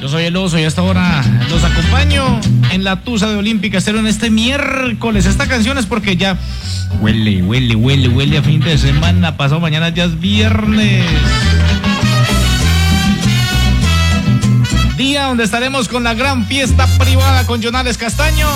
Yo 0.00 0.08
soy 0.08 0.24
el 0.24 0.36
oso 0.36 0.58
y 0.58 0.64
hasta 0.64 0.80
ahora 0.80 1.22
los 1.50 1.62
acompaño 1.62 2.40
en 2.70 2.84
la 2.84 3.02
Tusa 3.02 3.28
de 3.28 3.36
Olímpica 3.36 3.78
Estéreo 3.78 4.00
en 4.00 4.06
este 4.06 4.30
miércoles. 4.30 5.26
Esta 5.26 5.46
canción 5.46 5.76
es 5.76 5.84
porque 5.84 6.16
ya 6.16 6.38
huele, 7.00 7.42
huele, 7.42 7.76
huele, 7.76 8.08
huele 8.08 8.38
a 8.38 8.42
fin 8.42 8.60
de 8.60 8.78
semana. 8.78 9.36
Pasado 9.36 9.60
mañana 9.60 9.90
ya 9.90 10.04
es 10.04 10.18
viernes. 10.18 11.04
Día 14.96 15.24
donde 15.24 15.44
estaremos 15.44 15.88
con 15.88 16.02
la 16.02 16.14
gran 16.14 16.46
fiesta 16.46 16.86
privada 16.98 17.46
con 17.46 17.62
Jonales 17.62 17.98
Castaño. 17.98 18.48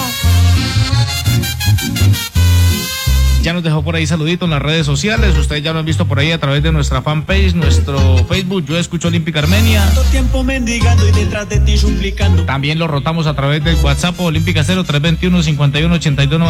Ya 3.44 3.52
nos 3.52 3.62
dejó 3.62 3.82
por 3.82 3.94
ahí 3.94 4.06
saludito 4.06 4.46
en 4.46 4.52
las 4.52 4.62
redes 4.62 4.86
sociales. 4.86 5.36
Ustedes 5.36 5.62
ya 5.62 5.74
lo 5.74 5.80
han 5.80 5.84
visto 5.84 6.06
por 6.06 6.18
ahí 6.18 6.32
a 6.32 6.40
través 6.40 6.62
de 6.62 6.72
nuestra 6.72 7.02
fanpage, 7.02 7.52
nuestro 7.52 8.24
Facebook. 8.26 8.64
Yo 8.64 8.78
escucho 8.78 9.08
Olímpica 9.08 9.40
Armenia. 9.40 9.86
tiempo 10.10 10.42
mendigando 10.42 11.06
y 11.06 11.12
detrás 11.12 11.46
de 11.50 11.60
ti 11.60 11.76
suplicando. 11.76 12.44
También 12.44 12.78
lo 12.78 12.86
rotamos 12.88 13.26
a 13.26 13.34
través 13.34 13.62
del 13.62 13.76
WhatsApp 13.76 14.18
Olímpica 14.18 14.64
0321 14.64 15.42
51 15.42 15.94
82 15.94 16.40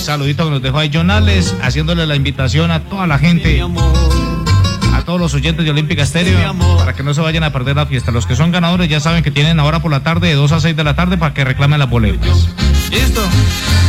Saludito 0.00 0.44
que 0.44 0.50
nos 0.50 0.62
dejó 0.62 0.78
ahí 0.78 0.90
Jonales, 0.90 1.54
haciéndole 1.60 2.06
la 2.06 2.16
invitación 2.16 2.70
a 2.70 2.80
toda 2.80 3.06
la 3.06 3.18
gente. 3.18 3.62
Todos 5.04 5.20
los 5.20 5.34
oyentes 5.34 5.64
de 5.64 5.70
Olímpica 5.70 6.02
Estéreo 6.02 6.38
para 6.78 6.94
que 6.94 7.02
no 7.02 7.14
se 7.14 7.20
vayan 7.20 7.44
a 7.44 7.52
perder 7.52 7.76
la 7.76 7.86
fiesta. 7.86 8.12
Los 8.12 8.26
que 8.26 8.36
son 8.36 8.52
ganadores 8.52 8.88
ya 8.88 9.00
saben 9.00 9.22
que 9.22 9.30
tienen 9.30 9.58
ahora 9.60 9.80
por 9.80 9.90
la 9.90 10.02
tarde 10.02 10.28
de 10.28 10.34
2 10.34 10.52
a 10.52 10.60
6 10.60 10.76
de 10.76 10.84
la 10.84 10.94
tarde 10.94 11.18
para 11.18 11.34
que 11.34 11.44
reclamen 11.44 11.78
las 11.78 11.90
boletas. 11.90 12.48
¿Listo? 12.90 13.20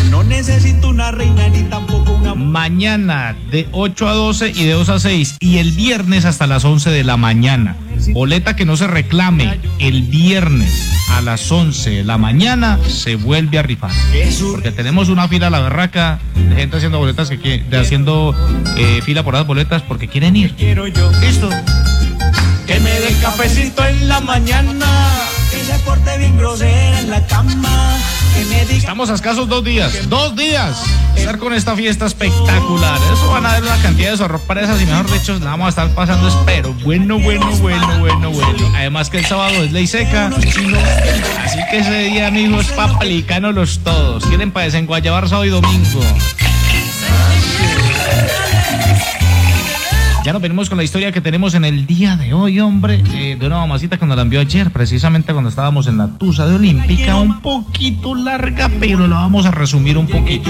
No 0.09 0.23
necesito 0.23 0.89
una 0.89 1.11
reina 1.11 1.47
ni 1.49 1.63
tampoco. 1.63 2.12
Mañana 2.35 3.35
de 3.51 3.67
8 3.71 4.07
a 4.07 4.13
12 4.13 4.49
y 4.49 4.65
de 4.65 4.73
2 4.73 4.89
a 4.89 4.99
6. 4.99 5.37
Y 5.39 5.57
el 5.57 5.71
viernes 5.71 6.25
hasta 6.25 6.47
las 6.47 6.65
11 6.65 6.89
de 6.89 7.03
la 7.03 7.17
mañana. 7.17 7.75
Boleta 8.11 8.55
que 8.55 8.65
no 8.65 8.77
se 8.77 8.87
reclame. 8.87 9.59
El 9.79 10.03
viernes 10.03 10.91
a 11.11 11.21
las 11.21 11.51
11 11.51 11.89
de 11.89 12.03
la 12.03 12.17
mañana 12.17 12.79
se 12.87 13.15
vuelve 13.15 13.59
a 13.59 13.63
rifar. 13.63 13.91
Porque 14.51 14.71
tenemos 14.71 15.09
una 15.09 15.27
fila 15.27 15.47
a 15.47 15.49
la 15.49 15.59
barraca 15.59 16.19
de 16.35 16.55
gente 16.55 16.77
haciendo 16.77 16.99
boletas, 16.99 17.29
que, 17.29 17.63
de 17.69 17.77
haciendo 17.77 18.35
eh, 18.77 19.01
fila 19.03 19.23
por 19.23 19.33
las 19.33 19.45
boletas 19.45 19.81
porque 19.83 20.07
quieren 20.07 20.35
ir. 20.35 20.53
Quiero 20.55 20.87
yo. 20.87 21.11
Listo. 21.21 21.49
Que 22.67 22.79
me 22.79 22.91
dé 22.91 23.15
cafecito 23.21 23.85
en 23.85 24.07
la 24.07 24.21
mañana. 24.21 24.85
Que 25.63 25.71
se 25.71 25.79
porte 25.79 26.17
bien 26.17 26.37
grosera 26.37 26.99
en 26.99 27.09
la 27.09 27.25
cama. 27.25 27.97
Que 28.33 28.43
me 28.45 28.65
diga. 28.65 28.79
Estamos 28.79 29.09
a 29.09 29.13
escasos 29.13 29.47
dos 29.47 29.63
días. 29.63 30.09
Dos 30.09 30.35
días. 30.35 30.83
Estar 31.15 31.37
con 31.37 31.53
esta 31.53 31.73
fiesta 31.73 32.05
espectacular. 32.05 32.99
Eso 33.13 33.31
van 33.31 33.45
a 33.45 33.53
dar 33.53 33.63
una 33.63 33.77
cantidad 33.77 34.11
de 34.11 34.17
sorpresas 34.17 34.81
y 34.81 34.85
mejor 34.85 35.09
dicho, 35.09 35.39
la 35.39 35.51
vamos 35.51 35.67
a 35.67 35.69
estar 35.69 35.89
pasando. 35.91 36.27
Espero. 36.27 36.73
Bueno, 36.83 37.17
bueno, 37.17 37.49
bueno, 37.61 37.99
bueno, 37.99 38.31
bueno. 38.31 38.71
Además 38.75 39.09
que 39.09 39.19
el 39.19 39.25
sábado 39.25 39.63
es 39.63 39.71
ley 39.71 39.87
seca. 39.87 40.31
Así 41.45 41.59
que 41.71 41.77
ese 41.77 41.97
día, 42.09 42.27
amigos, 42.27 42.65
pa' 42.75 42.99
los 43.53 43.79
todos. 43.79 44.25
Quieren 44.25 44.51
para 44.51 44.65
desenguayabar 44.65 45.29
sábado 45.29 45.45
y 45.45 45.49
domingo. 45.49 46.01
Ya 50.23 50.31
nos 50.31 50.41
venimos 50.41 50.69
con 50.69 50.77
la 50.77 50.85
historia 50.85 51.11
que 51.11 51.19
tenemos 51.19 51.53
en 51.53 51.65
el 51.65 51.85
día 51.85 52.15
de 52.15 52.33
hoy, 52.33 52.61
hombre, 52.61 53.03
eh, 53.13 53.35
de 53.37 53.45
una 53.45 53.57
mamacita 53.57 53.97
que 53.97 54.05
nos 54.05 54.15
la 54.15 54.21
envió 54.21 54.39
ayer, 54.39 54.71
precisamente 54.71 55.33
cuando 55.33 55.49
estábamos 55.49 55.85
en 55.87 55.97
la 55.97 56.17
Tusa 56.17 56.47
de 56.47 56.55
Olímpica, 56.55 57.17
un 57.17 57.41
poquito 57.41 58.15
larga, 58.15 58.71
pero 58.79 59.05
la 59.05 59.17
vamos 59.17 59.45
a 59.45 59.51
resumir 59.51 59.97
un 59.97 60.07
poquito. 60.07 60.49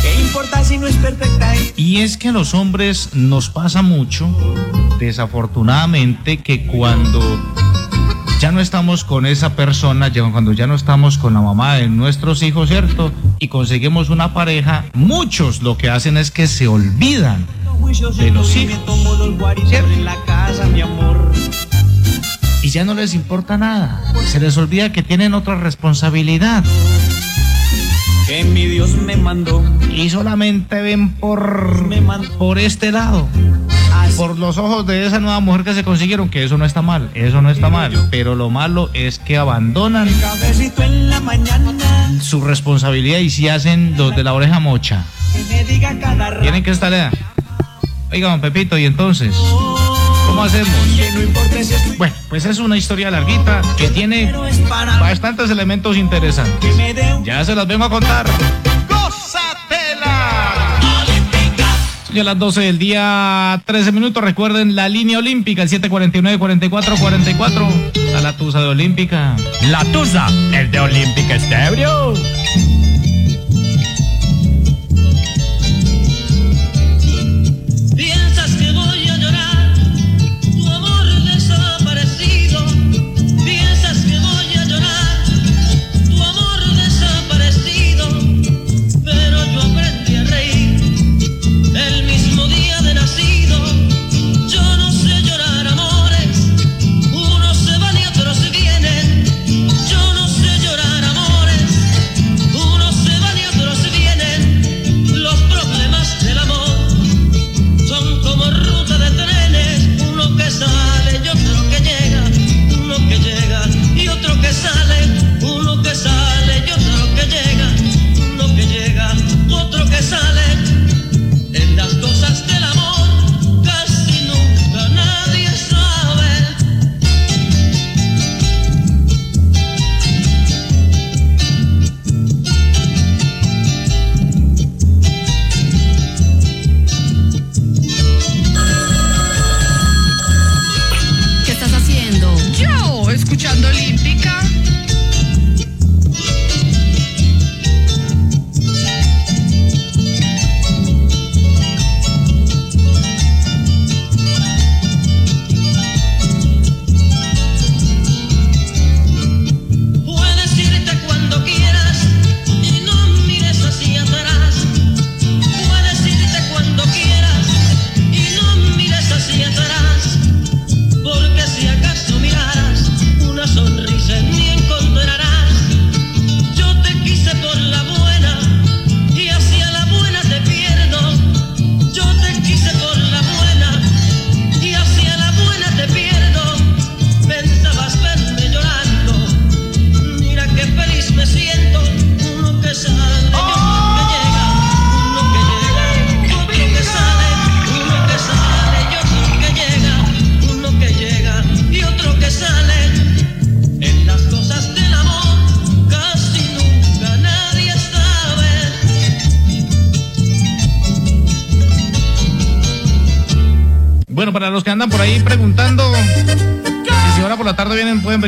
¿Qué 0.00 0.22
importa 0.22 0.64
si 0.64 0.78
no 0.78 0.86
es 0.86 0.96
perfecta? 0.96 1.52
Y 1.76 1.98
es 1.98 2.16
que 2.16 2.28
a 2.28 2.32
los 2.32 2.54
hombres 2.54 3.10
nos 3.12 3.50
pasa 3.50 3.82
mucho, 3.82 4.34
desafortunadamente, 4.98 6.38
que 6.38 6.64
cuando 6.64 7.20
ya 8.38 8.52
no 8.52 8.60
estamos 8.60 9.04
con 9.04 9.24
esa 9.26 9.56
persona, 9.56 10.12
cuando 10.12 10.52
ya 10.52 10.66
no 10.66 10.74
estamos 10.74 11.16
con 11.16 11.34
la 11.34 11.40
mamá 11.40 11.74
de 11.76 11.88
nuestros 11.88 12.42
hijos, 12.42 12.68
¿cierto? 12.68 13.12
Y 13.38 13.48
conseguimos 13.48 14.10
una 14.10 14.34
pareja, 14.34 14.84
muchos 14.92 15.62
lo 15.62 15.78
que 15.78 15.88
hacen 15.88 16.16
es 16.16 16.30
que 16.30 16.46
se 16.46 16.68
olvidan 16.68 17.46
de 18.18 18.30
los 18.30 18.54
hijos. 18.56 18.78
Y 22.62 22.70
ya 22.70 22.84
no 22.84 22.94
les 22.94 23.14
importa 23.14 23.56
nada. 23.56 24.02
Se 24.26 24.40
les 24.40 24.56
olvida 24.56 24.92
que 24.92 25.02
tienen 25.02 25.34
otra 25.34 25.56
responsabilidad. 25.56 26.64
Que 28.26 28.42
mi 28.44 28.66
Dios 28.66 28.90
me 28.96 29.16
mandó. 29.16 29.62
Y 29.90 30.10
solamente 30.10 30.82
ven 30.82 31.12
por, 31.14 31.86
Me 31.86 32.02
por 32.38 32.58
este 32.58 32.90
lado. 32.90 33.28
Por 34.16 34.38
los 34.38 34.56
ojos 34.56 34.86
de 34.86 35.06
esa 35.06 35.20
nueva 35.20 35.40
mujer 35.40 35.62
que 35.62 35.74
se 35.74 35.84
consiguieron, 35.84 36.28
que 36.28 36.42
eso 36.42 36.56
no 36.56 36.64
está 36.64 36.80
mal, 36.80 37.10
eso 37.14 37.42
no 37.42 37.50
está 37.50 37.68
mal. 37.70 38.08
Pero 38.10 38.34
lo 38.34 38.50
malo 38.50 38.88
es 38.94 39.18
que 39.18 39.36
abandonan 39.36 40.08
Cafecito 40.20 40.82
en 40.82 41.10
la 41.10 41.20
mañana. 41.20 41.72
su 42.20 42.40
responsabilidad 42.40 43.18
y 43.18 43.30
se 43.30 43.50
hacen 43.50 43.94
los 43.96 44.16
de 44.16 44.24
la 44.24 44.32
oreja 44.32 44.58
mocha. 44.58 45.04
Que 45.32 45.42
me 45.44 45.64
diga 45.64 45.98
cada 46.00 46.30
rato. 46.30 46.42
Tienen 46.42 46.62
que 46.62 46.70
estar 46.70 46.92
allá. 46.92 47.10
Oiga, 48.10 48.30
don 48.30 48.40
Pepito, 48.40 48.78
y 48.78 48.86
entonces, 48.86 49.36
¿cómo 50.26 50.42
hacemos? 50.44 50.70
Que 50.96 51.10
no 51.12 51.22
importa 51.22 51.62
si 51.62 51.74
estoy. 51.74 51.85
Bueno, 51.98 52.14
pues 52.28 52.44
es 52.44 52.58
una 52.58 52.76
historia 52.76 53.10
larguita 53.10 53.62
que 53.78 53.88
tiene 53.88 54.32
bastantes 55.00 55.50
elementos 55.50 55.96
interesantes. 55.96 56.74
Ya 57.24 57.44
se 57.44 57.54
las 57.54 57.66
vengo 57.66 57.84
a 57.84 57.90
contar. 57.90 58.26
¡Gózatela! 58.88 60.32
Ya 62.12 62.24
las 62.24 62.38
12 62.38 62.60
del 62.60 62.78
día, 62.78 63.60
13 63.64 63.92
minutos. 63.92 64.22
Recuerden 64.22 64.76
la 64.76 64.88
línea 64.88 65.18
olímpica, 65.18 65.62
el 65.62 65.70
749-4444. 65.70 68.16
A 68.16 68.20
la 68.20 68.36
tusa 68.36 68.60
de 68.60 68.66
olímpica. 68.66 69.34
La 69.70 69.84
Tusa, 69.84 70.26
el 70.52 70.70
de 70.70 70.80
Olímpica 70.80 71.34
Estéreo. 71.34 72.14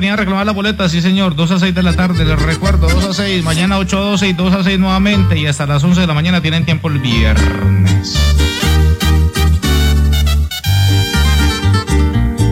Venir 0.00 0.12
a 0.12 0.16
reclamar 0.16 0.46
la 0.46 0.52
boleta, 0.52 0.88
sí 0.88 1.02
señor, 1.02 1.34
2 1.34 1.50
a 1.50 1.58
6 1.58 1.74
de 1.74 1.82
la 1.82 1.92
tarde, 1.92 2.24
les 2.24 2.40
recuerdo, 2.40 2.88
2 2.88 3.04
a 3.04 3.14
6, 3.14 3.42
mañana 3.42 3.78
8 3.78 3.98
a 3.98 4.00
12 4.00 4.28
y 4.28 4.32
2 4.32 4.54
a 4.54 4.62
6 4.62 4.78
nuevamente 4.78 5.36
y 5.36 5.46
hasta 5.46 5.66
las 5.66 5.82
11 5.82 6.02
de 6.02 6.06
la 6.06 6.14
mañana 6.14 6.40
tienen 6.40 6.64
tiempo 6.64 6.88
el 6.88 7.00
viernes. 7.00 8.16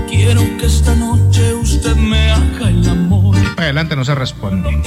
Quiero 0.08 0.43
que 0.58 0.66
esta 0.66 0.96
noche 0.96 1.54
usted 1.54 1.94
me 1.94 2.32
haga 2.32 2.69
el 2.69 2.88
amor. 2.88 3.37
Adelante 3.56 3.94
no 3.94 4.04
se 4.04 4.16
responde. 4.16 4.82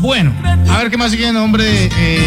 Bueno, 0.00 0.34
a 0.68 0.78
ver 0.78 0.90
qué 0.90 0.96
más 0.96 1.12
sigue, 1.12 1.30
hombre. 1.30 1.64
Eh, 1.96 2.17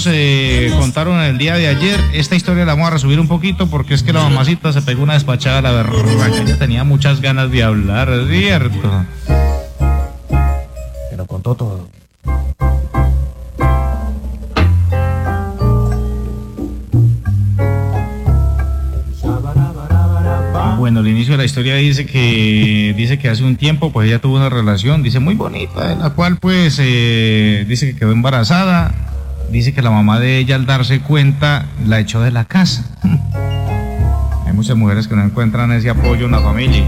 nos 0.00 0.14
eh, 0.14 0.72
contaron 0.78 1.20
el 1.20 1.36
día 1.36 1.56
de 1.56 1.68
ayer. 1.68 2.00
Esta 2.14 2.34
historia 2.34 2.64
la 2.64 2.72
vamos 2.72 2.86
a 2.86 2.90
resumir 2.92 3.20
un 3.20 3.28
poquito 3.28 3.66
porque 3.66 3.92
es 3.92 4.02
que 4.02 4.14
la 4.14 4.22
mamacita 4.22 4.72
se 4.72 4.80
pegó 4.80 5.02
una 5.02 5.12
despachada 5.12 5.58
a 5.58 5.62
la 5.62 5.72
verdad. 5.72 5.92
Ella 6.40 6.58
tenía 6.58 6.84
muchas 6.84 7.20
ganas 7.20 7.50
de 7.50 7.62
hablar, 7.62 8.08
cierto. 8.30 9.04
Pero 11.10 11.26
contó 11.26 11.54
todo. 11.54 11.88
Bueno, 20.78 21.00
el 21.00 21.08
inicio 21.08 21.32
de 21.32 21.38
la 21.38 21.44
historia 21.44 21.74
dice 21.74 22.06
que 22.06 22.94
dice 22.96 23.18
que 23.18 23.28
hace 23.28 23.44
un 23.44 23.56
tiempo 23.56 23.92
pues 23.92 24.08
ella 24.08 24.18
tuvo 24.18 24.36
una 24.36 24.48
relación, 24.48 25.02
dice 25.02 25.18
muy 25.18 25.34
bonita, 25.34 25.92
en 25.92 25.98
la 25.98 26.10
cual 26.10 26.38
pues 26.38 26.78
eh, 26.80 27.66
dice 27.68 27.88
que 27.88 27.96
quedó 27.96 28.12
embarazada, 28.12 28.94
dice 29.50 29.72
que 29.72 29.82
la 29.82 29.90
mamá 29.90 30.20
de 30.20 30.38
ella 30.38 30.56
al 30.56 30.66
darse 30.66 31.00
cuenta 31.00 31.66
la 31.86 32.00
echó 32.00 32.20
de 32.20 32.30
la 32.30 32.44
casa. 32.44 32.84
Hay 34.46 34.52
muchas 34.52 34.76
mujeres 34.76 35.08
que 35.08 35.16
no 35.16 35.22
encuentran 35.22 35.72
ese 35.72 35.90
apoyo 35.90 36.26
en 36.26 36.32
la 36.32 36.40
familia. 36.40 36.84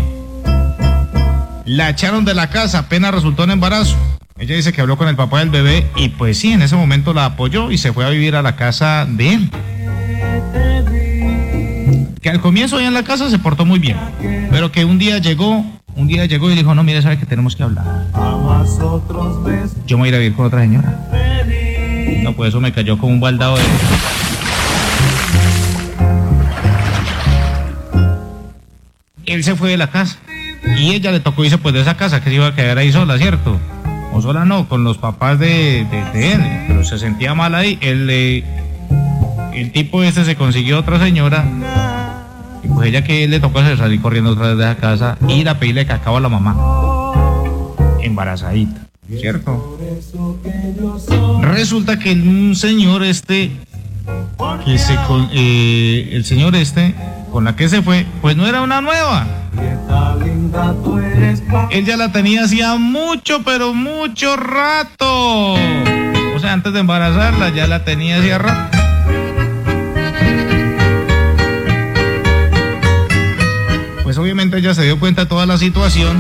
La 1.65 1.91
echaron 1.91 2.25
de 2.25 2.35
la 2.35 2.51
casa, 2.51 2.81
apenas 2.81 3.15
resultó 3.15 3.45
en 3.45 3.53
embarazo. 3.53 3.97
Ella 4.39 4.57
dice 4.57 4.73
que 4.73 4.81
habló 4.81 4.99
con 4.99 5.09
el 5.09 5.17
papá 5.17 5.39
del 5.41 5.51
bebé 5.51 5.87
y 5.97 6.09
pues 6.09 6.39
sí, 6.39 6.53
en 6.53 6.63
ese 6.63 6.75
momento 6.75 7.15
la 7.15 7.27
apoyó 7.27 7.71
y 7.71 7.79
se 7.79 7.93
fue 7.93 8.05
a 8.05 8.09
vivir 8.09 8.35
a 8.35 8.43
la 8.43 8.57
casa 8.57 9.07
de 9.09 9.35
él 9.35 9.51
que 12.23 12.31
al 12.31 12.41
comienzo 12.41 12.77
allá 12.77 12.87
en 12.87 12.95
la 12.95 13.03
casa 13.03 13.29
se 13.29 13.39
portó 13.41 13.67
muy 13.67 13.81
bien, 13.81 13.97
pero 14.51 14.71
que 14.71 14.85
un 14.85 14.97
día 14.97 15.19
llegó, 15.19 15.67
un 15.97 16.07
día 16.07 16.25
llegó 16.27 16.51
y 16.51 16.55
dijo, 16.55 16.73
no, 16.73 16.85
mire, 16.85 17.03
sabe 17.03 17.19
que 17.19 17.27
tenemos 17.27 17.57
que 17.57 17.65
hablar. 17.65 17.85
Yo 19.87 19.99
me 19.99 20.03
voy 20.03 20.07
a 20.07 20.09
ir 20.09 20.15
a 20.15 20.19
vivir 20.19 20.35
con 20.35 20.47
otra 20.47 20.61
señora. 20.61 21.12
No, 22.23 22.33
pues 22.35 22.49
eso 22.51 22.61
me 22.61 22.73
cayó 22.73 22.99
como 22.99 23.13
un 23.13 23.21
baldado 23.21 23.57
de... 23.57 23.63
Él 29.27 29.45
se 29.45 29.55
fue 29.55 29.71
de 29.71 29.77
la 29.77 29.89
casa 29.89 30.19
y 30.79 30.93
ella 30.95 31.11
le 31.13 31.21
tocó 31.21 31.45
irse 31.45 31.59
pues 31.59 31.75
de 31.75 31.81
esa 31.81 31.97
casa 31.97 32.23
que 32.23 32.31
se 32.31 32.37
iba 32.37 32.47
a 32.49 32.55
quedar 32.55 32.79
ahí 32.79 32.93
sola, 32.93 33.19
¿cierto? 33.19 33.59
O 34.13 34.21
sola 34.21 34.45
no, 34.45 34.69
con 34.69 34.85
los 34.85 34.99
papás 34.99 35.39
de, 35.39 35.87
de- 36.13 36.33
él, 36.33 36.41
pero 36.69 36.85
se 36.85 36.99
sentía 36.99 37.35
mal 37.35 37.55
ahí. 37.55 37.79
Eh, 37.81 38.45
el 39.55 39.73
tipo 39.73 40.03
este 40.03 40.25
se 40.25 40.37
consiguió 40.37 40.79
otra 40.79 40.99
señora 40.99 41.45
y 42.63 42.69
pues 42.69 42.89
ella 42.89 43.05
que 43.05 43.27
le 43.29 43.41
tocó 43.41 43.61
hacer 43.61 43.79
salir 43.79 44.01
corriendo 44.01 44.31
otra 44.31 44.49
vez 44.49 44.59
de 44.59 44.65
la 44.65 44.77
casa 44.77 45.17
y 45.29 45.35
ir 45.35 45.49
a 45.49 45.59
pedirle 45.59 45.87
cacao 45.87 46.17
a 46.17 46.21
la 46.21 46.29
mamá. 46.29 46.57
Embarazadita, 48.03 48.81
¿cierto? 49.19 49.79
Resulta 51.53 51.99
que 51.99 52.13
un 52.13 52.55
señor 52.57 53.05
este, 53.05 53.53
que 54.65 54.79
se 54.79 54.97
con- 55.07 55.29
eh, 55.33 56.11
el 56.13 56.25
señor 56.25 56.57
este, 56.57 56.95
con 57.31 57.45
la 57.45 57.55
que 57.57 57.69
se 57.69 57.83
fue, 57.83 58.07
pues 58.21 58.37
no 58.37 58.47
era 58.47 58.63
una 58.63 58.81
nueva. 58.81 59.27
Él 61.71 61.85
ya 61.85 61.97
la 61.97 62.11
tenía 62.13 62.45
hacía 62.45 62.77
mucho, 62.77 63.43
pero 63.45 63.75
mucho 63.75 64.37
rato. 64.37 65.55
O 65.55 66.39
sea, 66.41 66.53
antes 66.55 66.73
de 66.73 66.81
embarazarla 66.81 67.51
ya 67.51 67.67
la 67.67 67.85
tenía 67.85 68.19
hacía 68.19 68.39
rato. 68.39 68.79
Pues 74.03 74.19
obviamente 74.19 74.59
ella 74.59 74.75
se 74.75 74.83
dio 74.85 74.99
cuenta 74.99 75.23
de 75.23 75.27
toda 75.29 75.47
la 75.47 75.57
situación. 75.59 76.19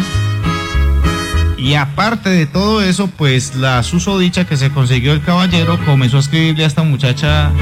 Y 1.62 1.76
aparte 1.76 2.28
de 2.28 2.46
todo 2.46 2.82
eso, 2.82 3.06
pues 3.06 3.54
la 3.54 3.84
susodicha 3.84 4.44
que 4.44 4.56
se 4.56 4.70
consiguió 4.70 5.12
el 5.12 5.22
caballero 5.22 5.78
comenzó 5.86 6.16
a 6.16 6.20
escribirle 6.20 6.64
a 6.64 6.66
esta 6.66 6.82
muchacha, 6.82 7.52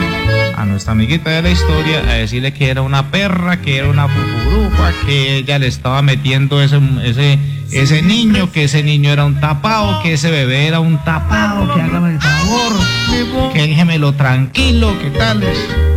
a 0.56 0.64
nuestra 0.64 0.92
amiguita 0.92 1.28
de 1.28 1.42
la 1.42 1.50
historia, 1.50 1.98
a 1.98 2.14
decirle 2.14 2.54
que 2.54 2.70
era 2.70 2.80
una 2.80 3.10
perra, 3.10 3.60
que 3.60 3.76
era 3.76 3.90
una 3.90 4.08
fufurufa, 4.08 4.92
que 5.04 5.36
ella 5.36 5.58
le 5.58 5.66
estaba 5.66 6.00
metiendo 6.00 6.62
ese, 6.62 6.80
ese, 7.04 7.38
ese 7.72 8.00
niño, 8.00 8.50
que 8.50 8.64
ese 8.64 8.82
niño 8.82 9.10
era 9.10 9.26
un 9.26 9.38
tapado, 9.38 10.02
que 10.02 10.14
ese 10.14 10.30
bebé 10.30 10.66
era 10.66 10.80
un 10.80 10.96
tapado, 11.04 11.74
que 11.74 11.82
hágame 11.82 12.14
el 12.14 12.20
favor, 12.22 13.52
que 13.52 13.66
déjemelo 13.66 14.14
tranquilo, 14.14 14.98
que 14.98 15.10
tal. 15.10 15.44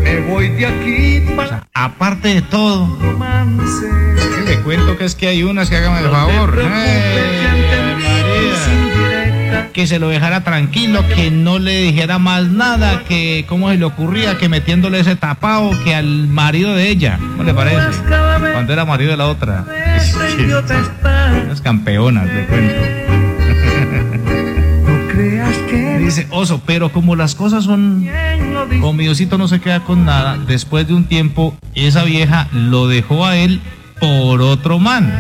Me 0.03 0.19
voy 0.27 0.49
de 0.49 0.65
aquí 0.65 1.31
O 1.31 1.35
para 1.37 1.47
sea, 1.47 1.67
aparte 1.73 2.33
de 2.33 2.41
todo, 2.41 2.97
le 4.45 4.59
cuento 4.59 4.97
que 4.97 5.05
es 5.05 5.15
que 5.15 5.27
hay 5.27 5.43
unas 5.43 5.69
que 5.69 5.77
hágame 5.77 6.01
el 6.01 6.09
favor. 6.09 6.59
Que 9.73 9.87
se 9.87 9.99
lo 9.99 10.09
dejara 10.09 10.43
tranquilo, 10.43 11.03
que 11.15 11.31
no 11.31 11.57
le 11.57 11.81
dijera 11.81 12.19
más 12.19 12.43
nada, 12.43 13.03
que 13.07 13.45
cómo 13.47 13.71
se 13.71 13.77
le 13.77 13.85
ocurría, 13.85 14.37
que 14.37 14.47
metiéndole 14.47 14.99
ese 14.99 15.15
tapado, 15.15 15.71
que 15.83 15.95
al 15.95 16.27
marido 16.27 16.75
de 16.75 16.89
ella, 16.89 17.17
¿cómo 17.17 17.43
le 17.43 17.53
parece? 17.53 17.99
Cuando 18.53 18.71
era 18.71 18.85
marido 18.85 19.11
de 19.11 19.17
la 19.17 19.27
otra. 19.27 19.65
Unas 21.45 21.61
campeonas, 21.61 22.27
le 22.27 22.45
cuento. 22.45 22.73
Dice, 25.99 26.27
oso, 26.31 26.61
pero 26.65 26.91
como 26.91 27.15
las 27.15 27.35
cosas 27.35 27.63
son. 27.63 28.07
Como 28.69 28.93
mi 28.93 29.07
no 29.07 29.47
se 29.47 29.59
queda 29.59 29.81
con 29.81 30.05
nada, 30.05 30.37
después 30.37 30.87
de 30.87 30.93
un 30.93 31.05
tiempo, 31.05 31.55
esa 31.75 32.03
vieja 32.03 32.47
lo 32.51 32.87
dejó 32.87 33.25
a 33.25 33.37
él 33.37 33.61
por 33.99 34.41
otro 34.41 34.79
man. 34.79 35.11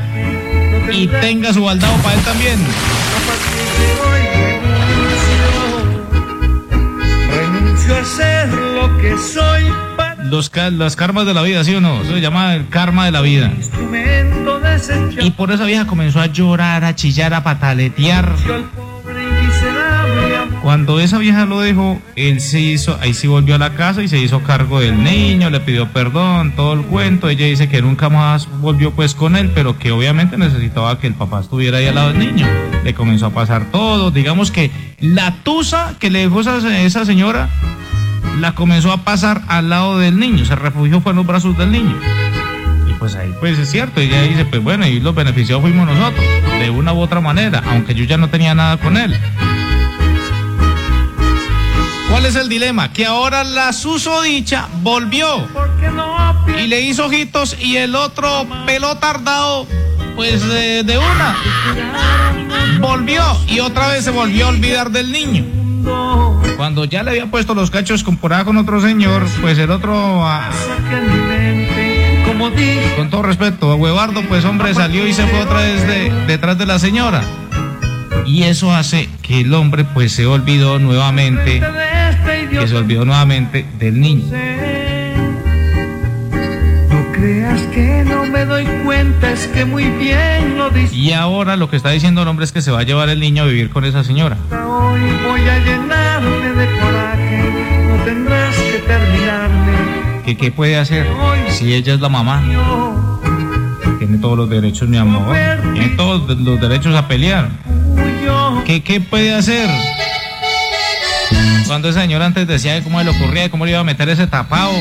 Y 0.91 1.07
tenga 1.07 1.53
su 1.53 1.63
baldado 1.63 1.95
para 1.97 2.15
él 2.15 2.21
también. 2.21 2.59
Renuncio 7.83 7.97
a 7.97 8.05
ser 8.05 8.49
lo 8.49 8.97
que 8.97 9.17
soy 9.17 9.63
para 9.97 10.23
Los, 10.23 10.51
las 10.71 10.95
karmas 10.95 11.25
de 11.25 11.33
la 11.33 11.41
vida, 11.41 11.63
¿sí 11.63 11.75
o 11.75 11.81
no? 11.81 12.01
Eso 12.01 12.13
se 12.13 12.21
llama 12.21 12.55
el 12.55 12.69
karma 12.69 13.05
de 13.05 13.11
la 13.11 13.21
vida. 13.21 13.47
instrumento. 13.47 14.59
Y 15.19 15.31
por 15.31 15.51
esa 15.51 15.65
vieja 15.65 15.85
comenzó 15.85 16.21
a 16.21 16.27
llorar, 16.27 16.83
a 16.85 16.95
chillar, 16.95 17.33
a 17.33 17.43
pataletear. 17.43 18.35
Cuando 20.63 21.01
esa 21.01 21.17
vieja 21.17 21.45
lo 21.45 21.59
dejó, 21.59 22.01
él 22.15 22.39
se 22.39 22.61
hizo, 22.61 22.97
ahí 23.01 23.13
sí 23.13 23.27
volvió 23.27 23.55
a 23.55 23.57
la 23.57 23.71
casa 23.71 24.01
y 24.01 24.07
se 24.07 24.17
hizo 24.17 24.43
cargo 24.43 24.79
del 24.79 25.03
niño, 25.03 25.49
le 25.49 25.59
pidió 25.59 25.89
perdón, 25.89 26.53
todo 26.55 26.71
el 26.71 26.83
cuento. 26.83 27.27
Ella 27.27 27.45
dice 27.47 27.67
que 27.67 27.81
nunca 27.81 28.07
más 28.07 28.47
volvió 28.61 28.91
pues 28.91 29.13
con 29.13 29.35
él, 29.35 29.51
pero 29.53 29.77
que 29.77 29.91
obviamente 29.91 30.37
necesitaba 30.37 30.97
que 30.99 31.07
el 31.07 31.15
papá 31.15 31.41
estuviera 31.41 31.79
ahí 31.79 31.87
al 31.87 31.95
lado 31.95 32.13
del 32.13 32.19
niño. 32.19 32.47
Le 32.81 32.93
comenzó 32.93 33.25
a 33.25 33.31
pasar 33.31 33.65
todo. 33.73 34.09
Digamos 34.09 34.51
que 34.51 34.71
la 35.01 35.35
tusa 35.43 35.95
que 35.99 36.09
le 36.09 36.19
dejó 36.19 36.39
esa, 36.39 36.81
esa 36.81 37.03
señora 37.03 37.49
la 38.39 38.55
comenzó 38.55 38.93
a 38.93 39.03
pasar 39.03 39.41
al 39.49 39.69
lado 39.69 39.99
del 39.99 40.17
niño, 40.17 40.45
se 40.45 40.55
refugió 40.55 41.01
fue 41.01 41.11
en 41.11 41.17
los 41.17 41.27
brazos 41.27 41.57
del 41.57 41.73
niño. 41.73 41.97
Y 42.89 42.93
pues 42.93 43.15
ahí 43.15 43.33
pues 43.41 43.59
es 43.59 43.69
cierto, 43.69 43.99
ella 43.99 44.21
dice, 44.21 44.45
pues 44.45 44.63
bueno, 44.63 44.87
y 44.87 45.01
los 45.01 45.13
beneficiados 45.13 45.61
fuimos 45.61 45.85
nosotros, 45.85 46.25
de 46.57 46.69
una 46.69 46.93
u 46.93 47.01
otra 47.01 47.19
manera, 47.19 47.61
aunque 47.69 47.93
yo 47.93 48.05
ya 48.05 48.15
no 48.15 48.29
tenía 48.29 48.55
nada 48.55 48.77
con 48.77 48.95
él. 48.95 49.13
¿Cuál 52.13 52.27
es 52.27 52.35
el 52.35 52.47
dilema? 52.47 52.93
Que 52.93 53.07
ahora 53.07 53.43
la 53.43 53.73
susodicha 53.73 54.67
volvió 54.83 55.47
y 56.63 56.67
le 56.67 56.81
hizo 56.81 57.07
ojitos 57.07 57.57
y 57.59 57.77
el 57.77 57.95
otro 57.95 58.45
pelo 58.67 58.95
tardado, 58.97 59.65
pues 60.15 60.47
de, 60.47 60.95
una, 60.95 61.35
volvió 62.79 63.23
y 63.47 63.61
otra 63.61 63.87
vez 63.87 64.03
se 64.03 64.11
volvió 64.11 64.45
a 64.45 64.49
olvidar 64.49 64.91
del 64.91 65.11
niño. 65.11 65.43
Cuando 66.55 66.85
ya 66.85 67.01
le 67.01 67.09
había 67.09 67.25
puesto 67.25 67.55
los 67.55 67.71
cachos 67.71 68.03
con 68.03 68.17
porada 68.17 68.45
con 68.45 68.57
otro 68.57 68.79
señor, 68.79 69.25
pues 69.41 69.57
el 69.57 69.71
otro, 69.71 70.23
ah, 70.23 70.51
con 72.95 73.09
todo 73.09 73.23
respeto, 73.23 73.71
a 73.71 73.75
Huevardo, 73.75 74.21
pues 74.29 74.45
hombre, 74.45 74.75
salió 74.75 75.07
y 75.07 75.13
se 75.13 75.25
fue 75.25 75.39
otra 75.41 75.61
vez 75.61 75.87
de, 75.87 76.11
detrás 76.27 76.59
de 76.59 76.67
la 76.67 76.77
señora. 76.77 77.23
Y 78.25 78.43
eso 78.43 78.73
hace 78.73 79.09
que 79.21 79.41
el 79.41 79.53
hombre 79.53 79.83
pues 79.83 80.13
se 80.13 80.25
olvidó 80.25 80.79
nuevamente, 80.79 81.61
que 82.25 82.43
idiota 82.43 82.67
se 82.67 82.75
olvidó 82.75 83.05
nuevamente 83.05 83.65
del 83.79 83.99
niño. 83.99 84.25
No 86.89 87.11
creas 87.11 87.61
que 87.73 88.03
no 88.05 88.25
me 88.25 88.45
doy 88.45 88.65
cuenta, 88.83 89.31
es 89.31 89.47
que 89.47 89.65
muy 89.65 89.85
bien 89.85 90.57
lo 90.57 90.69
dice. 90.69 90.95
Y 90.95 91.11
ahora 91.13 91.55
lo 91.55 91.69
que 91.69 91.75
está 91.77 91.89
diciendo 91.89 92.21
el 92.21 92.27
hombre 92.27 92.45
es 92.45 92.51
que 92.51 92.61
se 92.61 92.71
va 92.71 92.79
a 92.79 92.83
llevar 92.83 93.09
el 93.09 93.19
niño 93.19 93.43
a 93.43 93.45
vivir 93.45 93.69
con 93.69 93.85
esa 93.85 94.03
señora. 94.03 94.37
Hoy 94.51 95.01
voy 95.27 95.41
a 95.41 95.59
llenarme 95.59 96.53
de 96.53 96.79
coraje, 96.79 97.43
no 97.89 98.03
tendrás 98.03 98.55
que 98.55 98.79
terminarme. 98.79 99.73
¿Qué, 100.25 100.37
qué 100.37 100.51
puede 100.51 100.77
hacer? 100.77 101.07
Si 101.49 101.73
ella 101.73 101.93
es 101.93 101.99
la 101.99 102.09
mamá. 102.09 102.41
Tiene 103.99 104.17
todos 104.17 104.37
los 104.37 104.49
derechos, 104.49 104.89
mi 104.89 104.97
amor. 104.97 105.35
Tiene 105.73 105.89
todos 105.95 106.37
los 106.39 106.59
derechos 106.59 106.95
a 106.95 107.07
pelear. 107.07 107.49
¿Qué, 108.65 108.81
qué 108.83 109.01
puede 109.01 109.33
hacer? 109.33 109.69
Cuando 111.67 111.89
esa 111.89 112.01
señora 112.01 112.25
antes 112.25 112.47
decía 112.47 112.81
cómo 112.83 113.01
le 113.01 113.09
ocurría, 113.09 113.49
cómo 113.49 113.65
le 113.65 113.71
iba 113.71 113.79
a 113.79 113.83
meter 113.83 114.09
ese 114.09 114.27
tapado. 114.27 114.73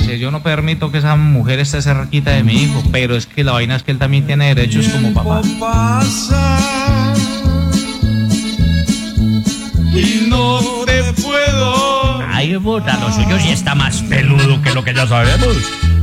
Dice, 0.00 0.18
yo 0.18 0.30
no 0.30 0.42
permito 0.42 0.92
que 0.92 0.98
esa 0.98 1.16
mujer 1.16 1.58
esté 1.58 1.80
cerquita 1.80 2.30
de 2.32 2.44
mi 2.44 2.62
hijo, 2.62 2.82
pero 2.92 3.16
es 3.16 3.26
que 3.26 3.42
la 3.42 3.52
vaina 3.52 3.76
es 3.76 3.82
que 3.82 3.90
él 3.90 3.98
también 3.98 4.26
tiene 4.26 4.54
derechos 4.54 4.88
como 4.88 5.12
papá. 5.14 5.40
Y 9.92 10.26
no 10.28 10.60
te 10.84 11.02
puedo. 11.22 12.22
Ay, 12.28 12.58
puta, 12.58 12.98
lo 12.98 13.12
suyo 13.12 13.38
sí 13.40 13.50
está 13.50 13.74
más 13.74 14.02
peludo 14.02 14.60
que 14.60 14.74
lo 14.74 14.84
que 14.84 14.92
ya 14.92 15.06
sabemos. 15.06 15.56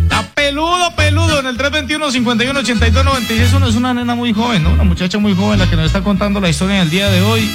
Está 0.04 0.24
peludo, 0.34 0.96
peludo. 0.96 1.40
En 1.40 1.46
el 1.46 1.58
321 1.58 2.12
51 2.12 2.60
82 2.60 3.06
96 3.06 3.54
uno 3.54 3.68
es 3.68 3.76
una 3.76 3.94
nena 3.94 4.16
muy 4.16 4.34
joven, 4.34 4.64
¿no? 4.64 4.72
Una 4.72 4.84
muchacha 4.84 5.18
muy 5.20 5.36
joven 5.36 5.60
la 5.60 5.70
que 5.70 5.76
nos 5.76 5.86
está 5.86 6.02
contando 6.02 6.40
la 6.40 6.50
historia 6.50 6.78
en 6.78 6.82
el 6.82 6.90
día 6.90 7.10
de 7.10 7.22
hoy. 7.22 7.50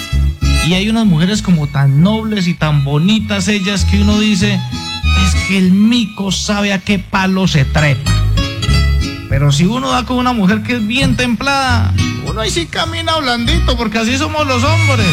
Y 0.67 0.75
hay 0.75 0.89
unas 0.89 1.07
mujeres 1.07 1.43
como 1.43 1.69
tan 1.69 2.03
nobles 2.03 2.49
y 2.49 2.55
tan 2.55 2.83
bonitas 2.83 3.47
ellas 3.47 3.85
que 3.85 4.01
uno 4.01 4.19
dice, 4.19 4.61
es 5.25 5.35
que 5.47 5.59
el 5.59 5.71
mico 5.71 6.33
sabe 6.33 6.73
a 6.73 6.81
qué 6.81 6.99
palo 6.99 7.47
se 7.47 7.65
trepa. 7.65 8.11
Pero 9.29 9.53
si 9.53 9.65
uno 9.65 9.91
da 9.91 10.05
con 10.05 10.17
una 10.17 10.33
mujer 10.33 10.65
que 10.65 10.75
es 10.75 10.85
bien 10.85 11.15
templada, 11.15 11.95
uno 12.29 12.41
ahí 12.41 12.51
sí 12.51 12.67
camina 12.67 13.17
blandito, 13.19 13.77
porque 13.77 13.99
así 13.99 14.19
somos 14.19 14.45
los 14.45 14.65
hombres. 14.65 15.07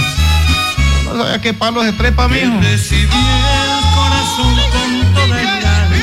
Uno 1.02 1.24
sabe 1.24 1.36
a 1.36 1.42
qué 1.42 1.54
palo 1.54 1.84
se 1.84 1.94
trepa, 1.94 2.28
mijo. 2.28 2.60
Recibí 2.60 3.04
el 3.04 3.84
corazón 3.96 4.56
con 4.72 5.14
toda 5.14 5.40
el 5.40 5.48
alma. 5.48 5.98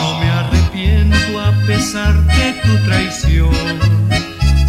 No 0.00 0.20
me 0.20 0.30
arrepiento 0.30 1.40
a 1.40 1.52
pesar 1.66 2.26
de 2.26 2.52
tu 2.62 2.84
traición. 2.84 3.48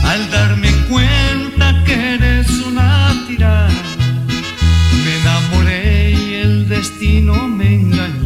Al 0.05 0.31
darme 0.31 0.71
cuenta 0.89 1.38
destino 6.79 7.45
me 7.49 7.73
engañó. 7.73 8.18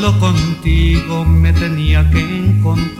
Solo 0.00 0.16
contigo 0.20 1.24
me 1.24 1.52
tenía 1.52 2.08
que 2.10 2.20
encontrar. 2.20 2.97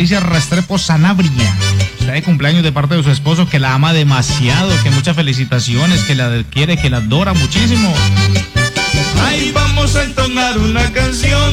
Patricia 0.00 0.20
Restrepo 0.20 0.78
Sanabria. 0.78 1.54
Está 1.98 2.12
de 2.12 2.22
cumpleaños 2.22 2.62
de 2.62 2.72
parte 2.72 2.96
de 2.96 3.02
su 3.02 3.10
esposo 3.10 3.46
que 3.50 3.58
la 3.58 3.74
ama 3.74 3.92
demasiado, 3.92 4.72
que 4.82 4.90
muchas 4.90 5.14
felicitaciones, 5.14 6.04
que 6.04 6.14
la 6.14 6.42
quiere, 6.44 6.78
que 6.78 6.88
la 6.88 6.96
adora 6.96 7.34
muchísimo. 7.34 7.92
Ahí 9.22 9.52
vamos 9.52 9.94
a 9.96 10.04
entonar 10.04 10.56
una 10.56 10.90
canción 10.92 11.52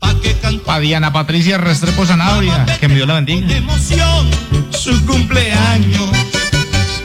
pa' 0.00 0.20
que 0.20 0.34
cante 0.38 0.68
A 0.68 0.80
Diana 0.80 1.12
Patricia 1.12 1.56
Restrepo 1.56 2.04
Sanabria, 2.04 2.66
que 2.80 2.88
me 2.88 2.96
dio 2.96 3.06
la 3.06 3.14
bendiga. 3.14 3.56
emoción 3.56 4.28
su 4.70 5.06
cumpleaños. 5.06 6.10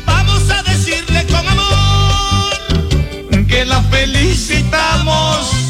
Vamos 0.07 0.49
a 0.49 0.63
decirle 0.63 1.23
con 1.27 1.47
amor 1.47 3.45
que 3.47 3.63
la 3.63 3.79
felicitamos 3.83 5.62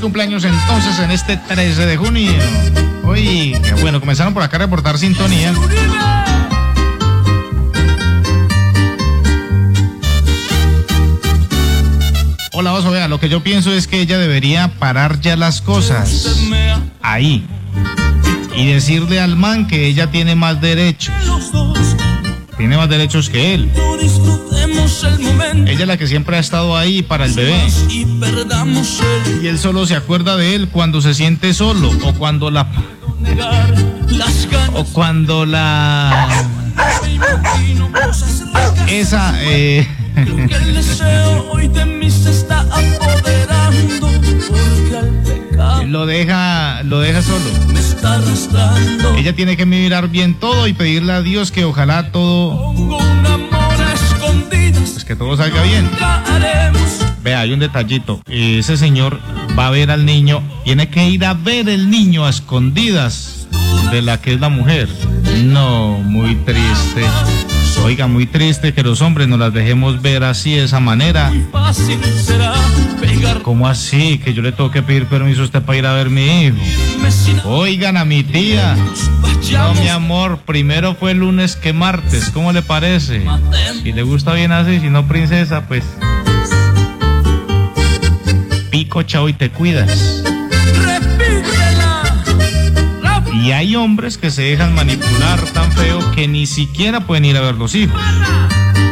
cumpleaños 0.00 0.44
entonces 0.44 0.98
en 0.98 1.10
este 1.10 1.36
13 1.36 1.86
de 1.86 1.96
junio. 1.96 2.32
Hoy, 3.04 3.56
bueno, 3.80 4.00
comenzaron 4.00 4.34
por 4.34 4.42
acá 4.42 4.56
a 4.56 4.60
reportar 4.60 4.98
sintonía. 4.98 5.54
Hola, 12.52 12.72
Oso, 12.72 12.90
vea, 12.90 13.08
lo 13.08 13.20
que 13.20 13.28
yo 13.28 13.42
pienso 13.42 13.72
es 13.72 13.86
que 13.86 14.00
ella 14.00 14.18
debería 14.18 14.68
parar 14.78 15.20
ya 15.20 15.36
las 15.36 15.60
cosas 15.60 16.40
ahí 17.00 17.46
y 18.56 18.66
decirle 18.66 19.20
al 19.20 19.36
man 19.36 19.68
que 19.68 19.86
ella 19.86 20.10
tiene 20.10 20.34
más 20.34 20.60
derechos, 20.60 21.14
tiene 22.56 22.76
más 22.76 22.88
derechos 22.88 23.30
que 23.30 23.54
él. 23.54 23.70
Ella 25.54 25.80
es 25.80 25.86
la 25.86 25.96
que 25.96 26.06
siempre 26.06 26.36
ha 26.36 26.40
estado 26.40 26.76
ahí 26.76 27.02
para 27.02 27.24
el 27.26 27.32
bebé. 27.32 27.66
y 29.42 29.46
él 29.46 29.58
solo 29.58 29.86
se 29.86 29.96
acuerda 29.96 30.36
de 30.36 30.54
él 30.54 30.68
cuando 30.68 31.00
se 31.00 31.14
siente 31.14 31.54
solo 31.54 31.90
o 32.04 32.14
cuando 32.14 32.50
la 32.50 32.66
o 34.74 34.84
cuando 34.84 35.46
la 35.46 36.28
esa 38.88 39.34
eh, 39.42 39.86
lo 45.86 46.06
deja 46.06 46.82
lo 46.84 47.00
deja 47.00 47.22
solo. 47.22 47.44
Ella 49.16 49.34
tiene 49.34 49.56
que 49.56 49.66
mirar 49.66 50.08
bien 50.08 50.34
todo 50.34 50.66
y 50.66 50.72
pedirle 50.72 51.12
a 51.12 51.22
Dios 51.22 51.50
que 51.50 51.64
ojalá 51.64 52.12
todo 52.12 52.72
que 55.08 55.16
todo 55.16 55.38
salga 55.38 55.62
bien. 55.62 55.90
Vea, 57.22 57.40
hay 57.40 57.54
un 57.54 57.60
detallito. 57.60 58.20
Ese 58.28 58.76
señor 58.76 59.18
va 59.58 59.68
a 59.68 59.70
ver 59.70 59.90
al 59.90 60.04
niño, 60.04 60.42
tiene 60.64 60.90
que 60.90 61.08
ir 61.08 61.24
a 61.24 61.32
ver 61.32 61.70
el 61.70 61.90
niño 61.90 62.26
a 62.26 62.28
escondidas 62.28 63.48
de 63.90 64.02
la 64.02 64.20
que 64.20 64.34
es 64.34 64.40
la 64.40 64.50
mujer. 64.50 64.86
No, 65.44 65.98
muy 66.04 66.34
triste. 66.44 67.06
Oiga, 67.84 68.06
muy 68.06 68.26
triste 68.26 68.72
que 68.74 68.82
los 68.82 69.00
hombres 69.00 69.28
nos 69.28 69.38
las 69.38 69.52
dejemos 69.52 70.02
ver 70.02 70.24
así, 70.24 70.54
de 70.54 70.64
esa 70.64 70.80
manera. 70.80 71.32
Fácil 71.52 71.98
será 72.16 72.54
pegar 73.00 73.42
¿Cómo 73.42 73.66
así? 73.66 74.18
Que 74.18 74.34
yo 74.34 74.42
le 74.42 74.52
tengo 74.52 74.70
que 74.70 74.82
pedir 74.82 75.06
permiso 75.06 75.42
a 75.42 75.44
usted 75.44 75.62
para 75.62 75.78
ir 75.78 75.86
a 75.86 75.94
ver 75.94 76.10
mi 76.10 76.44
hijo. 76.44 76.56
Oigan 77.44 77.96
a 77.96 78.04
mi 78.04 78.22
tía. 78.22 78.76
No, 79.52 79.74
mi 79.74 79.88
amor, 79.88 80.40
primero 80.44 80.94
fue 80.94 81.14
lunes 81.14 81.56
que 81.56 81.72
martes. 81.72 82.30
¿Cómo 82.30 82.52
le 82.52 82.62
parece? 82.62 83.24
Si 83.82 83.92
le 83.92 84.02
gusta 84.02 84.34
bien 84.34 84.52
así, 84.52 84.80
si 84.80 84.90
no 84.90 85.06
princesa, 85.06 85.66
pues... 85.66 85.84
Pico, 88.70 89.02
chao 89.04 89.28
y 89.28 89.32
te 89.32 89.50
cuidas. 89.50 90.22
Y 93.32 93.52
hay 93.52 93.76
hombres 93.76 94.18
que 94.18 94.30
se 94.30 94.42
dejan 94.42 94.74
manipular 94.74 95.40
tan 95.52 95.70
feo 95.72 96.10
que 96.12 96.28
ni 96.28 96.46
siquiera 96.46 97.00
pueden 97.00 97.24
ir 97.24 97.36
a 97.36 97.40
ver 97.40 97.54
los 97.54 97.74
hijos. 97.74 98.00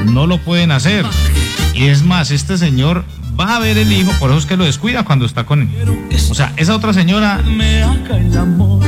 No 0.06 0.26
lo 0.26 0.38
pueden 0.38 0.70
hacer. 0.70 1.04
Y 1.74 1.84
es 1.84 2.02
más, 2.02 2.30
este 2.30 2.56
señor 2.56 3.04
va 3.38 3.56
a 3.56 3.58
ver 3.58 3.76
el 3.76 3.92
hijo, 3.92 4.12
por 4.18 4.30
eso 4.30 4.38
es 4.38 4.46
que 4.46 4.56
lo 4.56 4.64
descuida 4.64 5.04
cuando 5.04 5.26
está 5.26 5.44
con 5.44 5.62
él. 5.62 5.68
O 6.30 6.34
sea, 6.34 6.52
esa 6.56 6.74
otra 6.74 6.92
señora 6.92 7.40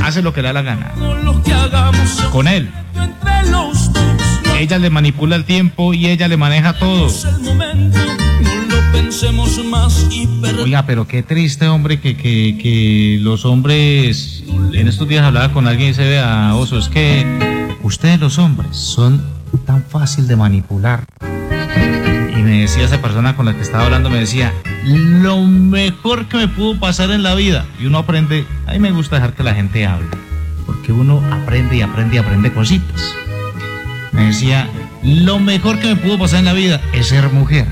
hace 0.03 0.23
lo 0.23 0.33
que 0.33 0.43
le 0.43 0.49
da 0.49 0.55
la 0.55 0.63
gana. 0.63 0.93
Con 2.33 2.49
él. 2.49 2.71
Ella 4.59 4.79
le 4.79 4.91
manipula 4.91 5.37
el 5.37 5.45
tiempo 5.45 5.95
y 5.95 6.07
ella 6.07 6.29
le 6.29 6.37
maneja 6.37 6.73
todo. 6.73 7.09
Pensemos 8.93 9.65
más 9.65 10.07
y. 10.11 10.29
Oiga, 10.63 10.85
pero 10.87 11.07
qué 11.07 11.23
triste, 11.23 11.69
hombre, 11.69 12.01
que, 12.01 12.17
que, 12.17 13.19
los 13.21 13.45
hombres. 13.45 14.45
En 14.73 14.89
estos 14.89 15.09
días 15.09 15.25
hablaba 15.25 15.53
con 15.53 15.67
alguien 15.67 15.91
y 15.91 15.95
se 15.95 16.09
vea, 16.09 16.55
oso, 16.55 16.79
es 16.79 16.89
que 16.89 17.25
ustedes 17.83 18.21
los 18.21 18.39
hombres 18.39 18.77
son 18.77 19.23
tan 19.67 19.83
fácil 19.83 20.29
de 20.29 20.37
manipular. 20.37 21.05
Y 22.37 22.41
me 22.41 22.61
decía 22.61 22.85
esa 22.85 23.01
persona 23.01 23.35
con 23.35 23.47
la 23.47 23.55
que 23.55 23.63
estaba 23.63 23.85
hablando, 23.85 24.11
me 24.11 24.21
decía, 24.21 24.53
lo 24.85 25.43
mejor 25.43 26.27
que 26.27 26.37
me 26.37 26.49
pudo 26.49 26.79
pasar 26.79 27.11
en 27.11 27.23
la 27.23 27.35
vida. 27.35 27.67
Y 27.81 27.87
uno 27.87 27.99
aprende, 27.99 28.47
a 28.67 28.73
mí 28.73 28.79
me 28.79 28.91
gusta 28.91 29.17
dejar 29.17 29.35
que 29.35 29.43
la 29.43 29.55
gente 29.55 29.87
hable, 29.87 30.09
porque 30.67 30.93
uno 30.93 31.23
aprende 31.33 31.77
y 31.77 31.83
aprende 31.83 32.17
y 32.17 32.19
aprende 32.19 32.53
cositas. 32.53 33.15
Me 34.13 34.27
decía, 34.27 34.69
lo 35.03 35.39
mejor 35.39 35.79
que 35.79 35.89
me 35.89 35.97
pudo 35.97 36.19
pasar 36.19 36.41
en 36.41 36.45
la 36.45 36.53
vida 36.53 36.81
es 36.93 37.09
ser 37.09 37.31
mujer. 37.31 37.67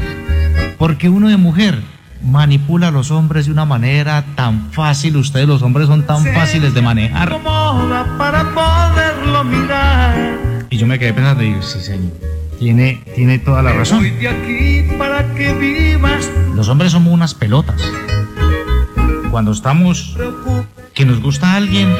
Porque 0.78 1.08
uno 1.08 1.28
de 1.28 1.36
mujer 1.36 1.80
manipula 2.22 2.88
a 2.88 2.90
los 2.90 3.10
hombres 3.10 3.46
de 3.46 3.52
una 3.52 3.64
manera 3.64 4.24
tan 4.34 4.72
fácil. 4.72 5.16
Ustedes 5.16 5.46
los 5.46 5.62
hombres 5.62 5.86
son 5.86 6.04
tan 6.04 6.24
fáciles 6.24 6.74
de 6.74 6.82
manejar. 6.82 7.28
Acomoda 7.32 8.16
para 8.18 8.44
poderlo 8.52 9.44
mirar. 9.44 10.66
Y 10.70 10.76
yo 10.76 10.86
me 10.86 10.98
quedé 10.98 11.12
pensando 11.14 11.42
y 11.42 11.48
digo, 11.48 11.62
sí, 11.62 11.80
señor. 11.80 12.12
Tiene, 12.58 13.02
tiene 13.14 13.38
toda 13.38 13.62
la 13.62 13.72
razón. 13.72 14.02
De 14.02 14.28
aquí 14.28 14.96
para 14.96 15.34
que 15.34 15.52
vivas. 15.54 16.30
Los 16.54 16.68
hombres 16.68 16.92
somos 16.92 17.12
unas 17.12 17.34
pelotas. 17.34 17.80
Cuando 19.30 19.52
estamos 19.52 20.16
que 20.94 21.04
nos 21.04 21.20
gusta 21.20 21.52
a 21.52 21.56
alguien 21.56 21.92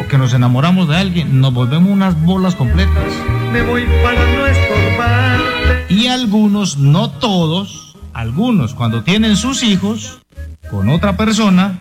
o 0.00 0.06
que 0.06 0.18
nos 0.18 0.32
enamoramos 0.32 0.88
de 0.88 0.96
alguien, 0.96 1.40
nos 1.40 1.52
volvemos 1.52 1.90
unas 1.90 2.20
bolas 2.22 2.54
completas. 2.54 3.12
Me 3.52 3.62
voy 3.62 3.84
para 4.04 4.24
no 4.36 4.46
estorbarte. 4.46 5.92
Y 5.92 6.06
algunos, 6.06 6.78
no 6.78 7.10
todos, 7.10 7.85
algunos 8.16 8.72
cuando 8.72 9.02
tienen 9.02 9.36
sus 9.36 9.62
hijos 9.62 10.22
con 10.70 10.88
otra 10.88 11.18
persona, 11.18 11.80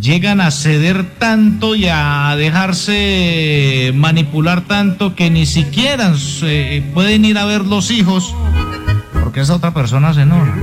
llegan 0.00 0.40
a 0.40 0.50
ceder 0.50 1.04
tanto 1.18 1.74
y 1.76 1.86
a 1.86 2.34
dejarse 2.34 3.92
manipular 3.94 4.62
tanto 4.62 5.14
que 5.14 5.28
ni 5.28 5.44
siquiera 5.44 6.16
se 6.16 6.82
pueden 6.94 7.26
ir 7.26 7.36
a 7.36 7.44
ver 7.44 7.60
los 7.66 7.90
hijos 7.90 8.34
porque 9.22 9.42
esa 9.42 9.56
otra 9.56 9.74
persona 9.74 10.14
se 10.14 10.22
enoja. 10.22 10.54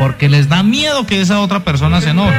Porque 0.00 0.28
les 0.28 0.48
da 0.48 0.64
miedo 0.64 1.06
que 1.06 1.20
esa 1.20 1.40
otra 1.40 1.60
persona 1.60 2.00
se 2.00 2.10
enoje. 2.10 2.36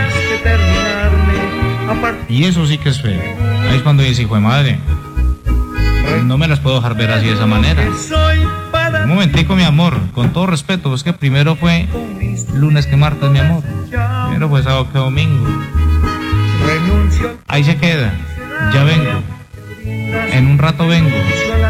Y 2.28 2.44
eso 2.44 2.68
sí 2.68 2.78
que 2.78 2.90
es 2.90 3.02
feo. 3.02 3.22
Ahí 3.70 3.78
es 3.78 3.82
cuando 3.82 4.04
dice, 4.04 4.24
hijo 4.24 4.36
de 4.36 4.42
madre, 4.42 4.80
no 6.24 6.38
me 6.38 6.48
las 6.48 6.60
puedo 6.60 6.78
dejar 6.78 6.96
ver 6.96 7.12
así 7.12 7.28
de 7.28 7.34
esa 7.34 7.46
manera. 7.46 7.84
Un 9.04 9.10
momentico, 9.10 9.56
mi 9.56 9.64
amor, 9.64 10.00
con 10.14 10.32
todo 10.32 10.48
respeto, 10.48 10.94
es 10.94 11.04
que 11.04 11.14
primero 11.14 11.56
fue 11.56 11.88
lunes 12.54 12.88
que 12.88 12.98
martes, 12.98 13.30
mi 13.30 13.40
amor. 13.40 13.64
Primero 14.26 14.50
fue 14.50 14.64
sábado 14.64 14.92
que 14.92 14.98
domingo. 14.98 15.48
Ahí 17.48 17.64
se 17.64 17.78
queda. 17.78 18.14
Ya 18.74 18.84
vengo. 18.84 19.22
En 20.32 20.48
un 20.48 20.58
rato 20.58 20.88
vengo. 20.88 21.16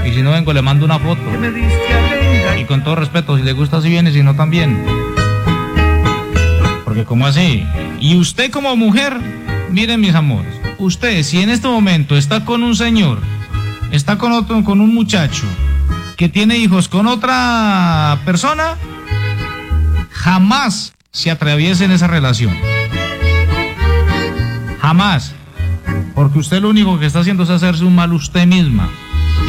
Y 0.05 0.11
si 0.11 0.21
no 0.21 0.31
vengo, 0.31 0.53
le 0.53 0.61
mando 0.61 0.85
una 0.85 0.99
foto. 0.99 1.21
Y 2.59 2.65
con 2.65 2.83
todo 2.83 2.95
respeto, 2.95 3.37
si 3.37 3.43
le 3.43 3.53
gusta, 3.53 3.81
si 3.81 3.89
viene, 3.89 4.11
si 4.11 4.23
no, 4.23 4.35
también. 4.35 4.83
Porque, 6.83 7.05
¿cómo 7.05 7.27
así? 7.27 7.65
Y 7.99 8.17
usted, 8.17 8.51
como 8.51 8.75
mujer, 8.75 9.17
miren, 9.69 10.01
mis 10.01 10.15
amores. 10.15 10.53
Usted, 10.77 11.23
si 11.23 11.41
en 11.41 11.49
este 11.49 11.67
momento 11.67 12.17
está 12.17 12.45
con 12.45 12.63
un 12.63 12.75
señor, 12.75 13.19
está 13.91 14.17
con 14.17 14.31
otro, 14.31 14.63
con 14.63 14.81
un 14.81 14.93
muchacho 14.93 15.45
que 16.17 16.29
tiene 16.29 16.57
hijos 16.57 16.89
con 16.89 17.07
otra 17.07 18.19
persona, 18.25 18.75
jamás 20.11 20.93
se 21.11 21.31
atraviese 21.31 21.85
en 21.85 21.91
esa 21.91 22.07
relación. 22.07 22.53
Jamás. 24.81 25.33
Porque 26.15 26.39
usted 26.39 26.61
lo 26.61 26.69
único 26.69 26.99
que 26.99 27.05
está 27.05 27.19
haciendo 27.19 27.43
es 27.43 27.49
hacerse 27.49 27.85
un 27.85 27.95
mal 27.95 28.11
usted 28.11 28.45
misma 28.45 28.89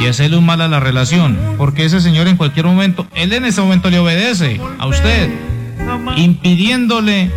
y 0.00 0.07
hacerle 0.07 0.37
un 0.37 0.46
mal 0.46 0.61
a 0.61 0.68
la 0.68 0.79
relación. 0.79 1.37
Porque 1.59 1.85
ese 1.85 2.00
señor 2.00 2.29
en 2.29 2.37
cualquier 2.37 2.66
momento, 2.66 3.07
él 3.14 3.33
en 3.33 3.44
ese 3.44 3.61
momento 3.61 3.90
le 3.90 3.98
obedece 3.98 4.61
a 4.79 4.87
usted, 4.87 5.29
impidiéndole 6.16 7.33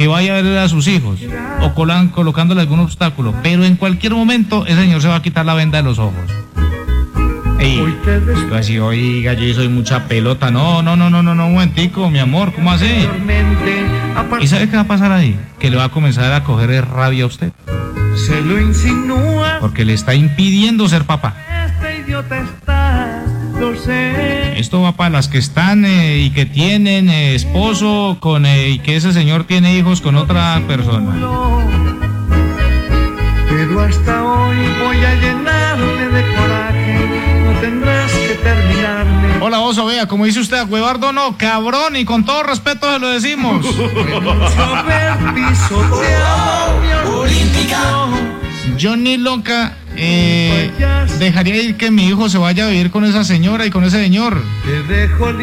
que 0.00 0.08
vaya 0.08 0.38
a 0.38 0.40
ver 0.40 0.56
a 0.56 0.66
sus 0.66 0.88
hijos 0.88 1.20
o 1.60 1.74
colan- 1.74 2.08
colocándole 2.08 2.62
algún 2.62 2.80
obstáculo. 2.80 3.34
Pero 3.42 3.64
en 3.66 3.76
cualquier 3.76 4.14
momento 4.14 4.64
ese 4.64 4.80
señor 4.80 5.02
se 5.02 5.08
va 5.08 5.16
a 5.16 5.22
quitar 5.22 5.44
la 5.44 5.52
venda 5.52 5.76
de 5.76 5.84
los 5.84 5.98
ojos. 5.98 6.14
Ey, 7.58 7.84
yo 8.48 8.54
así, 8.56 8.78
oiga, 8.78 9.34
yo 9.34 9.52
soy 9.54 9.68
mucha 9.68 10.04
pelota. 10.08 10.50
No, 10.50 10.80
no, 10.80 10.96
no, 10.96 11.10
no, 11.10 11.22
no, 11.22 11.34
no, 11.34 11.46
un 11.48 11.52
momentico, 11.52 12.08
mi 12.10 12.18
amor, 12.18 12.54
¿cómo 12.54 12.72
así? 12.72 13.06
¿Y 14.40 14.46
sabe 14.46 14.70
qué 14.70 14.76
va 14.76 14.82
a 14.84 14.86
pasar 14.88 15.12
ahí? 15.12 15.38
Que 15.58 15.68
le 15.70 15.76
va 15.76 15.84
a 15.84 15.88
comenzar 15.90 16.32
a 16.32 16.44
coger 16.44 16.88
rabia 16.88 17.24
a 17.24 17.26
usted. 17.26 17.52
se 18.26 18.40
lo 18.40 18.58
insinúa. 18.58 19.58
Porque 19.60 19.84
le 19.84 19.92
está 19.92 20.14
impidiendo 20.14 20.88
ser 20.88 21.04
papá. 21.04 21.34
Este 21.66 21.98
idiota 21.98 22.38
está. 22.40 23.09
Esto 24.56 24.80
va 24.80 24.92
para 24.92 25.10
las 25.10 25.28
que 25.28 25.36
están 25.36 25.84
eh, 25.84 26.18
y 26.18 26.30
que 26.30 26.46
tienen 26.46 27.10
eh, 27.10 27.34
esposo 27.34 28.16
con 28.18 28.46
eh, 28.46 28.70
y 28.70 28.78
que 28.78 28.96
ese 28.96 29.12
señor 29.12 29.44
tiene 29.44 29.76
hijos 29.76 30.00
con 30.00 30.16
otra 30.16 30.62
persona. 30.66 31.12
Pero 33.50 33.80
hasta 33.82 34.24
hoy 34.24 34.56
voy 34.82 35.04
a 35.04 35.14
llenarme 35.14 36.08
de 36.08 36.34
coraje. 36.34 37.42
No 37.44 37.60
tendrás 37.60 38.10
que 38.12 38.34
terminarme. 38.42 39.28
Hola, 39.42 39.60
oso, 39.60 39.84
vea, 39.84 40.06
como 40.06 40.24
dice 40.24 40.40
usted, 40.40 40.66
Huevardo 40.66 41.12
no, 41.12 41.36
cabrón, 41.36 41.96
y 41.96 42.06
con 42.06 42.24
todo 42.24 42.42
respeto 42.42 42.90
se 42.90 42.98
lo 42.98 43.08
decimos. 43.08 43.66
A. 44.56 44.84
Yo 48.78 48.96
ni 48.96 49.18
loca 49.18 49.76
eh, 50.02 50.70
dejaría 51.18 51.62
ir 51.62 51.76
que 51.76 51.90
mi 51.90 52.06
hijo 52.06 52.30
se 52.30 52.38
vaya 52.38 52.66
a 52.66 52.70
vivir 52.70 52.90
con 52.90 53.04
esa 53.04 53.22
señora 53.22 53.66
y 53.66 53.70
con 53.70 53.84
ese 53.84 54.02
señor. 54.02 54.42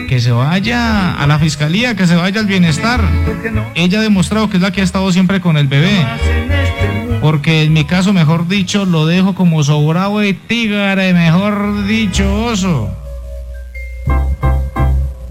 Que 0.08 0.20
se 0.20 0.32
vaya 0.32 1.14
a 1.14 1.28
la 1.28 1.38
fiscalía, 1.38 1.96
que 1.96 2.08
se 2.08 2.16
vaya 2.16 2.40
al 2.40 2.48
bienestar. 2.48 3.02
Ella 3.76 4.00
ha 4.00 4.02
demostrado 4.02 4.50
que 4.50 4.58
es 4.58 4.64
la 4.64 4.72
que 4.72 4.82
ha 4.82 4.84
estado 4.84 5.12
siempre 5.12 5.42
con 5.42 5.58
el 5.58 5.68
bebé. 5.68 6.04
Porque 7.22 7.64
en 7.64 7.74
mi 7.74 7.86
caso, 7.86 8.14
mejor 8.14 8.48
dicho, 8.48 8.86
lo 8.86 9.06
dejo 9.06 9.36
como 9.36 9.64
sobrado 9.64 10.24
y 10.24 10.34
tigre, 10.34 11.14
mejor 11.14 11.86
dicho, 11.86 12.46
oso. 12.46 12.90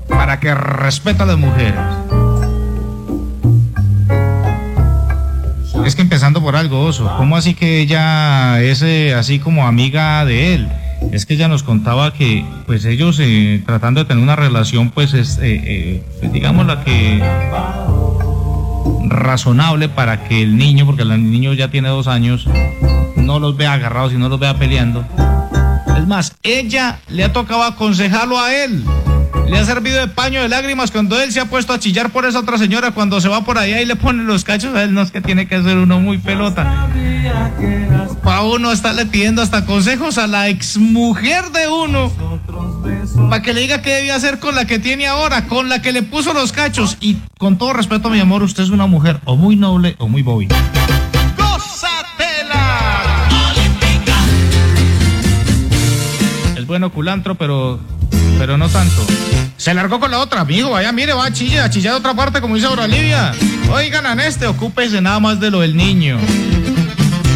Para 0.09 0.39
que 0.39 0.55
respeta 0.55 1.25
a 1.25 1.27
las 1.27 1.39
mujeres. 1.39 1.75
Es 5.87 5.95
que 5.95 6.03
empezando 6.03 6.43
por 6.43 6.57
algo, 6.57 6.83
oso. 6.83 7.09
¿Cómo 7.17 7.37
así 7.37 7.55
que 7.55 7.81
ella 7.81 8.61
es 8.61 8.83
eh, 8.83 9.15
así 9.15 9.39
como 9.39 9.69
amiga 9.69 10.25
de 10.25 10.55
él? 10.55 10.69
Es 11.13 11.27
que 11.27 11.35
ella 11.35 11.47
nos 11.47 11.63
contaba 11.63 12.13
que, 12.13 12.45
pues 12.67 12.85
ellos 12.85 13.21
eh, 13.21 13.63
tratando 13.65 14.01
de 14.01 14.07
tener 14.07 14.21
una 14.21 14.35
relación, 14.35 14.91
pues 14.91 15.15
es, 15.15 15.39
eh, 15.39 15.63
eh, 15.65 16.03
pues, 16.19 16.33
digamos 16.33 16.67
la 16.67 16.83
que 16.83 17.23
razonable 19.05 19.89
para 19.89 20.25
que 20.25 20.43
el 20.43 20.57
niño, 20.57 20.87
porque 20.87 21.03
el 21.03 21.31
niño 21.31 21.53
ya 21.53 21.71
tiene 21.71 21.89
dos 21.89 22.09
años, 22.09 22.49
no 23.15 23.39
los 23.39 23.57
vea 23.57 23.75
agarrados 23.75 24.13
y 24.13 24.17
no 24.17 24.29
los 24.29 24.41
vea 24.41 24.59
peleando. 24.59 25.07
Es 25.97 26.07
más, 26.09 26.35
ella 26.43 26.99
le 27.09 27.23
ha 27.23 27.33
tocado 27.33 27.63
aconsejarlo 27.63 28.41
a 28.41 28.53
él 28.53 28.85
le 29.49 29.59
ha 29.59 29.65
servido 29.65 30.01
de 30.01 30.09
paño 30.09 30.43
de 30.43 30.49
lágrimas 30.49 30.91
cuando 30.91 31.21
él 31.21 31.33
se 31.33 31.41
ha 31.41 31.47
puesto 31.47 31.73
a 31.73 31.79
chillar 31.79 32.11
por 32.11 32.27
esa 32.27 32.41
otra 32.41 32.59
señora 32.59 32.91
cuando 32.91 33.21
se 33.21 33.29
va 33.29 33.45
por 33.45 33.59
allá 33.59 33.81
y 33.81 33.87
le 33.87 33.97
ponen 33.97 34.27
los 34.27 34.45
cachos 34.45 34.75
a 34.75 34.83
él. 34.83 34.93
No 34.93 35.03
es 35.03 35.11
que 35.11 35.21
tiene 35.21 35.47
que 35.47 35.63
ser 35.63 35.77
uno 35.77 36.01
muy 36.01 36.19
pelota. 36.19 36.89
Para 38.23 38.43
uno 38.43 38.73
estarle 38.73 39.07
pidiendo 39.07 39.43
hasta 39.43 39.65
consejos 39.65 40.19
a 40.19 40.27
la 40.27 40.49
exmujer 40.49 41.51
de 41.53 41.69
uno. 41.69 42.13
Para 43.31 43.43
que 43.43 43.55
le 43.55 43.61
diga 43.63 43.83
qué 43.83 43.91
debía 43.91 44.17
hacer 44.17 44.41
con 44.41 44.55
la 44.55 44.67
que 44.67 44.79
tiene 44.79 45.07
ahora, 45.07 45.47
con 45.47 45.69
la 45.69 45.81
que 45.81 45.93
le 45.93 46.03
puso 46.03 46.33
los 46.33 46.53
cachos. 46.53 46.97
Y 47.01 47.17
con 47.39 47.57
todo 47.57 47.73
respeto, 47.73 48.11
mi 48.11 48.21
amor, 48.21 48.43
usted 48.43 48.65
es 48.65 48.71
una 48.71 48.87
mujer 48.87 49.21
o 49.25 49.37
muy 49.37 49.57
noble 49.57 49.95
o 49.99 50.09
muy 50.09 50.23
bobina. 50.23 50.57
Bueno 56.67 56.91
culantro, 56.91 57.37
pero 57.37 57.81
pero 58.39 58.57
no 58.59 58.69
tanto. 58.69 59.07
Se 59.57 59.73
largó 59.75 59.99
con 59.99 60.11
la 60.11 60.19
otra, 60.19 60.41
amigo. 60.43 60.71
Vaya, 60.71 60.93
mire, 60.93 61.13
va 61.13 61.27
a 61.27 61.33
chillar, 61.33 61.65
a 61.65 61.71
chillar 61.71 61.95
de 61.95 61.99
otra 61.99 62.15
parte, 62.15 62.41
como 62.41 62.55
dice 62.55 62.67
Olivia. 62.67 63.33
Oigan, 63.71 64.07
a 64.07 64.27
este, 64.27 64.47
ocúpese 64.47 65.01
nada 65.01 65.19
más 65.19 65.41
de 65.41 65.51
lo 65.51 65.61
del 65.61 65.77
niño. 65.77 66.19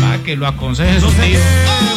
Para 0.01 0.23
que 0.23 0.37
lo 0.37 0.47
aconseje 0.47 1.01
no 1.01 1.01
su 1.01 1.11
tío. 1.13 1.39
Eh, 1.39 1.91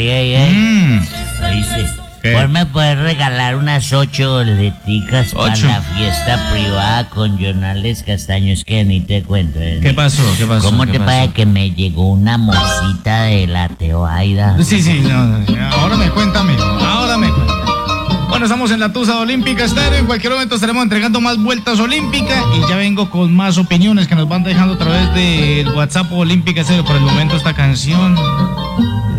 Ey, 0.00 0.08
ey, 0.08 0.34
ey. 0.34 0.54
Mm. 0.54 1.00
Dice, 1.56 1.90
¿Qué? 2.22 2.32
¿por 2.32 2.48
me 2.48 2.64
puedes 2.64 2.98
regalar 2.98 3.56
unas 3.56 3.92
ocho 3.92 4.30
boleticas 4.32 5.34
para 5.34 5.54
la 5.54 5.82
fiesta 5.82 6.48
privada 6.50 7.10
con 7.10 7.38
Jonales 7.38 8.02
Castaños 8.02 8.64
que 8.64 8.82
ni 8.84 9.00
te 9.00 9.22
cuento? 9.22 9.58
eh? 9.60 9.78
¿Qué 9.82 9.92
pasó? 9.92 10.22
¿Qué 10.38 10.46
pasó? 10.46 10.70
¿Cómo 10.70 10.86
¿Qué 10.86 10.92
te 10.92 10.98
pasó? 11.00 11.10
parece 11.10 11.32
que 11.34 11.44
me 11.44 11.72
llegó 11.72 12.12
una 12.12 12.38
mosita 12.38 13.24
de 13.24 13.46
la 13.46 13.68
Teoaida? 13.68 14.56
Sí, 14.64 14.80
sí, 14.80 15.02
no, 15.02 15.22
no, 15.22 15.66
ahora 15.70 15.98
me 15.98 16.08
cuéntame, 16.08 16.54
ahora 16.80 17.18
me 17.18 17.28
cuenta. 17.28 17.54
Bueno, 18.30 18.46
estamos 18.46 18.70
en 18.70 18.80
la 18.80 18.90
Tusa 18.94 19.18
Olímpica 19.18 19.64
Estéreo. 19.64 19.98
En 19.98 20.06
cualquier 20.06 20.32
momento 20.32 20.54
estaremos 20.54 20.82
entregando 20.82 21.20
más 21.20 21.36
vueltas 21.36 21.78
olímpicas 21.78 22.42
y 22.56 22.70
ya 22.70 22.76
vengo 22.76 23.10
con 23.10 23.36
más 23.36 23.58
opiniones 23.58 24.08
que 24.08 24.14
nos 24.14 24.26
van 24.26 24.44
dejando 24.44 24.76
a 24.76 24.78
través 24.78 25.12
del 25.12 25.68
WhatsApp 25.74 26.10
Olímpica 26.10 26.62
Estéreo. 26.62 26.86
Por 26.86 26.96
el 26.96 27.02
momento 27.02 27.36
esta 27.36 27.52
canción 27.52 28.16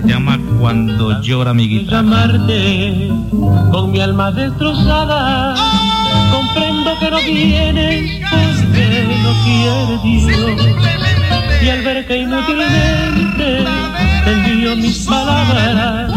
llama 0.06 0.40
Cuando 0.60 1.22
llora 1.22 1.54
mi 1.54 1.68
guitarra. 1.68 2.02
llamarte 2.02 3.12
con 3.72 3.91
mi 3.91 3.99
alma 3.99 4.32
destrozada. 4.32 5.56
Comprendo 6.32 6.99
que 6.99 7.12
no 7.12 7.18
vienes 7.20 8.22
porque 8.32 9.18
no 9.24 9.32
quiere 9.43 9.97
Dios. 10.04 10.91
Y 11.64 11.70
al 11.70 11.82
ver 11.84 12.08
que 12.08 12.18
inútilmente 12.18 13.66
te 14.26 14.32
envío 14.32 14.76
mis 14.76 15.06
palabras, 15.06 16.12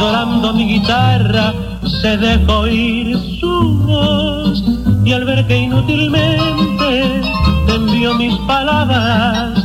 llorando 0.00 0.54
mi 0.54 0.66
guitarra, 0.74 1.52
se 2.00 2.16
deja 2.16 2.58
oír 2.58 3.18
su 3.40 3.78
voz. 3.86 4.62
Y 5.04 5.12
al 5.12 5.24
ver 5.24 5.46
que 5.46 5.56
inútilmente 5.56 7.22
te 7.66 7.74
envío 7.74 8.14
mis 8.14 8.36
palabras, 8.46 9.57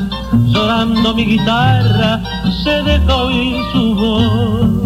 llorando 0.53 1.15
mi 1.15 1.25
guitarra, 1.25 2.21
se 2.63 2.83
deja 2.83 3.15
oír 3.15 3.57
su 3.71 3.95
voz. 3.95 4.83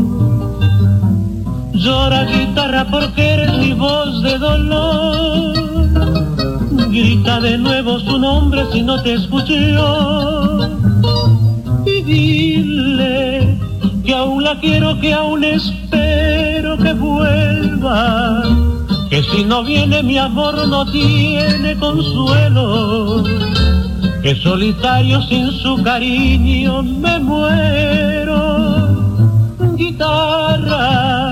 Llora 1.74 2.24
guitarra 2.26 2.88
porque 2.90 3.34
eres 3.34 3.58
mi 3.58 3.74
voz 3.74 4.22
de 4.24 4.38
dolor. 4.38 5.54
Grita 6.90 7.40
de 7.42 7.58
nuevo 7.58 8.00
su 8.00 8.18
nombre 8.18 8.64
si 8.72 8.82
no 8.82 9.02
te 9.04 9.14
escuchó. 9.14 10.70
Y 11.86 12.02
dile 12.04 13.58
que 14.06 14.14
aún 14.14 14.44
la 14.44 14.60
quiero, 14.60 15.00
que 15.00 15.14
aún 15.14 15.44
espero 15.44 16.78
que 16.78 16.94
vuelva. 16.94 18.44
Que 19.10 19.22
si 19.24 19.44
no 19.44 19.64
viene 19.64 20.02
mi 20.04 20.18
amor 20.18 20.68
no 20.68 20.86
tiene 20.92 21.78
consuelo. 21.78 23.24
Que 24.28 24.36
solitario 24.36 25.22
sin 25.22 25.50
su 25.54 25.82
cariño 25.82 26.84
me 26.84 27.18
muero. 27.18 28.90
Guitarra, 29.78 31.32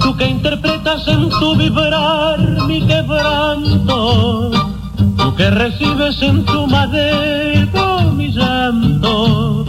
tú 0.00 0.16
que 0.16 0.28
interpretas 0.28 1.08
en 1.08 1.28
tu 1.28 1.56
vibrar 1.56 2.38
mi 2.68 2.86
quebranto, 2.86 4.52
tú 5.16 5.34
que 5.34 5.50
recibes 5.50 6.22
en 6.22 6.44
tu 6.44 6.68
madero 6.68 8.12
mi 8.12 8.30
llanto, 8.30 9.66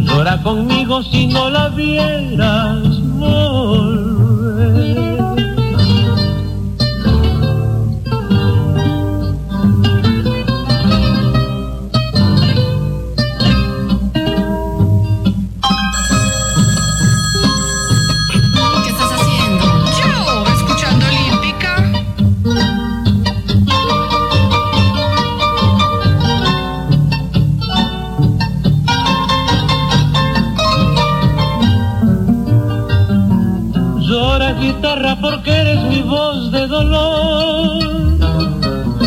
llora 0.00 0.42
conmigo 0.42 1.02
si 1.04 1.28
no 1.28 1.48
la 1.48 1.70
vieras 1.70 3.00
volver. 3.14 5.03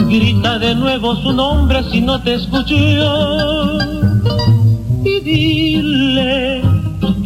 Grita 0.07 0.57
de 0.59 0.73
nuevo 0.75 1.15
su 1.17 1.34
nombre 1.34 1.84
si 1.91 2.01
no 2.01 2.21
te 2.21 2.36
escuchó. 2.36 3.78
Y 5.03 5.19
dile 5.21 6.61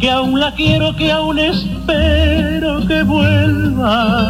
que 0.02 0.10
aún 0.10 0.40
la 0.40 0.52
quiero, 0.54 0.94
que 0.96 1.12
aún 1.12 1.38
espero 1.38 2.86
que 2.88 3.02
vuelva. 3.04 4.28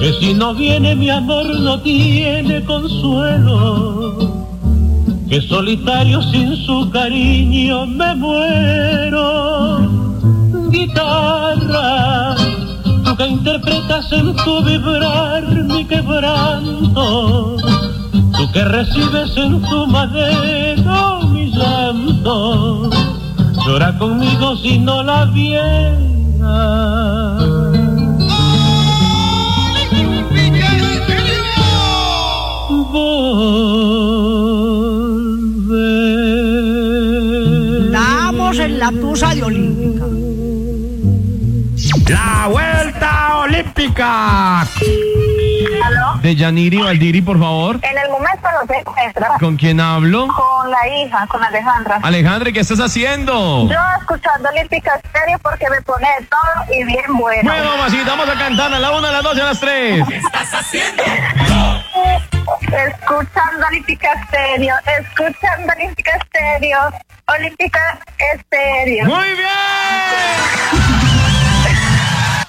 Que 0.00 0.12
si 0.20 0.34
no 0.34 0.54
viene 0.54 0.94
mi 0.94 1.08
amor 1.08 1.46
no 1.60 1.80
tiene 1.80 2.62
consuelo. 2.64 4.18
Que 5.28 5.40
solitario 5.40 6.20
sin 6.22 6.54
su 6.66 6.90
cariño 6.90 7.86
me 7.86 8.14
muero. 8.14 9.78
Guitarra, 10.70 11.63
tú 13.14 13.16
que 13.16 13.28
interpretas 13.28 14.10
en 14.12 14.34
tu 14.36 14.64
vibrar 14.64 15.44
mi 15.64 15.84
quebranto. 15.84 17.56
Tú 18.36 18.52
que 18.52 18.64
recibes 18.64 19.36
en 19.36 19.62
tu 19.62 19.86
madera 19.86 21.20
mi 21.28 21.50
llanto. 21.50 22.90
Llora 23.66 23.96
conmigo 23.98 24.56
si 24.56 24.78
no 24.78 25.02
la 25.02 25.26
vieras. 25.26 25.98
Estamos 37.84 38.58
en 38.58 38.78
la 38.78 38.90
tusa 38.90 39.34
de 39.34 39.42
Olímpica. 39.42 40.23
La 42.08 42.48
vuelta 42.48 43.38
olímpica. 43.38 44.66
De 46.20 46.36
Yaniri 46.36 46.78
Valdiri, 46.78 47.22
por 47.22 47.38
favor. 47.38 47.78
En 47.82 47.98
el 47.98 48.10
momento 48.10 48.48
no 48.52 48.66
se 48.66 48.80
encuentra. 48.80 49.28
¿Con 49.40 49.56
quién 49.56 49.80
hablo? 49.80 50.28
Con 50.28 50.70
la 50.70 50.88
hija, 50.88 51.26
con 51.26 51.42
Alejandra. 51.42 52.00
Alejandra, 52.02 52.52
¿qué 52.52 52.60
estás 52.60 52.80
haciendo? 52.80 53.68
Yo 53.68 53.78
escuchando 54.00 54.48
Olímpica 54.50 54.94
Estéreo 54.96 55.38
porque 55.40 55.68
me 55.70 55.80
pone 55.82 56.08
todo 56.30 56.74
y 56.74 56.84
bien 56.84 57.16
bueno. 57.16 57.50
Bueno, 57.50 57.76
mamacita, 57.76 58.04
vamos 58.04 58.28
a 58.28 58.38
cantar 58.38 58.72
a 58.72 58.78
la 58.78 58.90
una, 58.92 59.08
a 59.08 59.12
las 59.12 59.22
dos 59.22 59.36
y 59.36 59.40
a 59.40 59.44
las 59.44 59.60
tres. 59.60 60.04
¿Qué 60.08 60.16
estás 60.16 60.54
haciendo? 60.54 61.02
Escuchando 62.86 63.66
Olímpica 63.68 64.08
Estéreo, 64.12 64.74
escuchando 64.98 65.72
Olímpica 65.76 66.10
Estéreo, 66.16 66.78
Olímpica 67.26 67.98
Estéreo. 68.18 69.06
Muy 69.06 69.28
bien. 69.28 70.93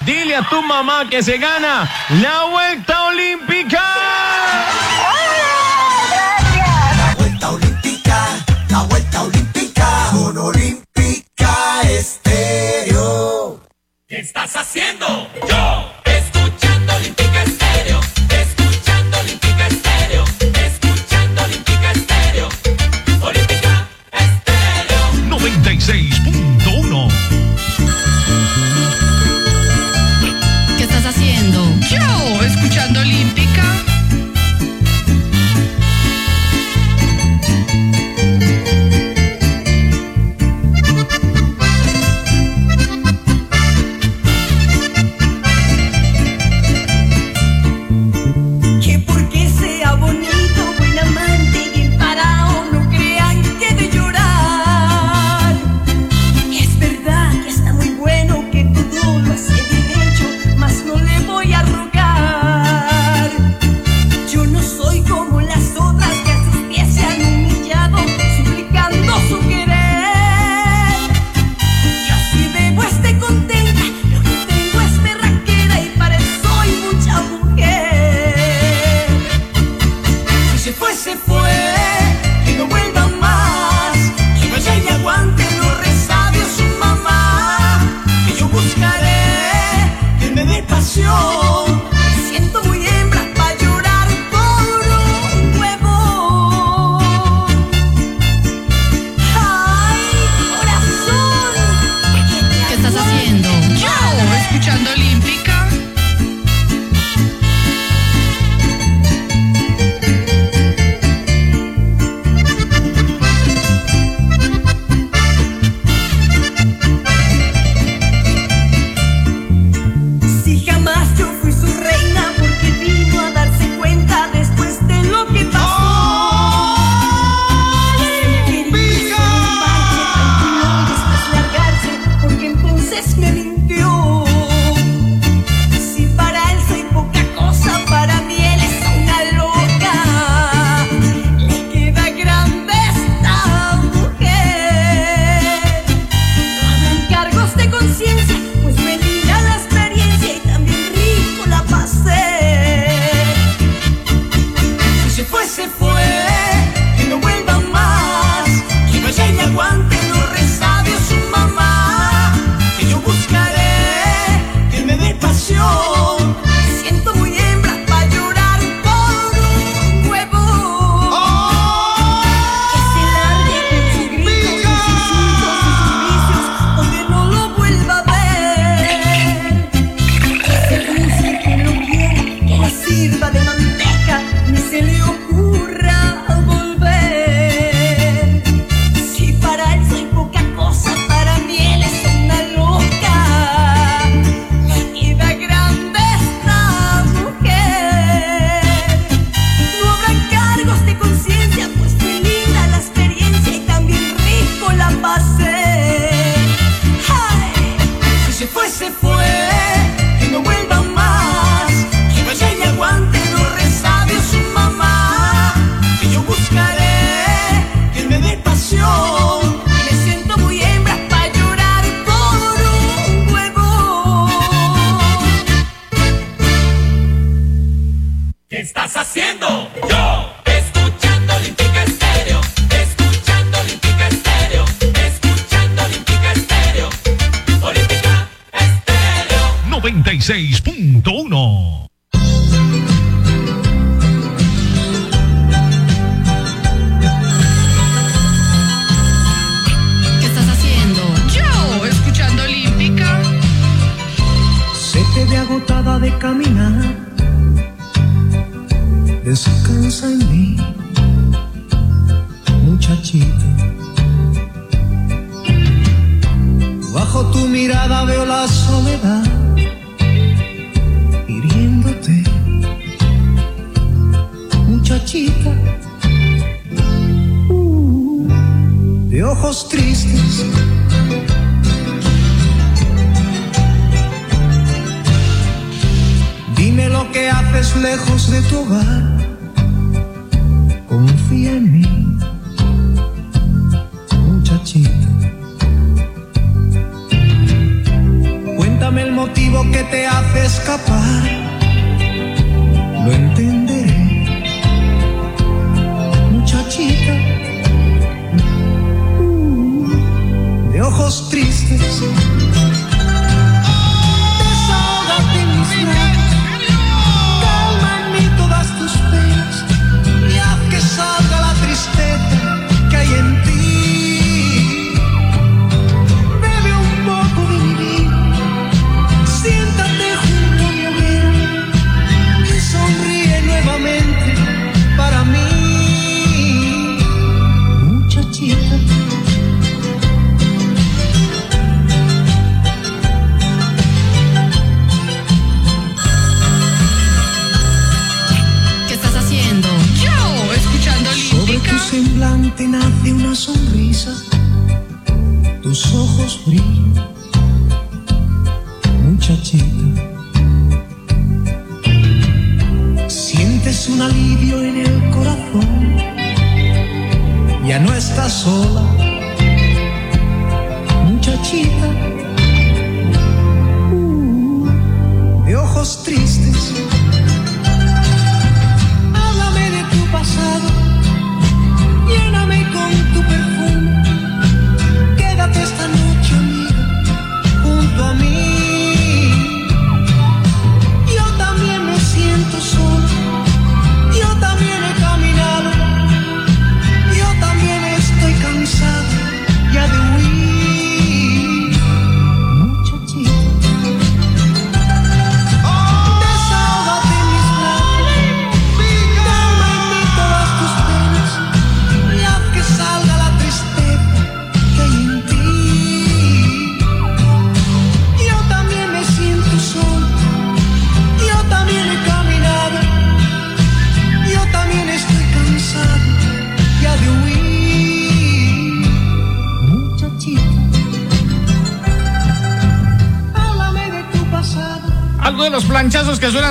Dile 0.05 0.35
a 0.35 0.43
tu 0.43 0.61
mamá 0.61 1.09
que 1.09 1.23
se 1.23 1.39
gana 1.39 1.89
la 2.21 2.43
vuelta 2.43 3.05
olímpica. 3.05 3.81
¡Gracias! 6.11 7.17
vuelta 7.17 7.49
olímpica, 7.49 8.27
la 8.69 8.83
vuelta 8.83 9.23
olímpica, 9.23 10.09
con 10.11 10.37
olímpica 10.37 11.81
estéreo. 11.89 13.59
¿Qué 14.07 14.19
estás 14.19 14.55
haciendo? 14.55 15.27
Yo, 15.49 15.91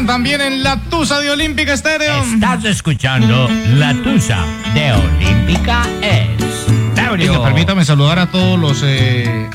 también 0.02 0.40
en 0.40 0.64
la 0.64 0.76
Tusa 0.90 1.20
de 1.20 1.30
Olímpica 1.30 1.72
Estéreo. 1.72 2.20
Estás 2.24 2.64
escuchando 2.64 3.48
La 3.76 3.94
Tusa 3.94 4.44
de 4.74 4.92
Olímpica 4.92 5.86
Estéreo. 6.02 7.42
Permítame 7.44 7.84
saludar 7.84 8.18
a 8.18 8.26
todos 8.26 8.58
los 8.58 8.82
eh, 8.84 9.48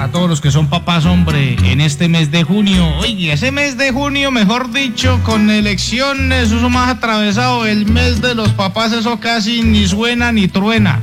a 0.00 0.08
todos 0.08 0.28
los 0.28 0.40
que 0.40 0.50
son 0.50 0.66
papás, 0.66 1.06
hombre, 1.06 1.56
en 1.62 1.80
este 1.80 2.08
mes 2.08 2.32
de 2.32 2.42
junio. 2.42 2.84
Oye, 2.98 3.32
ese 3.32 3.52
mes 3.52 3.78
de 3.78 3.92
junio, 3.92 4.32
mejor 4.32 4.72
dicho, 4.72 5.20
con 5.22 5.48
elecciones, 5.50 6.50
eso 6.50 6.68
más 6.68 6.88
atravesado, 6.90 7.64
el 7.64 7.86
mes 7.86 8.20
de 8.20 8.34
los 8.34 8.48
papás, 8.50 8.92
eso 8.92 9.20
casi 9.20 9.62
ni 9.62 9.86
suena 9.86 10.32
ni 10.32 10.48
truena. 10.48 10.98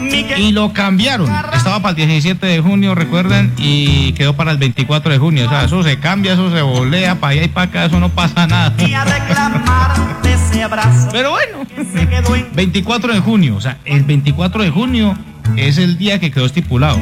Y 0.00 0.52
lo 0.52 0.72
cambiaron. 0.72 1.28
Estaba 1.54 1.80
para 1.80 1.90
el 1.90 1.96
17 1.96 2.46
de 2.46 2.60
junio, 2.60 2.94
recuerden, 2.94 3.52
y 3.58 4.12
quedó 4.12 4.34
para 4.34 4.52
el 4.52 4.58
24 4.58 5.12
de 5.12 5.18
junio. 5.18 5.46
O 5.46 5.48
sea, 5.48 5.64
eso 5.64 5.82
se 5.82 5.98
cambia, 5.98 6.34
eso 6.34 6.50
se 6.50 6.62
volea 6.62 7.16
para 7.16 7.32
allá 7.32 7.44
y 7.44 7.48
para 7.48 7.66
acá, 7.68 7.84
eso 7.86 7.98
no 8.00 8.08
pasa 8.08 8.46
nada. 8.46 8.72
Pero 11.12 11.30
bueno, 11.30 11.58
24 12.54 13.14
de 13.14 13.20
junio, 13.20 13.56
o 13.56 13.60
sea, 13.60 13.78
el 13.84 14.04
24 14.04 14.62
de 14.62 14.70
junio 14.70 15.16
es 15.56 15.78
el 15.78 15.98
día 15.98 16.18
que 16.20 16.30
quedó 16.30 16.46
estipulado 16.46 17.00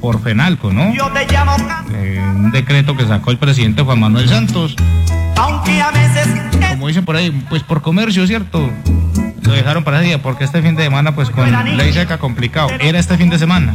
por 0.00 0.22
FENALCO, 0.22 0.72
¿no? 0.72 0.94
Yo 0.94 1.06
te 1.08 1.26
llamo 1.32 1.56
Eh, 1.92 2.22
un 2.36 2.50
decreto 2.52 2.96
que 2.96 3.06
sacó 3.06 3.30
el 3.30 3.38
presidente 3.38 3.82
Juan 3.82 4.00
Manuel 4.00 4.28
Santos. 4.28 4.76
aunque 5.36 5.80
a 5.80 5.90
veces 5.90 6.28
Como 6.70 6.88
dicen 6.88 7.04
por 7.04 7.16
ahí, 7.16 7.30
pues 7.48 7.62
por 7.62 7.82
comercio, 7.82 8.26
¿cierto? 8.26 8.70
Lo 9.50 9.56
dejaron 9.56 9.82
para 9.82 9.98
ese 9.98 10.06
día 10.06 10.22
porque 10.22 10.44
este 10.44 10.62
fin 10.62 10.76
de 10.76 10.84
semana, 10.84 11.12
pues 11.12 11.28
con 11.28 11.50
ley 11.76 11.92
seca 11.92 12.18
complicado. 12.18 12.70
Era 12.78 13.00
este 13.00 13.16
fin 13.16 13.30
de 13.30 13.36
semana, 13.36 13.74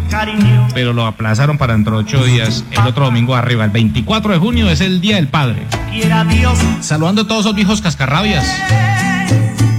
pero 0.73 0.93
lo 0.93 1.05
aplazaron 1.05 1.57
para 1.57 1.73
dentro 1.73 1.97
de 1.97 2.03
ocho 2.05 2.23
días, 2.23 2.63
el 2.71 2.87
otro 2.87 3.03
domingo 3.03 3.35
arriba. 3.35 3.65
El 3.65 3.71
24 3.71 4.31
de 4.31 4.39
junio 4.39 4.69
es 4.69 4.79
el 4.79 5.01
Día 5.01 5.17
del 5.17 5.27
Padre. 5.27 5.63
Saludando 6.79 7.23
a 7.23 7.27
todos 7.27 7.41
esos 7.41 7.55
viejos 7.55 7.81
cascarrabias. 7.81 8.47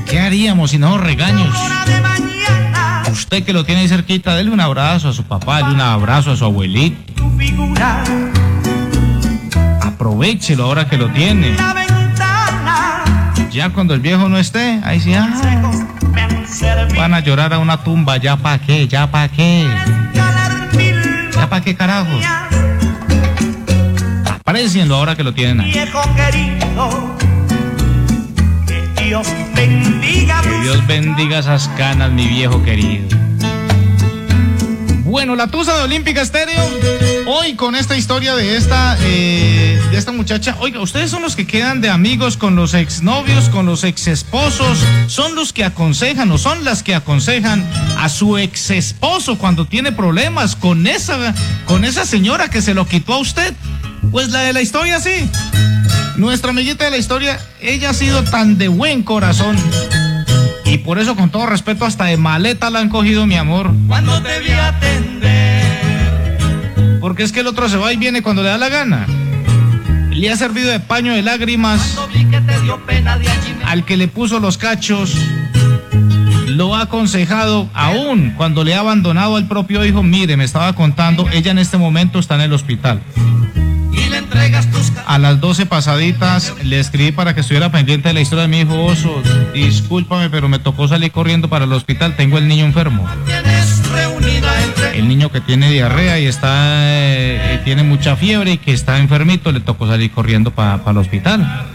¿Qué 0.06 0.20
haríamos 0.20 0.72
sin 0.72 0.84
esos 0.84 1.00
regaños? 1.00 1.56
Usted 3.10 3.42
que 3.44 3.54
lo 3.54 3.64
tiene 3.64 3.80
ahí 3.80 3.88
cerquita, 3.88 4.34
dele 4.34 4.50
un 4.50 4.60
abrazo 4.60 5.08
a 5.08 5.12
su 5.14 5.24
papá, 5.24 5.62
dele 5.62 5.70
un 5.70 5.80
abrazo 5.80 6.32
a 6.32 6.36
su 6.36 6.44
abuelito. 6.44 6.98
Aprovechelo 9.80 10.64
ahora 10.64 10.90
que 10.90 10.98
lo 10.98 11.08
tiene. 11.08 11.56
Ya 13.56 13.70
cuando 13.70 13.94
el 13.94 14.00
viejo 14.00 14.28
no 14.28 14.36
esté, 14.36 14.80
ahí 14.84 15.00
sí, 15.00 15.14
ah, 15.14 15.24
han 15.24 16.46
servido 16.46 16.94
van 16.94 17.14
a 17.14 17.20
llorar 17.20 17.54
a 17.54 17.58
una 17.58 17.82
tumba. 17.82 18.18
¿Ya 18.18 18.36
pa' 18.36 18.58
qué? 18.58 18.86
¿Ya 18.86 19.10
pa' 19.10 19.28
qué? 19.28 19.66
¿Ya 21.34 21.48
pa' 21.48 21.62
qué 21.62 21.74
carajos? 21.74 22.22
Aprecienlo 24.44 24.96
ahora 24.96 25.16
que 25.16 25.24
lo 25.24 25.32
tienen 25.32 25.62
ahí. 25.62 25.72
viejo 25.72 26.02
querido 26.14 27.16
que 28.66 29.04
Dios 29.04 29.26
bendiga 29.54 30.42
Que 30.42 30.60
Dios 30.60 30.86
bendiga 30.86 31.38
esas 31.38 31.68
canas, 31.78 32.10
mi 32.10 32.28
viejo 32.28 32.62
querido. 32.62 33.08
Bueno, 35.04 35.34
la 35.34 35.46
tusa 35.46 35.74
de 35.78 35.84
Olímpica 35.84 36.20
Estéreo. 36.20 36.62
Hoy 37.38 37.54
con 37.54 37.74
esta 37.74 37.98
historia 37.98 38.34
de 38.34 38.56
esta, 38.56 38.96
eh, 39.02 39.78
de 39.90 39.98
esta 39.98 40.10
muchacha. 40.10 40.56
Oiga, 40.58 40.80
ustedes 40.80 41.10
son 41.10 41.20
los 41.20 41.36
que 41.36 41.46
quedan 41.46 41.82
de 41.82 41.90
amigos 41.90 42.38
con 42.38 42.56
los 42.56 42.72
exnovios, 42.72 43.50
con 43.50 43.66
los 43.66 43.84
exesposos. 43.84 44.78
Son 45.06 45.34
los 45.34 45.52
que 45.52 45.62
aconsejan 45.62 46.30
o 46.30 46.38
son 46.38 46.64
las 46.64 46.82
que 46.82 46.94
aconsejan 46.94 47.62
a 47.98 48.08
su 48.08 48.38
exesposo 48.38 49.36
cuando 49.36 49.66
tiene 49.66 49.92
problemas 49.92 50.56
con 50.56 50.86
esa, 50.86 51.34
con 51.66 51.84
esa 51.84 52.06
señora 52.06 52.48
que 52.48 52.62
se 52.62 52.72
lo 52.72 52.86
quitó 52.86 53.12
a 53.12 53.18
usted. 53.18 53.52
Pues 54.10 54.30
la 54.30 54.40
de 54.40 54.54
la 54.54 54.62
historia 54.62 54.98
sí. 54.98 55.28
Nuestra 56.16 56.52
amiguita 56.52 56.86
de 56.86 56.90
la 56.92 56.96
historia, 56.96 57.38
ella 57.60 57.90
ha 57.90 57.94
sido 57.94 58.24
tan 58.24 58.56
de 58.56 58.68
buen 58.68 59.02
corazón. 59.02 59.58
Y 60.64 60.78
por 60.78 60.98
eso, 60.98 61.14
con 61.14 61.28
todo 61.28 61.44
respeto, 61.44 61.84
hasta 61.84 62.06
de 62.06 62.16
maleta 62.16 62.70
la 62.70 62.78
han 62.78 62.88
cogido, 62.88 63.26
mi 63.26 63.36
amor. 63.36 63.72
cuando 63.88 64.22
te 64.22 64.40
vi 64.40 64.52
atender 64.52 65.45
Porque 67.06 67.22
es 67.22 67.30
que 67.30 67.38
el 67.38 67.46
otro 67.46 67.68
se 67.68 67.76
va 67.76 67.92
y 67.92 67.96
viene 67.96 68.20
cuando 68.20 68.42
le 68.42 68.48
da 68.48 68.58
la 68.58 68.68
gana. 68.68 69.06
Le 70.10 70.28
ha 70.28 70.36
servido 70.36 70.72
de 70.72 70.80
paño 70.80 71.14
de 71.14 71.22
lágrimas 71.22 71.96
al 73.64 73.84
que 73.84 73.96
le 73.96 74.08
puso 74.08 74.40
los 74.40 74.58
cachos. 74.58 75.16
Lo 76.48 76.74
ha 76.74 76.80
aconsejado 76.80 77.70
aún 77.74 78.32
cuando 78.36 78.64
le 78.64 78.74
ha 78.74 78.80
abandonado 78.80 79.36
al 79.36 79.46
propio 79.46 79.84
hijo. 79.84 80.02
Mire, 80.02 80.36
me 80.36 80.42
estaba 80.42 80.72
contando, 80.72 81.28
ella 81.30 81.52
en 81.52 81.58
este 81.58 81.78
momento 81.78 82.18
está 82.18 82.34
en 82.34 82.40
el 82.40 82.52
hospital. 82.52 83.00
A 85.06 85.18
las 85.18 85.40
12 85.40 85.66
pasaditas 85.66 86.54
le 86.64 86.80
escribí 86.80 87.12
para 87.12 87.34
que 87.34 87.40
estuviera 87.42 87.70
pendiente 87.70 88.08
de 88.08 88.14
la 88.14 88.20
historia 88.20 88.42
de 88.42 88.48
mi 88.48 88.62
hijo 88.62 88.84
Oso. 88.84 89.22
Discúlpame, 89.54 90.28
pero 90.28 90.48
me 90.48 90.58
tocó 90.58 90.88
salir 90.88 91.12
corriendo 91.12 91.48
para 91.48 91.66
el 91.66 91.72
hospital. 91.72 92.16
Tengo 92.16 92.36
el 92.36 92.48
niño 92.48 92.64
enfermo. 92.64 93.08
El 94.94 95.08
niño 95.08 95.30
que 95.30 95.40
tiene 95.40 95.70
diarrea 95.70 96.18
y 96.18 96.26
está 96.26 96.48
eh, 96.52 97.60
tiene 97.64 97.82
mucha 97.82 98.16
fiebre 98.16 98.52
y 98.52 98.58
que 98.58 98.72
está 98.72 98.98
enfermito, 98.98 99.52
le 99.52 99.60
tocó 99.60 99.86
salir 99.86 100.10
corriendo 100.10 100.50
para 100.50 100.80
el 100.86 100.96
hospital. 100.96 101.68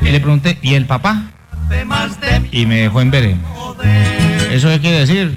Y 0.00 0.10
le 0.10 0.20
pregunté, 0.20 0.58
¿y 0.62 0.74
el 0.74 0.86
papá? 0.86 1.24
Y 2.52 2.66
me 2.66 2.82
dejó 2.82 3.00
en 3.00 3.10
veré. 3.10 3.36
¿Eso 4.52 4.68
qué 4.68 4.80
quiere 4.80 5.00
decir? 5.00 5.36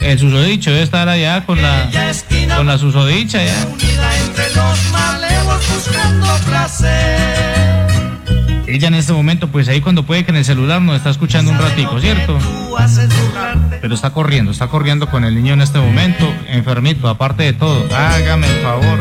El 0.00 0.18
susodicho 0.18 0.70
debe 0.70 0.82
estar 0.82 1.08
allá 1.08 1.44
con 1.44 1.60
la, 1.60 1.90
con 2.56 2.66
la 2.66 2.78
susodicha 2.78 3.44
ya. 3.44 3.66
Ella 8.70 8.86
en 8.86 8.94
este 8.94 9.12
momento, 9.12 9.48
pues 9.48 9.66
ahí 9.66 9.80
cuando 9.80 10.04
puede 10.04 10.24
que 10.24 10.30
en 10.30 10.36
el 10.36 10.44
celular 10.44 10.80
nos 10.80 10.94
está 10.96 11.10
escuchando 11.10 11.50
un 11.50 11.58
ratico, 11.58 11.98
¿cierto? 12.00 12.38
Pero 13.80 13.94
está 13.94 14.10
corriendo, 14.10 14.52
está 14.52 14.68
corriendo 14.68 15.10
con 15.10 15.24
el 15.24 15.34
niño 15.34 15.54
en 15.54 15.60
este 15.60 15.80
momento, 15.80 16.32
enfermito, 16.46 17.08
aparte 17.08 17.42
de 17.42 17.52
todo. 17.52 17.84
Hágame 17.92 18.46
el 18.46 18.62
favor. 18.62 19.00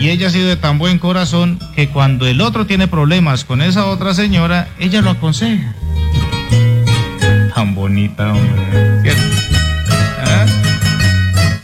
Y 0.00 0.08
ella 0.10 0.26
ha 0.26 0.30
sido 0.30 0.48
de 0.48 0.56
tan 0.56 0.78
buen 0.78 0.98
corazón 0.98 1.60
que 1.76 1.88
cuando 1.88 2.26
el 2.26 2.40
otro 2.40 2.66
tiene 2.66 2.88
problemas 2.88 3.44
con 3.44 3.62
esa 3.62 3.86
otra 3.86 4.12
señora, 4.12 4.66
ella 4.80 5.02
lo 5.02 5.10
aconseja. 5.10 5.72
Tan 7.54 7.76
bonita, 7.76 8.32
hombre. 8.32 9.02
¿Cierto? 9.02 9.22
¿Ah? 10.24 10.46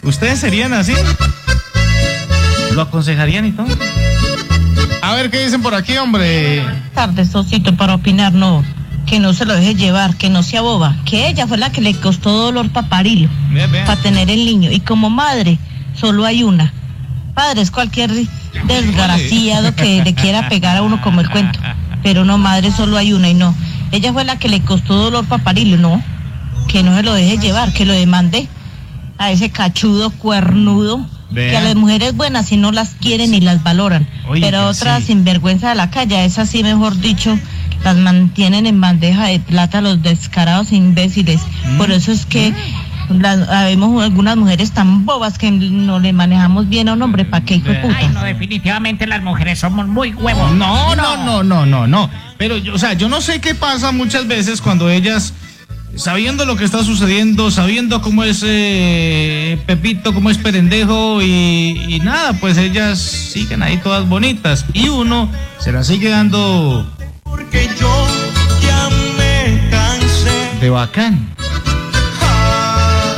¿Ustedes 0.05 0.39
serían 0.39 0.75
así? 0.75 0.95
¿Lo 2.73 2.83
aconsejarían 2.83 3.47
y 3.47 3.53
todo? 3.53 3.67
A 5.07 5.15
ver 5.15 5.31
qué 5.31 5.45
dicen 5.45 5.63
por 5.63 5.73
aquí, 5.73 5.97
hombre. 5.99 6.65
tardes, 6.93 7.33
Osito, 7.33 7.77
para 7.77 7.95
opinar, 7.95 8.33
no. 8.33 8.65
Que 9.07 9.21
no 9.21 9.35
se 9.35 9.45
lo 9.45 9.55
deje 9.55 9.77
llevar, 9.77 10.17
que 10.17 10.31
no 10.31 10.43
sea 10.43 10.63
boba. 10.63 10.97
Que 11.05 11.29
ella 11.29 11.47
fue 11.47 11.59
la 11.59 11.71
que 11.71 11.81
le 11.81 11.95
costó 11.95 12.33
dolor 12.33 12.71
para 12.71 12.89
parirlo, 12.89 13.29
para 13.87 14.03
tener 14.03 14.29
el 14.31 14.45
niño. 14.45 14.73
Y 14.73 14.81
como 14.81 15.09
madre, 15.09 15.61
solo 15.95 16.25
hay 16.25 16.43
una. 16.43 16.73
Padre 17.35 17.61
es 17.61 17.71
cualquier 17.71 18.11
desgraciado 18.67 19.77
que 19.77 20.03
le 20.03 20.13
quiera 20.13 20.49
pegar 20.49 20.77
a 20.77 20.83
uno 20.83 21.01
como 21.01 21.21
el 21.21 21.31
cuento. 21.31 21.61
Pero 22.03 22.25
no, 22.25 22.37
madre, 22.37 22.73
solo 22.73 22.97
hay 22.97 23.13
una 23.13 23.29
y 23.29 23.35
no. 23.35 23.55
Ella 23.93 24.13
fue 24.13 24.25
la 24.25 24.41
que 24.41 24.49
le 24.49 24.61
costó 24.63 24.97
dolor 24.97 25.25
para 25.27 25.45
parirlo, 25.45 25.77
no. 25.77 26.03
Que 26.67 26.83
no 26.83 26.97
se 26.97 27.05
lo 27.05 27.15
deje 27.15 27.39
llevar, 27.39 27.73
que 27.73 27.87
lo 27.87 27.93
demande 27.93 28.49
a 29.19 29.31
ese 29.31 29.51
cachudo 29.51 30.11
cuernudo. 30.11 31.07
Que 31.37 31.57
a 31.57 31.61
las 31.61 31.74
mujeres 31.74 32.14
buenas 32.14 32.47
si 32.47 32.57
no 32.57 32.72
las 32.72 32.91
quieren 33.01 33.34
y 33.34 33.41
las 33.41 33.62
valoran. 33.62 34.09
Oye, 34.28 34.41
Pero 34.41 34.66
otras 34.68 35.01
sí. 35.01 35.09
sinvergüenza 35.09 35.68
de 35.68 35.74
la 35.74 35.91
calle, 35.91 36.24
esas 36.24 36.49
sí, 36.49 36.62
mejor 36.62 36.99
dicho, 36.99 37.39
las 37.84 37.97
mantienen 37.97 38.66
en 38.66 38.80
bandeja 38.80 39.26
de 39.26 39.41
plata 39.41 39.80
los 39.80 40.03
descarados 40.03 40.72
imbéciles. 40.72 41.41
Mm. 41.66 41.78
Por 41.78 41.91
eso 41.91 42.12
es 42.12 42.26
que 42.26 42.53
las, 43.09 43.49
habemos 43.49 44.03
algunas 44.03 44.37
mujeres 44.37 44.72
tan 44.72 45.05
bobas 45.05 45.39
que 45.39 45.51
no 45.51 46.01
le 46.01 46.12
manejamos 46.12 46.68
bien 46.68 46.89
a 46.89 46.95
un 46.95 47.03
hombre, 47.03 47.24
¿para 47.24 47.45
qué 47.45 47.57
hijo 47.57 47.68
de 47.68 47.76
puta? 47.76 47.97
Ay, 47.99 48.09
no, 48.09 48.24
definitivamente 48.24 49.07
las 49.07 49.22
mujeres 49.22 49.59
somos 49.59 49.87
muy 49.87 50.12
huevos. 50.12 50.53
No, 50.53 50.95
no, 50.97 51.16
no, 51.16 51.43
no, 51.43 51.66
no, 51.66 51.87
no. 51.87 52.11
Pero, 52.39 52.57
yo, 52.59 52.74
o 52.74 52.78
sea, 52.78 52.95
yo 52.95 53.09
no 53.09 53.20
sé 53.20 53.41
qué 53.41 53.55
pasa 53.55 53.93
muchas 53.93 54.26
veces 54.26 54.61
cuando 54.61 54.91
ellas, 54.91 55.32
sabiendo 55.97 56.45
lo 56.45 56.57
que 56.57 56.65
está 56.65 56.85
sucediendo, 56.85 57.51
sabiendo 57.51 58.01
cómo 58.03 58.23
es 58.25 58.43
eh, 58.47 59.59
Pepito, 59.67 60.15
cómo 60.15 60.31
es 60.31 60.39
Perendejo 60.39 61.23
y, 61.23 61.85
y 61.89 62.01
nada, 62.01 62.35
pues 62.35 62.57
ellas 62.59 62.99
siguen 62.99 63.63
ahí 63.63 63.79
todas 63.79 64.09
bonitas. 64.09 64.65
Y 64.73 64.89
uno 64.89 65.31
se 65.59 65.73
la 65.73 65.83
sigue 65.85 66.11
dando 66.11 66.87
Porque 67.25 67.69
yo 67.81 68.07
ya 68.63 68.89
me 69.17 69.69
cansé. 69.71 70.61
de 70.61 70.71
bacán. 70.71 71.35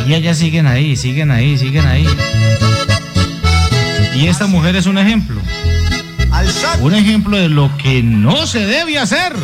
Y 0.06 0.14
ellas 0.14 0.38
siguen 0.38 0.66
ahí, 0.66 0.96
siguen 0.96 1.30
ahí, 1.30 1.58
siguen 1.58 1.86
ahí. 1.86 2.06
Y 4.14 4.26
esta 4.26 4.46
mujer 4.46 4.74
es 4.76 4.86
un 4.86 4.96
ejemplo. 4.98 5.40
Un 6.80 6.94
ejemplo 6.94 7.36
de 7.36 7.48
lo 7.48 7.70
que 7.76 8.02
no 8.02 8.46
se 8.46 8.64
debe 8.66 8.98
hacer. 8.98 9.34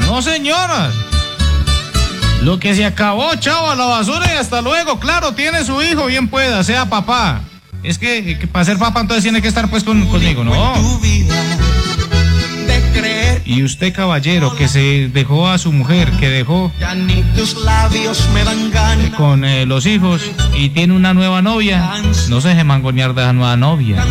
No, 0.00 0.22
señoras. 0.22 0.94
Lo 2.46 2.60
que 2.60 2.76
se 2.76 2.84
acabó, 2.84 3.34
chavo, 3.34 3.72
a 3.72 3.74
la 3.74 3.86
basura 3.86 4.32
y 4.32 4.36
hasta 4.36 4.62
luego. 4.62 5.00
Claro, 5.00 5.32
tiene 5.32 5.64
su 5.64 5.82
hijo, 5.82 6.06
bien 6.06 6.28
pueda, 6.28 6.62
sea 6.62 6.88
papá. 6.88 7.40
Es 7.82 7.98
que, 7.98 8.38
que 8.38 8.46
para 8.46 8.64
ser 8.64 8.78
papá 8.78 9.00
entonces 9.00 9.24
tiene 9.24 9.42
que 9.42 9.48
estar 9.48 9.68
pues 9.68 9.82
con- 9.82 10.06
conmigo, 10.06 10.44
¿no? 10.44 10.52
Y 13.44 13.64
usted, 13.64 13.92
caballero, 13.92 14.54
que 14.54 14.68
se 14.68 15.08
dejó 15.12 15.48
a 15.48 15.58
su 15.58 15.72
mujer, 15.72 16.12
que 16.20 16.28
dejó 16.28 16.70
con 19.16 19.44
eh, 19.44 19.66
los 19.66 19.84
hijos 19.84 20.22
y 20.56 20.68
tiene 20.68 20.94
una 20.94 21.14
nueva 21.14 21.42
novia, 21.42 21.94
no 22.28 22.40
se 22.40 22.50
deje 22.50 22.62
mangonear 22.62 23.12
de 23.14 23.22
esa 23.22 23.32
nueva 23.32 23.56
novia. 23.56 24.06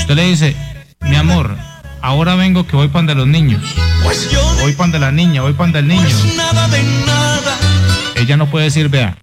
Usted 0.00 0.14
le 0.14 0.22
dice, 0.22 0.56
mi 1.02 1.16
amor, 1.16 1.54
ahora 2.00 2.36
vengo 2.36 2.66
que 2.66 2.74
voy 2.74 2.88
pan 2.88 3.04
de 3.04 3.14
los 3.14 3.26
niños. 3.26 3.60
Pues 4.04 4.30
yo 4.30 4.40
Voy 4.60 4.72
pan 4.72 4.90
de 4.90 4.98
la 4.98 5.10
niña, 5.12 5.42
voy 5.42 5.52
pan 5.52 5.72
del 5.72 5.86
niño. 5.88 6.02
pues 6.02 6.34
nada 6.36 6.68
de 6.68 6.82
nada. 6.82 7.56
Ella 8.16 8.36
no 8.36 8.46
puede 8.50 8.64
decir, 8.66 8.88
vea, 8.88 9.16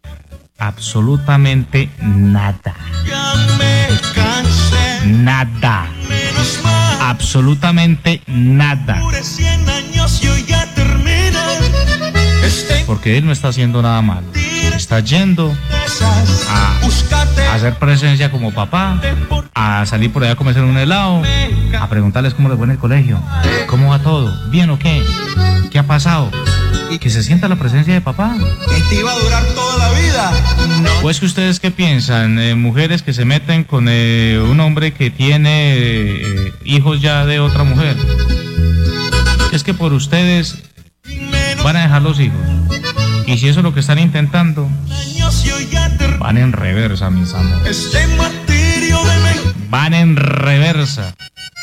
absolutamente 0.58 1.90
nada. 2.00 2.76
Ya 3.08 3.34
me 3.58 3.88
cansé. 4.14 5.06
Nada. 5.06 5.88
Menos 6.08 6.60
mal. 6.64 6.98
Absolutamente 7.02 8.22
nada. 8.28 9.00
Dure 9.00 9.24
100 9.24 9.70
años 9.70 10.24
y 10.24 10.28
hoy 10.28 10.46
ya 10.46 10.66
termina. 10.74 11.44
Este 12.44 12.84
Porque 12.86 13.18
él 13.18 13.26
no 13.26 13.32
está 13.32 13.50
haciendo 13.50 13.82
nada 13.82 14.02
malo. 14.02 14.28
Está 14.76 15.00
yendo 15.00 15.56
a 16.50 16.86
hacer 17.66 17.80
presencia 17.80 18.30
como 18.30 18.52
papá, 18.52 19.02
a 19.56 19.86
salir 19.88 20.14
por 20.14 20.24
allá 20.24 20.34
a 20.34 20.36
comerse 20.36 20.62
un 20.62 20.78
helado, 20.78 21.24
a 21.80 21.90
preguntarles 21.90 22.36
cómo 22.36 22.48
les 22.48 22.58
fue 22.58 22.66
en 22.68 22.72
el 22.72 22.78
colegio, 22.78 23.20
cómo 23.66 23.90
va 23.90 24.00
todo, 24.00 24.32
bien 24.52 24.70
o 24.70 24.78
qué, 24.78 25.04
qué 25.72 25.80
ha 25.80 25.84
pasado, 25.88 26.30
y 26.92 27.00
que 27.00 27.10
se 27.10 27.24
sienta 27.24 27.48
la 27.48 27.56
presencia 27.56 27.92
de 27.92 28.02
papá. 28.02 28.36
Este 28.76 29.00
iba 29.00 29.12
a 29.12 29.18
durar 29.18 29.44
toda 29.56 29.78
la 29.78 30.00
vida. 30.00 30.32
Pues 31.02 31.20
que 31.20 31.26
ustedes 31.26 31.60
qué 31.60 31.72
piensan, 31.72 32.38
Eh, 32.38 32.54
mujeres 32.54 33.02
que 33.02 33.14
se 33.14 33.26
meten 33.26 33.64
con 33.64 33.88
eh, 33.90 34.40
un 34.40 34.60
hombre 34.60 34.94
que 34.94 35.10
tiene 35.10 35.74
eh, 35.76 36.54
hijos 36.66 37.02
ya 37.02 37.26
de 37.26 37.40
otra 37.40 37.64
mujer. 37.64 37.98
Es 39.52 39.64
que 39.64 39.74
por 39.74 39.92
ustedes 39.94 40.58
van 41.64 41.78
a 41.78 41.82
dejar 41.82 42.04
los 42.04 42.20
hijos. 42.20 42.40
Y 43.26 43.40
si 43.40 43.48
eso 43.48 43.62
es 43.62 43.64
lo 43.64 43.74
que 43.74 43.80
están 43.80 43.98
intentando, 43.98 44.70
van 46.26 46.38
en 46.38 46.54
reversa, 46.54 47.12
mis 47.12 47.32
amores. 47.36 47.68
Este 47.68 48.08
martirio 48.18 48.98
de 49.04 49.18
mente. 49.20 49.60
van 49.70 49.94
en 49.94 50.16
reversa. 50.16 51.14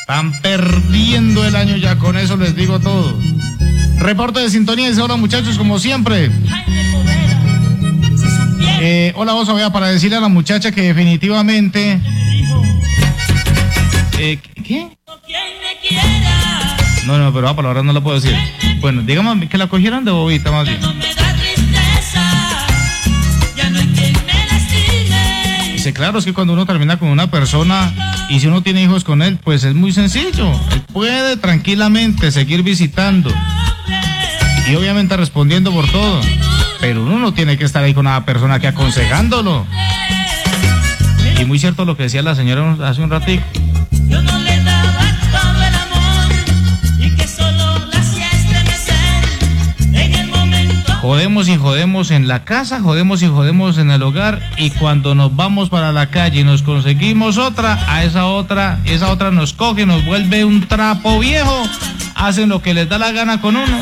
Están 0.03 0.41
perdiendo 0.41 1.45
el 1.45 1.57
año 1.57 1.75
ya, 1.75 1.99
con 1.99 2.17
eso 2.17 2.37
les 2.37 2.55
digo 2.55 2.79
todo. 2.79 3.19
Reporte 3.99 4.39
de 4.39 4.51
sintonía 4.51 4.89
y 4.89 5.01
hola 5.01 5.17
muchachos, 5.17 5.59
como 5.59 5.81
siempre. 5.81 6.31
Eh, 8.81 9.13
hola 9.17 9.33
vos, 9.33 9.53
vea, 9.53 9.73
para 9.73 9.89
decirle 9.89 10.19
a 10.19 10.21
la 10.21 10.29
muchacha 10.29 10.71
que 10.71 10.83
definitivamente... 10.83 12.01
Eh, 14.21 14.39
¿Qué? 14.63 14.97
No, 17.05 17.19
no, 17.19 17.33
pero 17.33 17.49
a 17.49 17.57
palabras 17.57 17.83
no 17.83 17.93
la 17.93 18.01
puedo 18.01 18.21
decir. 18.21 18.37
Bueno, 18.81 19.03
dígame 19.03 19.49
que 19.49 19.59
la 19.59 19.67
cogieran 19.67 20.05
de 20.05 20.13
bobita 20.13 20.53
más 20.53 20.69
bien. 20.69 20.79
Dice, 25.83 25.95
claro, 25.95 26.21
es 26.21 26.25
que 26.25 26.33
cuando 26.33 26.53
uno 26.53 26.65
termina 26.65 26.97
con 26.97 27.09
una 27.09 27.29
persona 27.29 27.93
y 28.31 28.39
si 28.39 28.47
uno 28.47 28.63
tiene 28.63 28.85
hijos 28.85 29.03
con 29.03 29.21
él, 29.21 29.41
pues 29.43 29.65
es 29.65 29.75
muy 29.75 29.91
sencillo. 29.91 30.53
Él 30.71 30.85
puede 30.93 31.37
tranquilamente 31.37 32.31
seguir 32.31 32.63
visitando 32.63 33.35
y 34.71 34.77
obviamente 34.77 35.17
respondiendo 35.17 35.73
por 35.73 35.91
todo. 35.91 36.21
Pero 36.81 37.03
uno 37.03 37.19
no 37.19 37.35
tiene 37.35 37.59
que 37.59 37.65
estar 37.65 37.83
ahí 37.83 37.95
con 37.95 38.07
una 38.07 38.25
persona 38.25 38.61
que 38.61 38.69
aconsejándolo. 38.69 39.67
Y 41.41 41.45
muy 41.47 41.59
cierto 41.59 41.85
lo 41.85 41.97
que 41.97 42.05
decía 42.05 42.23
la 42.23 42.37
señora 42.37 42.77
hace 42.89 43.03
un 43.03 43.11
ratito. 43.11 43.43
Jodemos 51.03 51.49
y 51.49 51.57
jodemos 51.57 52.13
en 52.13 52.29
la 52.29 52.45
casa, 52.45 52.81
jodemos 52.81 53.23
y 53.23 53.27
jodemos 53.27 53.77
en 53.77 53.91
el 53.91 54.05
hogar 54.05 54.41
y 54.57 54.71
cuando 54.71 55.17
nos 55.17 55.35
vamos 55.35 55.69
para 55.69 55.91
la 55.91 56.11
calle 56.11 56.41
y 56.41 56.45
nos 56.45 56.63
conseguimos 56.63 57.39
otra, 57.39 57.77
a 57.89 58.05
esa 58.05 58.27
otra, 58.27 58.79
esa 58.85 59.11
otra 59.11 59.33
nos 59.33 59.53
coge, 59.53 59.85
nos 59.85 60.05
vuelve 60.07 60.45
un 60.45 60.69
trapo 60.69 61.19
viejo, 61.19 61.65
hacen 62.15 62.49
lo 62.49 62.63
que 62.63 62.73
les 62.73 62.89
da 62.89 62.99
la 62.99 63.11
gana 63.11 63.41
con 63.41 63.57
uno 63.57 63.79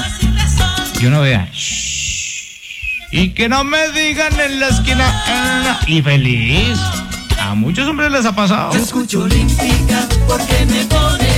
y 0.98 1.06
uno 1.06 1.20
vea. 1.20 1.50
Y 3.12 3.30
que 3.30 3.50
no 3.50 3.64
me 3.64 3.90
digan 3.90 4.32
en 4.40 4.58
la 4.58 4.68
esquina 4.68 5.04
"Ah", 5.26 5.80
y 5.86 6.00
feliz. 6.00 6.78
A 7.42 7.54
muchos 7.54 7.86
hombres 7.86 8.10
les 8.12 8.24
ha 8.24 8.32
pasado. 8.34 8.72
Escucho 8.72 9.24
olímpica 9.24 10.06
porque 10.26 10.64
me 10.66 10.84
pone. 10.84 11.29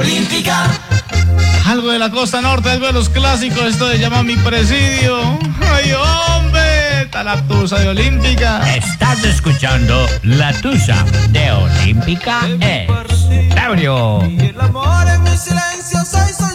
Olímpica. 0.00 0.66
Algo 1.66 1.90
de 1.90 1.98
la 1.98 2.10
costa 2.10 2.40
norte, 2.40 2.70
algo 2.70 2.86
de 2.86 2.92
los 2.94 3.10
clásicos, 3.10 3.64
esto 3.64 3.90
se 3.90 3.98
llama 3.98 4.22
mi 4.22 4.34
presidio. 4.36 5.38
¡Ay, 5.60 5.92
hombre! 5.92 7.02
Está 7.02 7.22
la 7.22 7.36
tusa 7.46 7.78
de 7.80 7.88
Olímpica. 7.88 8.62
Estás 8.74 9.22
escuchando 9.24 10.06
La 10.22 10.54
Tusa 10.54 11.04
de 11.28 11.52
Olímpica 11.52 12.40
Estéreo. 13.28 14.22
El 14.22 14.58
amor 14.58 15.06
en 15.06 15.22
mi 15.22 15.36
silencio 15.36 16.02
soy 16.04 16.32
su 16.32 16.50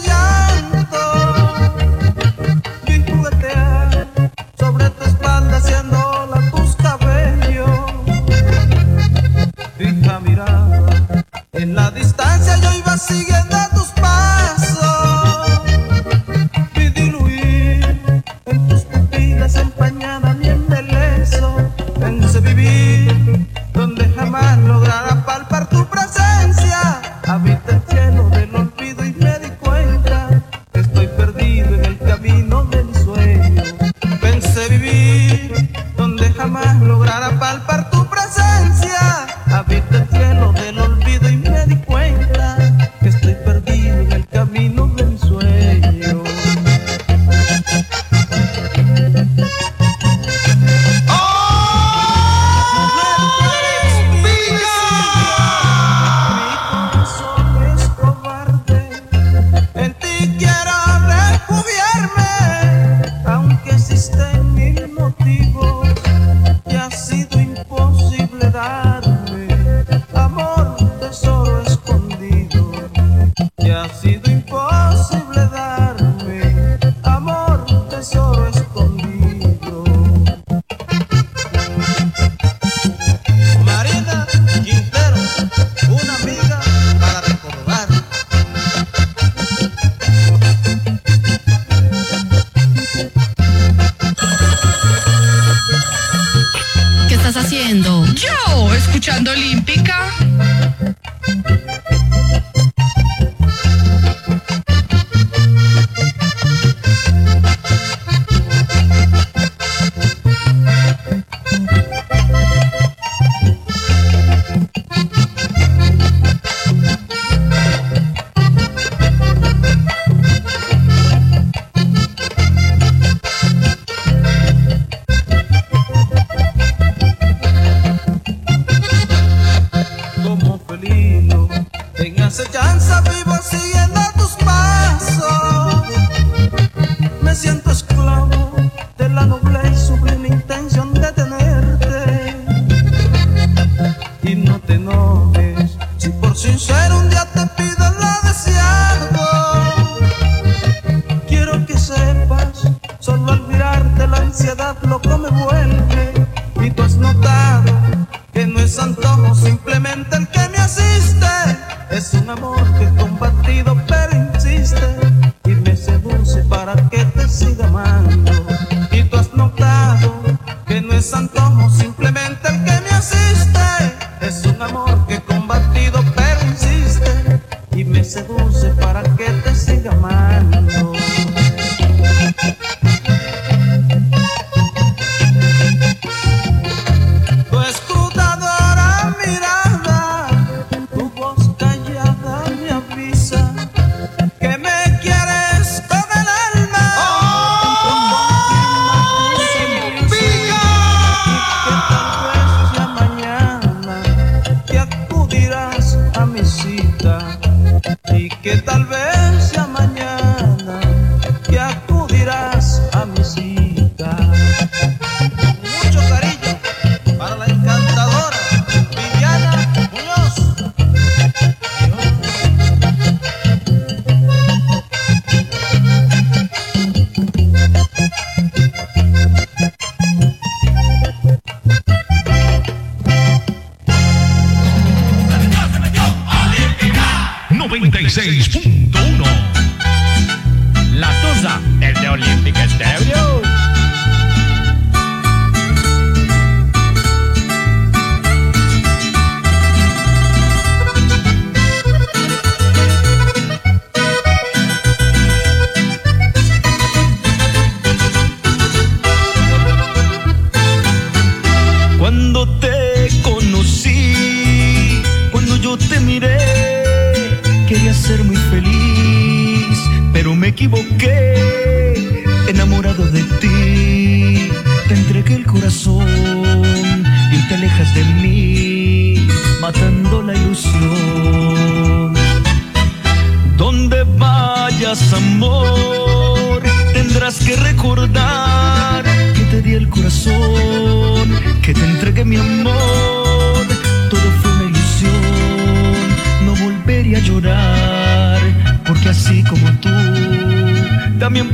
en 11.58 11.74
la 11.74 11.90
distancia 11.90 12.56
yo 12.58 12.72
iba 12.74 12.96
siguiendo 12.98 13.56
tus 13.74 13.88
pasos. 14.00 14.95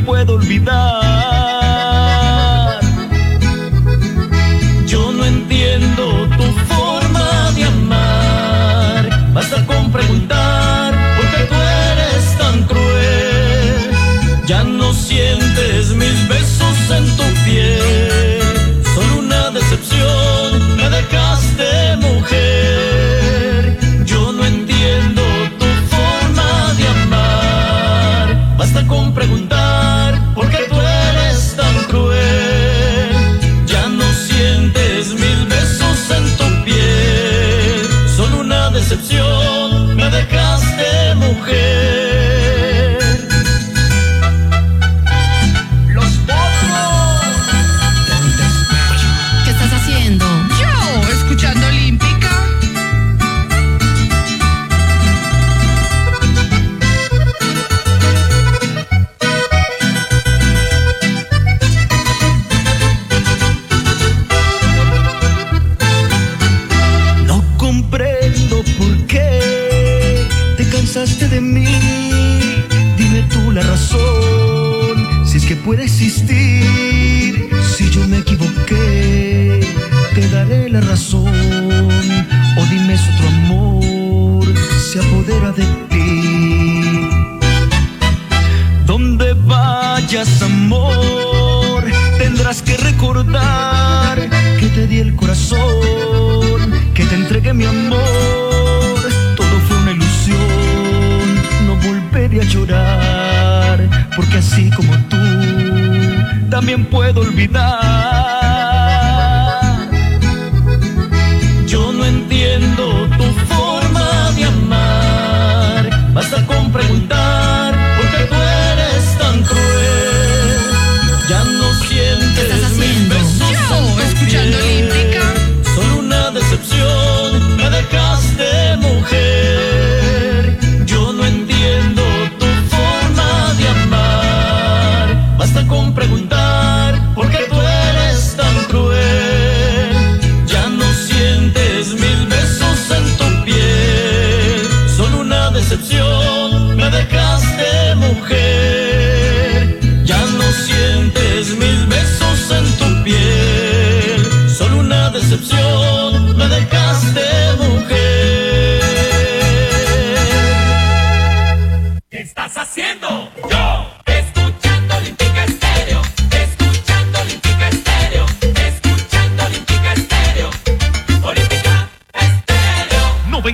Puedo 0.05 0.35
olvidar. 0.35 1.02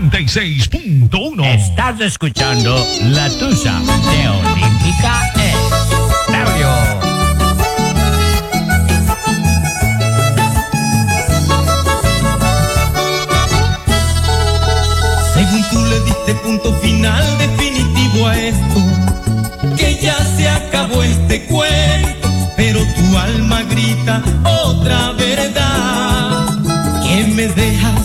96.1. 0.00 1.44
Estás 1.44 2.00
escuchando 2.00 2.86
La 3.06 3.28
Tusa 3.30 3.80
de 3.80 4.28
Olímpica 4.28 5.32
Estéreo. 5.34 6.72
Según 15.34 15.62
tú 15.70 15.84
le 15.86 16.00
diste 16.00 16.34
punto 16.44 16.72
final 16.80 17.24
definitivo 17.38 18.28
a 18.28 18.38
esto, 18.38 18.80
que 19.76 19.98
ya 20.00 20.16
se 20.36 20.48
acabó 20.48 21.02
este 21.02 21.44
cuento, 21.46 22.28
pero 22.56 22.78
tu 22.94 23.18
alma 23.18 23.62
grita 23.64 24.22
otra 24.44 25.10
verdad, 25.12 26.56
que 27.02 27.24
me 27.34 27.48
dejas, 27.48 27.97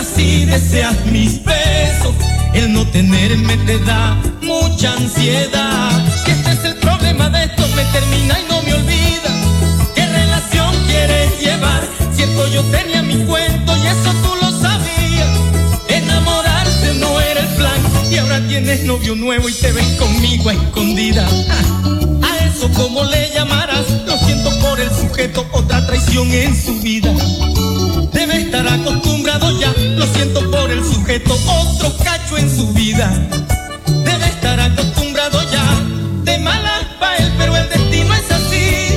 aún 0.00 0.06
así 0.06 0.44
deseas 0.44 1.04
mis 1.06 1.42
besos, 1.44 2.14
el 2.54 2.72
no 2.72 2.86
tenerme 2.86 3.56
te 3.58 3.78
da 3.80 4.16
mucha 4.42 4.92
ansiedad, 4.92 5.90
que 6.24 6.32
este 6.32 6.50
es 6.52 6.64
el 6.64 6.74
problema 6.76 7.28
de 7.28 7.44
esto, 7.44 7.62
me 7.76 7.84
termina 7.84 8.38
y 8.38 8.50
no 8.50 8.62
me 8.62 8.74
olvida, 8.74 9.30
qué 9.94 10.06
relación 10.06 10.74
quieres 10.86 11.40
llevar, 11.40 11.82
cierto 12.14 12.48
yo 12.48 12.62
tenía 12.64 13.02
mi 13.02 13.24
cuento 13.24 13.76
y 13.76 13.86
eso 13.86 14.12
tú 14.22 14.34
lo 14.40 14.50
sabías, 14.60 15.28
enamorarse 15.88 16.94
no 16.94 17.20
era 17.20 17.40
el 17.40 17.48
plan 17.56 17.80
y 18.10 18.16
ahora 18.18 18.46
tienes 18.48 18.84
novio 18.84 19.14
nuevo 19.14 19.48
y 19.48 19.52
te 19.52 19.72
ves 19.72 19.86
conmigo 19.98 20.50
a 20.50 20.54
escondida. 20.54 21.26
A 22.22 22.44
eso 22.46 22.70
como 22.72 23.04
le 23.04 23.30
llamarás, 23.34 23.86
lo 24.06 24.16
siento 24.18 24.50
por 24.60 24.80
el 24.80 24.90
sujeto, 24.90 25.46
otra 25.52 25.86
traición 25.86 26.30
en 26.32 26.54
su 26.54 26.80
vida. 26.80 27.12
Acostumbrado 28.80 29.50
ya, 29.60 29.72
lo 29.96 30.06
siento 30.06 30.50
por 30.50 30.70
el 30.70 30.82
sujeto, 30.82 31.34
otro 31.46 31.94
cacho 32.02 32.38
en 32.38 32.48
su 32.48 32.72
vida. 32.72 33.10
Debe 33.86 34.26
estar 34.26 34.58
acostumbrado 34.58 35.38
ya, 35.52 35.64
de 36.24 36.38
malas 36.38 36.84
pa' 36.98 37.16
él, 37.16 37.30
pero 37.36 37.56
el 37.56 37.68
destino 37.68 38.14
es 38.14 38.30
así. 38.30 38.96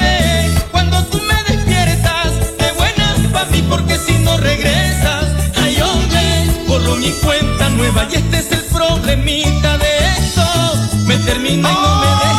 Ve, 0.00 0.50
cuando 0.70 1.04
tú 1.04 1.18
me 1.18 1.34
despiertas, 1.52 2.32
de 2.58 2.72
buenas 2.72 3.18
pa' 3.30 3.44
mí, 3.46 3.62
porque 3.68 3.98
si 3.98 4.14
no 4.20 4.38
regresas, 4.38 5.26
ay, 5.56 5.78
hombre, 5.82 6.46
borro 6.66 6.96
mi 6.96 7.10
cuenta 7.20 7.68
nueva 7.70 8.06
y 8.10 8.16
este 8.16 8.38
es 8.38 8.52
el 8.52 8.64
problemita 8.72 9.76
de 9.76 9.98
eso. 10.18 10.46
Me 11.06 11.16
termina 11.18 11.70
y 11.70 11.74
no 11.74 12.00
me 12.00 12.06
deja. 12.06 12.29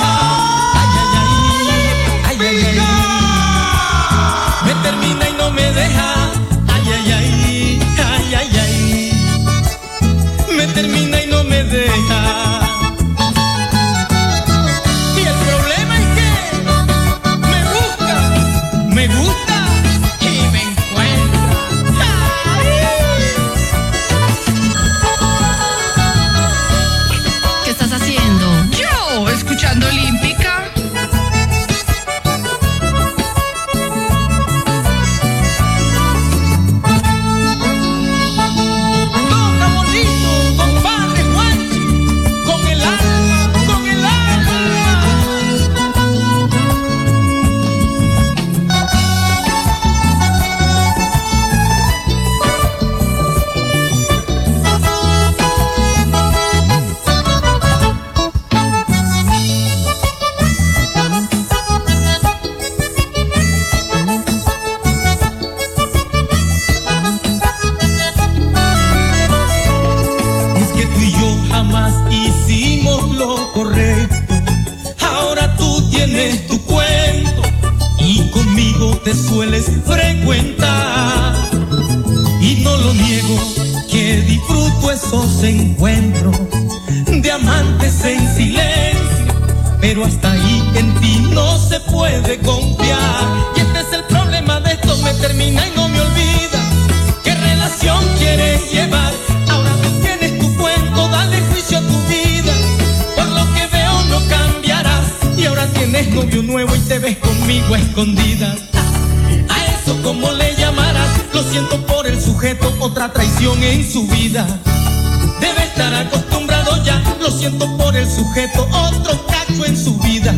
Siento 117.42 117.76
por 117.76 117.96
el 117.96 118.08
sujeto, 118.08 118.68
otro 118.72 119.26
cacho 119.26 119.66
en 119.66 119.76
su 119.76 119.98
vida. 119.98 120.32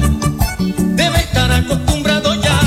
Debe 0.96 1.18
estar 1.18 1.52
acostumbrado 1.52 2.34
ya, 2.42 2.58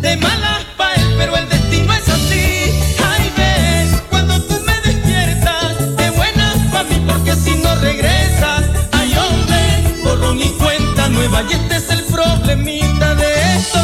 de 0.00 0.16
malas 0.16 0.64
pa' 0.76 0.94
él, 0.94 1.14
pero 1.18 1.36
el 1.36 1.48
destino 1.48 1.92
es 1.94 2.08
así. 2.08 2.70
Ay, 3.12 3.32
ven, 3.36 4.00
cuando 4.08 4.40
tú 4.42 4.54
me 4.64 4.74
despiertas, 4.88 5.96
de 5.96 6.10
buenas 6.10 6.56
pa' 6.70 6.84
mí, 6.84 7.02
porque 7.04 7.34
si 7.34 7.56
no 7.56 7.74
regresas, 7.80 8.62
ay, 8.92 9.12
hombre, 9.24 10.02
borrón 10.04 10.40
y 10.40 10.50
cuenta 10.50 11.08
nueva, 11.08 11.42
y 11.50 11.54
este 11.54 11.76
es 11.78 11.90
el 11.90 12.04
problemita 12.04 13.16
de 13.16 13.56
esto. 13.56 13.80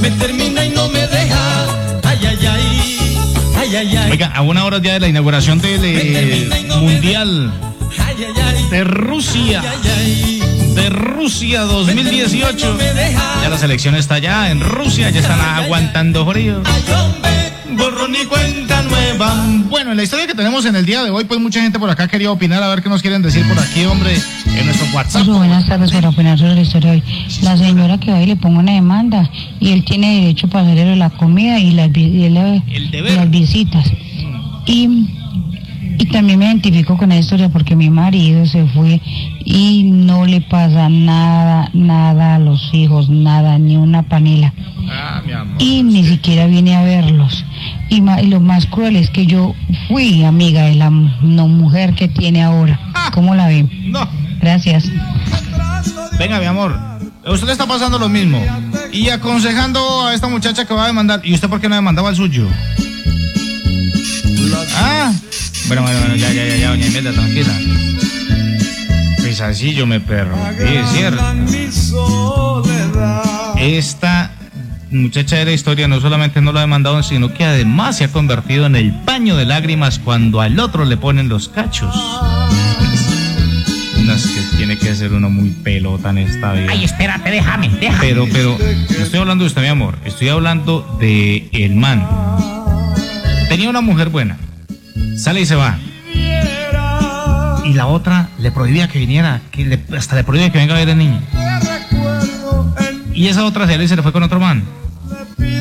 Me 0.00 0.10
termina 0.12 0.64
y 0.64 0.70
no 0.70 0.88
me 0.88 1.06
deja, 1.06 1.66
ay, 2.04 2.18
ay, 2.28 2.46
ay, 2.46 2.98
ay, 3.58 3.76
ay, 3.76 3.96
ay. 3.98 4.10
Oiga, 4.10 4.32
a 4.34 4.40
una 4.40 4.64
hora 4.64 4.78
ya 4.78 4.94
de 4.94 5.00
la 5.00 5.08
inauguración 5.08 5.58
del 5.58 5.80
eh, 5.84 6.66
Mundial 6.80 7.52
de 8.70 8.84
Rusia. 8.84 9.62
De 10.74 10.90
Rusia 10.90 11.62
2018. 11.62 12.78
Ya 13.42 13.48
la 13.48 13.58
selección 13.58 13.94
está 13.94 14.16
allá 14.16 14.50
en 14.50 14.60
Rusia, 14.60 15.10
ya 15.10 15.20
están 15.20 15.40
aguantando 15.40 16.26
frío. 16.30 16.62
Bueno, 19.68 19.90
en 19.92 19.96
la 19.96 20.02
historia 20.02 20.26
que 20.26 20.34
tenemos 20.34 20.64
en 20.66 20.76
el 20.76 20.84
día 20.86 21.02
de 21.02 21.10
hoy, 21.10 21.24
pues 21.24 21.40
mucha 21.40 21.60
gente 21.60 21.78
por 21.78 21.88
acá 21.90 22.08
quería 22.08 22.30
opinar, 22.30 22.62
a 22.62 22.68
ver 22.68 22.82
qué 22.82 22.88
nos 22.88 23.02
quieren 23.02 23.22
decir 23.22 23.46
por 23.48 23.58
aquí, 23.58 23.84
hombre, 23.84 24.16
en 24.46 24.66
nuestro 24.66 24.86
WhatsApp. 24.94 25.26
Buenas 25.26 25.66
tardes 25.66 25.90
para 25.92 26.08
opinar 26.08 26.38
sobre 26.38 26.54
la 26.56 26.60
historia 26.62 26.90
de 26.92 26.96
hoy. 26.98 27.02
La 27.42 27.56
señora 27.56 27.98
que 27.98 28.10
va 28.12 28.20
y 28.22 28.26
le 28.26 28.36
pongo 28.36 28.60
una 28.60 28.72
demanda 28.72 29.28
y 29.60 29.70
él 29.72 29.84
tiene 29.84 30.20
derecho 30.22 30.48
para 30.48 30.64
hacerle 30.70 30.96
la 30.96 31.10
comida 31.10 31.58
y 31.58 31.72
las, 31.72 31.90
vi- 31.92 32.24
y 32.24 32.28
la- 32.30 32.56
y 32.66 33.14
las 33.16 33.30
visitas. 33.30 33.86
Y, 34.66 35.06
y 35.98 36.06
también 36.06 36.38
me 36.38 36.46
identifico 36.46 36.96
con 36.96 37.08
la 37.10 37.16
historia 37.18 37.48
porque 37.48 37.76
mi 37.76 37.90
marido 37.90 38.44
se 38.46 38.64
fue 38.66 39.00
y 39.44 39.84
no 39.84 40.26
le 40.26 40.40
pasa 40.40 40.88
nada, 40.88 41.70
nada 41.72 42.36
a 42.36 42.38
los 42.38 42.70
hijos, 42.72 43.08
nada, 43.08 43.58
ni 43.58 43.76
una 43.76 44.02
panela. 44.02 44.52
Ah, 44.90 45.22
mi 45.24 45.32
amor. 45.32 45.56
Y 45.62 45.82
ni 45.82 46.04
siquiera 46.04 46.46
viene 46.46 46.74
a 46.76 46.82
verlos. 46.82 47.44
Y, 47.90 48.00
ma- 48.00 48.20
y 48.20 48.26
lo 48.26 48.40
más 48.40 48.66
cruel 48.66 48.96
es 48.96 49.10
que 49.10 49.26
yo 49.26 49.54
fui 49.88 50.24
amiga 50.24 50.62
de 50.62 50.74
la 50.74 50.90
no 50.90 51.48
mujer 51.48 51.94
que 51.94 52.08
tiene 52.08 52.42
ahora. 52.42 52.78
¿Cómo 53.12 53.34
la 53.34 53.46
ven? 53.46 53.70
No. 53.90 54.08
Gracias. 54.40 54.84
Venga, 56.18 56.38
mi 56.38 56.46
amor. 56.46 56.78
Usted 57.26 57.46
le 57.46 57.52
está 57.52 57.66
pasando 57.66 57.98
lo 57.98 58.08
mismo. 58.08 58.38
Y 58.92 59.08
aconsejando 59.08 60.06
a 60.06 60.12
esta 60.14 60.28
muchacha 60.28 60.66
que 60.66 60.74
va 60.74 60.84
a 60.84 60.86
demandar. 60.88 61.20
¿Y 61.24 61.32
usted 61.34 61.48
por 61.48 61.60
qué 61.60 61.68
no 61.68 61.74
demandaba 61.76 62.10
al 62.10 62.16
suyo? 62.16 62.46
Ah. 64.76 65.12
Bueno, 65.66 65.82
bueno, 65.82 65.98
bueno, 65.98 66.16
ya, 66.16 66.32
ya, 66.32 66.44
ya, 66.46 66.56
ya, 66.56 66.70
doña 66.70 66.86
Imelda, 66.86 67.12
tranquila. 67.12 67.58
Pues 69.18 69.40
así 69.40 69.74
yo 69.74 69.86
me 69.86 69.98
perdí, 69.98 70.76
es 70.76 70.88
cierto. 70.90 72.62
Esta 73.58 74.30
muchacha 74.90 75.36
de 75.36 75.46
la 75.46 75.52
historia 75.52 75.88
no 75.88 76.00
solamente 76.00 76.42
no 76.42 76.52
lo 76.52 76.58
ha 76.58 76.62
demandado, 76.62 77.02
sino 77.02 77.32
que 77.32 77.44
además 77.44 77.96
se 77.96 78.04
ha 78.04 78.08
convertido 78.12 78.66
en 78.66 78.76
el 78.76 78.92
paño 78.92 79.36
de 79.36 79.46
lágrimas 79.46 79.98
cuando 79.98 80.42
al 80.42 80.60
otro 80.60 80.84
le 80.84 80.98
ponen 80.98 81.28
los 81.28 81.48
cachos. 81.48 81.94
No 84.04 84.12
es 84.12 84.26
que 84.26 84.56
tiene 84.58 84.76
que 84.76 84.94
ser 84.94 85.14
uno 85.14 85.30
muy 85.30 85.48
pelota 85.48 86.10
en 86.10 86.18
esta 86.18 86.52
vida. 86.52 86.66
Ay, 86.68 86.84
espérate, 86.84 87.30
déjame, 87.30 87.70
déjame. 87.70 88.00
Pero, 88.00 88.26
pero, 88.30 88.58
no 88.58 89.04
estoy 89.04 89.18
hablando 89.18 89.44
de 89.44 89.48
usted, 89.48 89.62
mi 89.62 89.68
amor. 89.68 89.98
Estoy 90.04 90.28
hablando 90.28 90.98
de 91.00 91.48
el 91.52 91.74
man. 91.74 92.06
Tenía 93.48 93.70
una 93.70 93.80
mujer 93.80 94.10
buena. 94.10 94.36
Sale 95.16 95.40
y 95.40 95.46
se 95.46 95.54
va. 95.54 95.78
Y 97.64 97.72
la 97.72 97.86
otra 97.86 98.28
le 98.38 98.50
prohibía 98.52 98.88
que 98.88 98.98
viniera, 98.98 99.40
que 99.50 99.64
le- 99.64 99.96
hasta 99.96 100.16
le 100.16 100.24
prohibía 100.24 100.50
que 100.50 100.58
venga 100.58 100.74
a 100.74 100.78
ver 100.78 100.88
el 100.90 100.98
niño. 100.98 101.20
Y 103.14 103.28
esa 103.28 103.44
otra 103.44 103.66
se 103.66 103.82
y 103.82 103.88
se 103.88 103.96
le 103.96 104.02
fue 104.02 104.12
con 104.12 104.22
otro 104.22 104.40
man. 104.40 104.64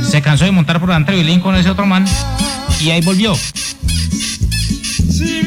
Se 0.09 0.21
cansó 0.21 0.45
de 0.45 0.51
montar 0.51 0.79
por 0.79 0.89
delante 0.89 1.11
de 1.13 1.39
con 1.39 1.55
ese 1.55 1.69
otro 1.69 1.85
man. 1.85 2.05
Y 2.81 2.89
ahí 2.89 3.01
volvió. 3.01 3.37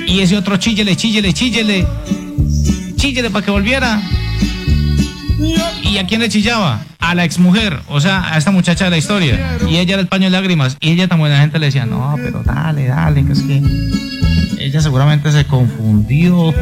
Y 0.07 0.21
ese 0.21 0.37
otro 0.37 0.57
chíllele, 0.57 0.97
chíllele, 0.97 1.33
chíllele. 1.33 1.87
Chíllele 2.97 3.31
para 3.31 3.45
que 3.45 3.51
volviera. 3.51 4.01
¿Y 5.83 5.99
a 5.99 6.07
quién 6.07 6.21
le 6.21 6.29
chillaba? 6.29 6.81
A 7.07 7.15
la 7.15 7.23
exmujer, 7.25 7.81
o 7.89 8.01
sea, 8.01 8.35
a 8.35 8.37
esta 8.37 8.51
muchacha 8.51 8.87
de 8.87 8.91
la 8.91 8.97
historia. 8.99 9.59
Y 9.69 9.77
ella 9.77 9.95
era 9.95 10.03
el 10.03 10.09
paño 10.09 10.25
de 10.25 10.31
lágrimas. 10.31 10.77
Y 10.81 10.91
ella 10.91 11.07
tan 11.07 11.21
buena 11.21 11.39
gente 11.39 11.59
le 11.61 11.67
decía, 11.67 11.87
no, 11.87 12.17
pero 12.17 12.43
dale, 12.43 12.89
dale, 12.89 13.25
que 13.25 13.33
es 13.33 13.43
que 13.43 13.63
ella 14.59 14.81
seguramente 14.81 15.31
se 15.31 15.45
confundió. 15.45 16.53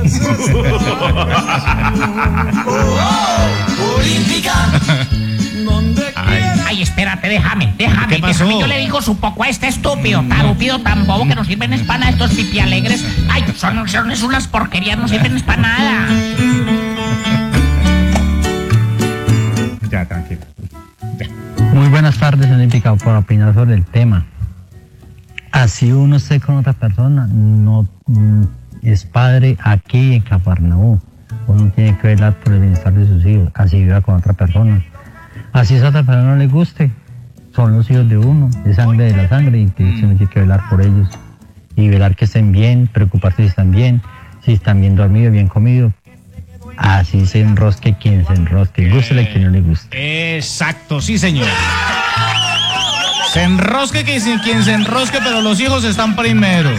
Ay, 6.66 6.82
espérate, 6.82 7.28
déjame, 7.28 7.72
déjame. 7.78 8.08
¿Qué 8.08 8.18
pasó? 8.20 8.44
déjame. 8.44 8.60
Yo 8.60 8.66
le 8.66 8.78
digo 8.78 9.00
su 9.00 9.16
poco 9.16 9.44
a 9.44 9.48
este 9.48 9.68
estúpido, 9.68 10.22
tarúpido, 10.28 10.80
tan 10.80 11.06
bobo 11.06 11.26
que 11.26 11.34
no 11.34 11.44
sirven 11.44 11.72
es 11.72 11.82
para 11.82 12.00
nada 12.00 12.12
estos 12.12 12.32
pipi 12.32 12.58
alegres. 12.58 13.04
Ay, 13.30 13.44
son, 13.56 13.88
son 13.88 14.10
es 14.10 14.22
unas 14.22 14.48
porquerías, 14.48 14.98
no 14.98 15.08
sirven 15.08 15.36
es 15.36 15.42
para 15.42 15.62
nada. 15.62 16.08
Ya, 19.94 20.04
tranquilo. 20.06 20.40
Muy 21.72 21.88
buenas 21.88 22.18
tardes, 22.18 22.50
Olímpica, 22.50 22.94
por 22.96 23.14
opinar 23.14 23.54
sobre 23.54 23.74
el 23.74 23.84
tema. 23.84 24.26
Así 25.52 25.92
uno 25.92 26.16
esté 26.16 26.40
con 26.40 26.56
otra 26.56 26.72
persona, 26.72 27.28
no 27.28 27.86
mm, 28.06 28.42
es 28.82 29.04
padre 29.04 29.56
aquí 29.62 30.14
en 30.14 30.22
Cafarnaú. 30.22 31.00
Uno 31.46 31.70
tiene 31.76 31.96
que 31.98 32.08
velar 32.08 32.34
por 32.40 32.54
el 32.54 32.60
bienestar 32.60 32.92
de 32.92 33.06
sus 33.06 33.24
hijos, 33.24 33.50
así 33.54 33.84
viva 33.84 34.00
con 34.00 34.16
otra 34.16 34.32
persona. 34.32 34.84
Así 35.52 35.76
esa 35.76 35.90
otra 35.90 36.02
persona 36.02 36.32
no 36.32 36.36
le 36.36 36.48
guste, 36.48 36.90
son 37.54 37.76
los 37.76 37.88
hijos 37.88 38.08
de 38.08 38.18
uno, 38.18 38.50
es 38.66 38.76
sangre 38.76 39.04
de 39.04 39.16
la 39.16 39.28
sangre 39.28 39.60
y 39.60 39.66
que 39.66 39.84
uno 39.84 40.16
tiene 40.16 40.26
que 40.26 40.40
velar 40.40 40.60
por 40.68 40.82
ellos. 40.82 41.08
Y 41.76 41.88
velar 41.88 42.16
que 42.16 42.24
estén 42.24 42.50
bien, 42.50 42.88
preocuparse 42.92 43.42
si 43.42 43.48
están 43.48 43.70
bien, 43.70 44.02
si 44.42 44.54
están 44.54 44.80
bien 44.80 44.96
dormidos, 44.96 45.32
bien 45.32 45.46
comidos. 45.46 45.92
Así 46.76 47.26
se 47.26 47.40
enrosque 47.40 47.94
quien 48.00 48.26
se 48.26 48.34
enrosque, 48.34 48.88
gústele 48.88 49.30
quien 49.30 49.44
no 49.44 49.50
le 49.50 49.60
guste. 49.60 50.36
Exacto, 50.36 51.00
sí, 51.00 51.18
señor. 51.18 51.48
Se 53.32 53.42
enrosque 53.42 54.04
quien 54.04 54.64
se 54.64 54.72
enrosque, 54.72 55.18
pero 55.22 55.40
los 55.40 55.60
hijos 55.60 55.84
están 55.84 56.14
primero. 56.16 56.70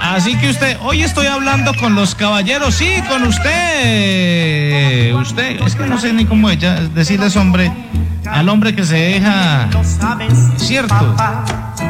Así 0.00 0.36
que 0.36 0.48
usted, 0.48 0.78
hoy 0.82 1.02
estoy 1.02 1.26
hablando 1.26 1.74
con 1.74 1.94
los 1.94 2.14
caballeros, 2.14 2.74
sí, 2.74 3.02
con 3.08 3.24
usted. 3.24 5.12
Usted, 5.14 5.60
es 5.60 5.74
que 5.74 5.86
no 5.86 5.98
sé 5.98 6.12
ni 6.12 6.24
cómo 6.24 6.48
ella, 6.48 6.80
decirles 6.94 7.36
hombre, 7.36 7.70
al 8.24 8.48
hombre 8.48 8.74
que 8.74 8.84
se 8.84 8.96
deja, 8.96 9.68
cierto, 10.56 11.14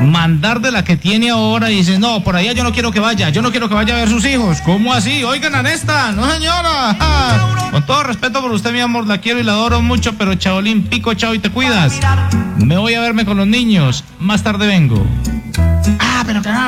mandar 0.00 0.60
de 0.60 0.70
la 0.70 0.84
que 0.84 0.96
tiene 0.96 1.30
ahora 1.30 1.70
y 1.70 1.76
dice, 1.76 1.98
no, 1.98 2.22
por 2.22 2.36
allá 2.36 2.52
yo 2.52 2.64
no 2.64 2.72
quiero 2.72 2.92
que 2.92 3.00
vaya, 3.00 3.28
yo 3.30 3.42
no 3.42 3.50
quiero 3.50 3.68
que 3.68 3.74
vaya 3.74 3.94
a 3.94 3.98
ver 3.98 4.08
sus 4.08 4.24
hijos. 4.24 4.60
¿Cómo 4.62 4.92
así? 4.92 5.24
Oigan, 5.24 5.54
Anesta, 5.54 6.12
no 6.12 6.30
señora. 6.30 6.96
Con 7.70 7.84
todo 7.84 8.02
respeto 8.04 8.40
por 8.40 8.50
usted, 8.52 8.72
mi 8.72 8.80
amor, 8.80 9.06
la 9.06 9.18
quiero 9.18 9.40
y 9.40 9.42
la 9.42 9.52
adoro 9.52 9.82
mucho, 9.82 10.14
pero 10.14 10.34
chaolín, 10.34 10.84
pico, 10.84 11.14
chao 11.14 11.34
y 11.34 11.38
te 11.38 11.50
cuidas. 11.50 12.00
Me 12.56 12.76
voy 12.76 12.94
a 12.94 13.00
verme 13.00 13.24
con 13.24 13.36
los 13.36 13.46
niños, 13.46 14.04
más 14.18 14.42
tarde 14.42 14.66
vengo. 14.66 15.06
Ah, 16.00 16.22
pero 16.26 16.42
que 16.42 16.50
no. 16.50 16.58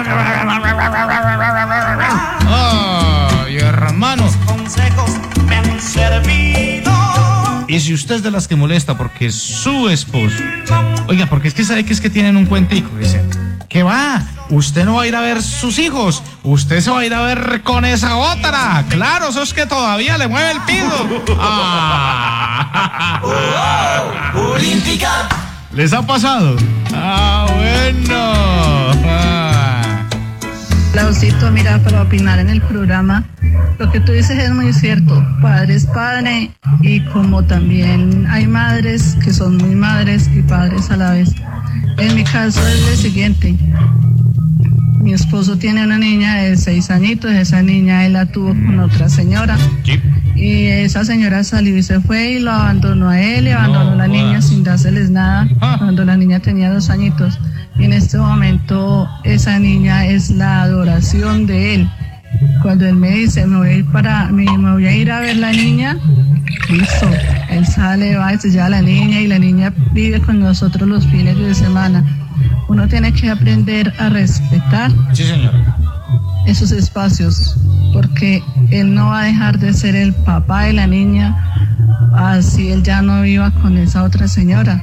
Y 7.70 7.78
si 7.78 7.94
usted 7.94 8.16
es 8.16 8.22
de 8.24 8.32
las 8.32 8.48
que 8.48 8.56
molesta 8.56 8.98
porque 8.98 9.30
su 9.30 9.88
esposo. 9.88 10.42
Oiga, 11.06 11.26
porque 11.26 11.46
es 11.46 11.54
que 11.54 11.62
sabe 11.62 11.84
que 11.84 11.92
es 11.92 12.00
que 12.00 12.10
tienen 12.10 12.36
un 12.36 12.46
cuentico. 12.46 12.90
Dicen, 12.98 13.22
que 13.68 13.84
va, 13.84 14.24
usted 14.48 14.84
no 14.84 14.94
va 14.94 15.02
a 15.02 15.06
ir 15.06 15.14
a 15.14 15.20
ver 15.20 15.40
sus 15.40 15.78
hijos. 15.78 16.20
usted 16.42 16.80
se 16.80 16.90
va 16.90 16.98
a 16.98 17.06
ir 17.06 17.14
a 17.14 17.20
ver 17.22 17.62
con 17.62 17.84
esa 17.84 18.16
otra. 18.16 18.84
Claro, 18.88 19.28
eso 19.28 19.42
es 19.44 19.54
que 19.54 19.66
todavía 19.66 20.18
le 20.18 20.26
mueve 20.26 20.50
el 20.50 20.60
pido. 20.62 21.22
Ah. 21.38 23.20
¿Les 25.72 25.92
ha 25.92 26.04
pasado? 26.04 26.56
Ah, 26.92 27.46
bueno. 27.54 28.79
Lausito, 30.94 31.50
mira, 31.52 31.78
para 31.84 32.02
opinar 32.02 32.40
en 32.40 32.50
el 32.50 32.60
programa, 32.62 33.24
lo 33.78 33.90
que 33.92 34.00
tú 34.00 34.12
dices 34.12 34.38
es 34.38 34.50
muy 34.50 34.72
cierto. 34.72 35.24
Padre 35.40 35.74
es 35.74 35.86
padre 35.86 36.50
y 36.80 37.00
como 37.06 37.44
también 37.44 38.26
hay 38.28 38.46
madres 38.46 39.16
que 39.22 39.32
son 39.32 39.56
muy 39.56 39.76
madres 39.76 40.28
y 40.34 40.42
padres 40.42 40.90
a 40.90 40.96
la 40.96 41.12
vez. 41.12 41.32
En 41.98 42.16
mi 42.16 42.24
caso 42.24 42.60
es 42.66 42.80
lo 42.90 42.96
siguiente. 42.96 43.56
Mi 45.00 45.14
esposo 45.14 45.56
tiene 45.56 45.82
una 45.82 45.98
niña 45.98 46.36
de 46.36 46.56
seis 46.56 46.90
añitos, 46.90 47.32
esa 47.32 47.62
niña 47.62 48.04
él 48.04 48.12
la 48.12 48.26
tuvo 48.26 48.48
con 48.50 48.78
otra 48.80 49.08
señora. 49.08 49.56
Y 50.36 50.66
esa 50.66 51.04
señora 51.04 51.42
salió 51.42 51.76
y 51.76 51.82
se 51.82 52.00
fue 52.00 52.32
y 52.32 52.38
lo 52.38 52.50
abandonó 52.50 53.08
a 53.08 53.20
él 53.20 53.46
y 53.46 53.50
abandonó 53.50 53.92
a 53.92 53.96
la 53.96 54.08
niña 54.08 54.42
sin 54.42 54.62
dárseles 54.62 55.10
nada 55.10 55.48
cuando 55.78 56.04
la 56.04 56.16
niña 56.16 56.40
tenía 56.40 56.70
dos 56.70 56.90
añitos. 56.90 57.38
Y 57.78 57.84
en 57.84 57.94
este 57.94 58.18
momento 58.18 59.08
esa 59.24 59.58
niña 59.58 60.06
es 60.06 60.30
la 60.30 60.62
adoración 60.62 61.46
de 61.46 61.76
él. 61.76 61.90
Cuando 62.62 62.86
él 62.86 62.96
me 62.96 63.10
dice, 63.10 63.46
me 63.46 63.56
voy 63.56 63.68
a 63.68 63.72
ir, 63.72 63.86
para, 63.86 64.26
me, 64.26 64.44
me 64.44 64.72
voy 64.72 64.86
a, 64.86 64.94
ir 64.94 65.10
a 65.10 65.20
ver 65.20 65.36
la 65.36 65.50
niña, 65.50 65.96
listo. 66.70 67.10
Él 67.48 67.66
sale, 67.66 68.16
va, 68.16 68.38
se 68.38 68.50
lleva 68.50 68.66
a 68.66 68.70
la 68.70 68.82
niña 68.82 69.20
y 69.20 69.26
la 69.26 69.38
niña 69.38 69.72
vive 69.92 70.20
con 70.20 70.40
nosotros 70.40 70.86
los 70.86 71.06
fines 71.06 71.38
de 71.38 71.54
semana. 71.54 72.04
Uno 72.68 72.86
tiene 72.88 73.12
que 73.12 73.30
aprender 73.30 73.92
a 73.98 74.08
respetar 74.08 74.92
Sí, 75.12 75.24
esos 76.46 76.72
espacios, 76.72 77.56
porque 77.92 78.42
él 78.70 78.94
no 78.94 79.06
va 79.06 79.22
a 79.22 79.24
dejar 79.24 79.58
de 79.58 79.72
ser 79.72 79.94
el 79.94 80.14
papá 80.14 80.64
de 80.64 80.72
la 80.72 80.86
niña, 80.86 81.36
así 82.14 82.70
él 82.70 82.82
ya 82.82 83.02
no 83.02 83.22
viva 83.22 83.50
con 83.50 83.76
esa 83.76 84.02
otra 84.02 84.28
señora. 84.28 84.82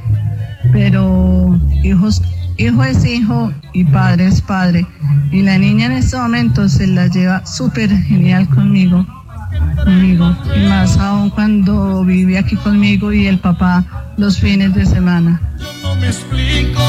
Pero 0.72 1.60
hijos, 1.84 2.22
hijo 2.58 2.84
es 2.84 3.06
hijo 3.06 3.52
y 3.74 3.86
padre 3.86 4.28
es 4.28 4.42
padre. 4.42 4.86
Y 5.32 5.42
la 5.42 5.58
niña 5.58 5.88
en 5.88 5.94
este 5.94 6.18
momento 6.18 6.70
se 6.70 6.88
la 6.88 7.08
lleva 7.08 7.46
súper 7.46 7.90
genial 8.04 8.48
conmigo, 8.50 9.06
conmigo. 9.84 10.36
Y 10.56 10.60
más 10.68 10.98
aún 10.98 11.30
cuando 11.30 12.04
vive 12.04 12.38
aquí 12.38 12.56
conmigo 12.56 13.14
y 13.14 13.28
el 13.28 13.40
papá 13.40 13.84
los 14.18 14.40
fines 14.40 14.74
de 14.74 14.86
semana. 14.86 15.42
No 15.82 15.96
me 15.96 16.08
explico 16.08 16.82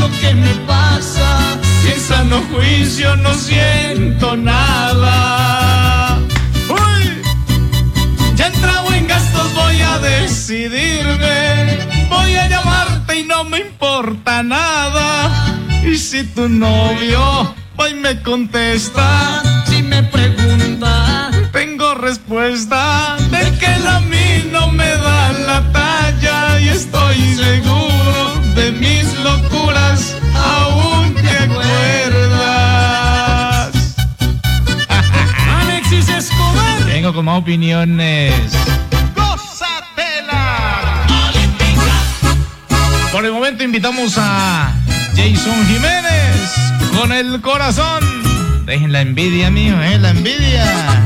lo 0.00 0.10
que 0.20 0.34
me 0.34 0.54
pasa. 0.66 1.58
Si 1.82 1.88
en 1.92 2.00
sano 2.00 2.42
juicio 2.52 3.16
no 3.16 3.32
siento 3.34 4.36
nada. 4.36 6.18
Uy, 6.68 7.22
ya 8.36 8.46
entrado 8.48 8.92
en 8.92 9.06
gastos, 9.06 9.54
voy 9.54 9.80
a 9.80 9.98
decidirme. 9.98 11.78
Voy 12.10 12.34
a 12.34 12.48
llamarte 12.48 13.20
y 13.20 13.24
no 13.24 13.44
me 13.44 13.60
importa 13.60 14.42
nada. 14.42 15.56
Y 15.84 15.96
si 15.96 16.24
tu 16.24 16.48
novio 16.48 17.54
hoy 17.76 17.94
me 17.94 18.20
contesta, 18.22 19.42
si 19.66 19.82
me 19.82 20.02
pregunta, 20.02 20.37
tengo 21.52 21.94
respuesta 21.94 23.16
de 23.30 23.58
que 23.58 23.66
a 23.66 24.00
mí 24.00 24.50
no 24.50 24.68
me 24.72 24.88
da 24.88 25.32
la 25.32 25.72
talla 25.72 26.60
y 26.60 26.68
estoy 26.68 27.16
seguro 27.34 28.40
de 28.54 28.72
mis 28.72 29.18
locuras 29.20 30.16
aún 30.34 31.14
te 31.14 31.30
acuerdas. 31.30 31.68
Alexis 35.60 36.08
Escobar. 36.08 36.84
Tengo 36.86 37.12
como 37.14 37.36
opiniones. 37.36 38.34
Por 43.12 43.24
el 43.24 43.32
momento 43.32 43.64
invitamos 43.64 44.16
a 44.16 44.72
Jason 45.16 45.66
Jiménez 45.66 46.52
con 46.96 47.10
el 47.10 47.40
corazón. 47.40 48.04
Dejen 48.64 48.92
la 48.92 49.00
envidia, 49.00 49.50
mío, 49.50 49.82
eh, 49.82 49.98
la 49.98 50.10
envidia. 50.10 50.97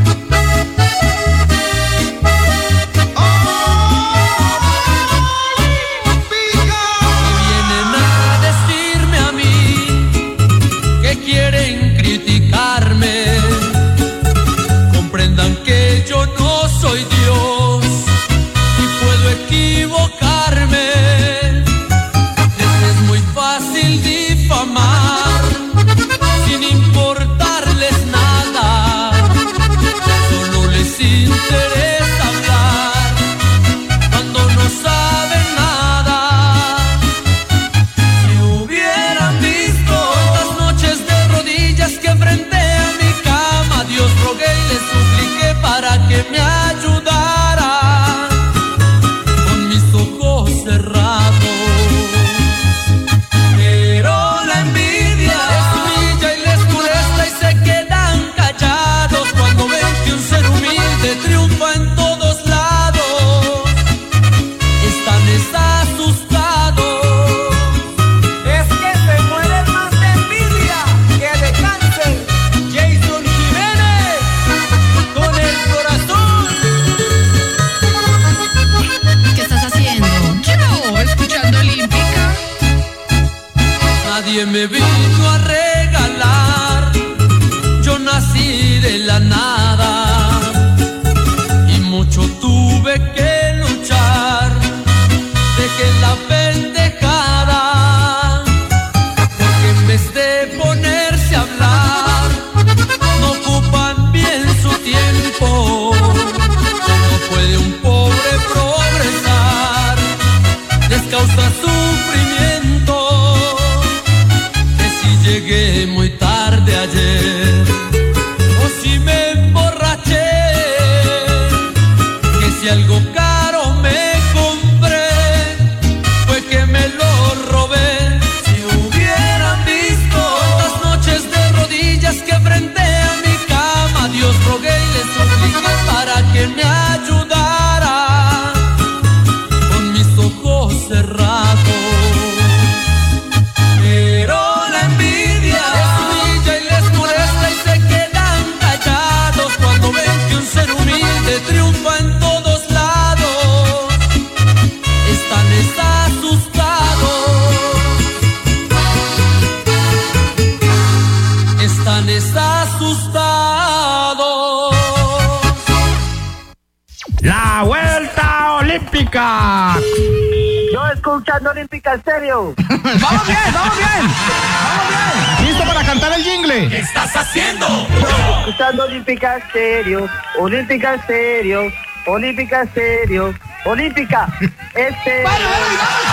Olímpica 179.23 179.36
Estéreo. 179.36 180.09
Olímpica 180.36 180.94
Estéreo. 180.94 181.73
Olímpica 182.07 182.62
Estéreo. 182.62 183.32
Olímpica. 183.65 184.27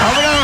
Hombre, 0.06 0.39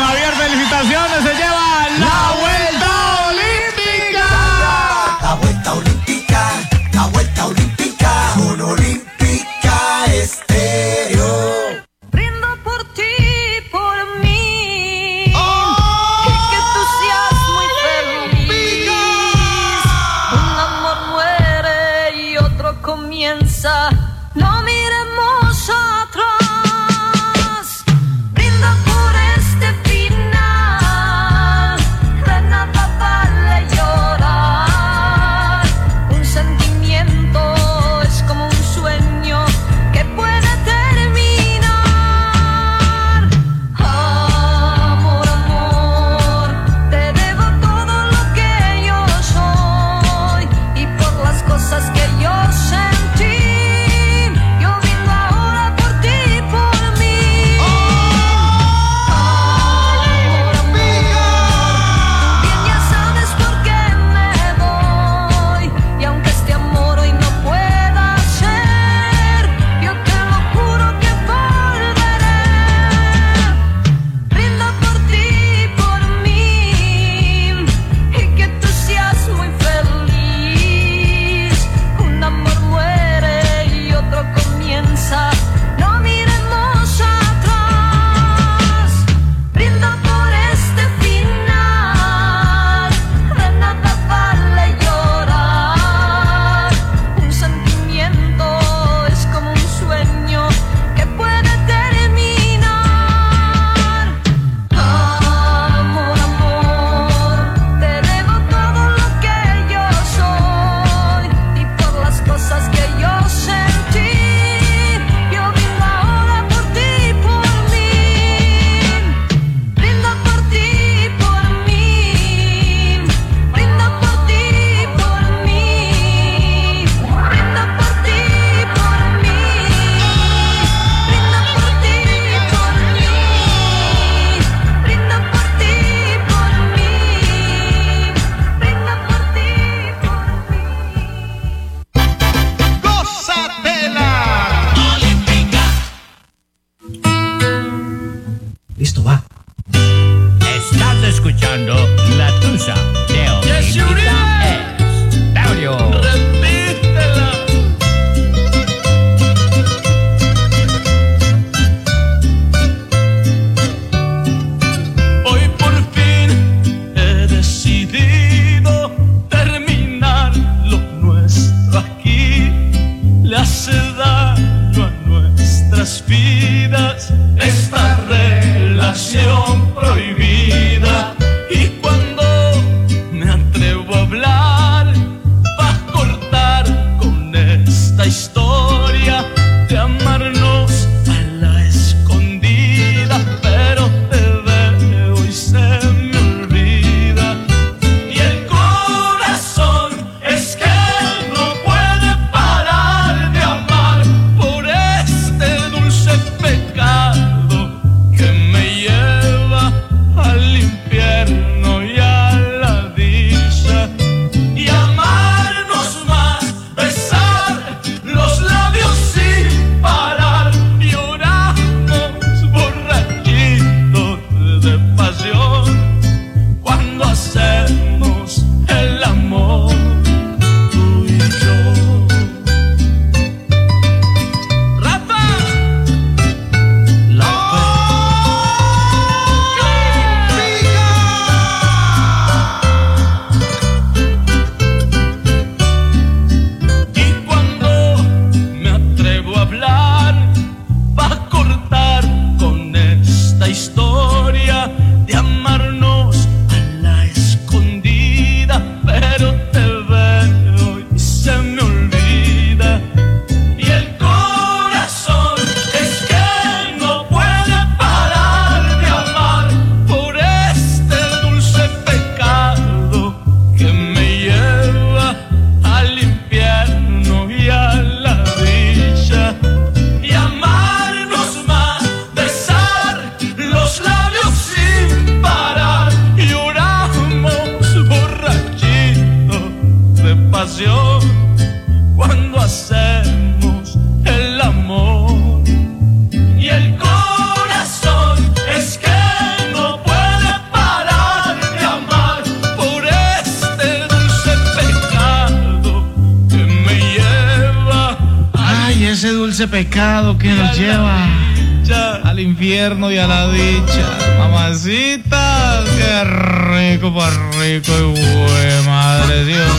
infierno 312.65 312.91
y 312.91 312.97
a 312.97 313.05
la 313.05 313.27
dicha. 313.29 313.95
Mamacita, 314.17 315.63
qué 315.77 316.03
rico, 316.03 316.91
pa' 316.95 317.11
rico 317.39 317.71
y 317.77 317.83
güey, 317.83 318.65
madre 318.65 319.23
Dios. 319.25 319.51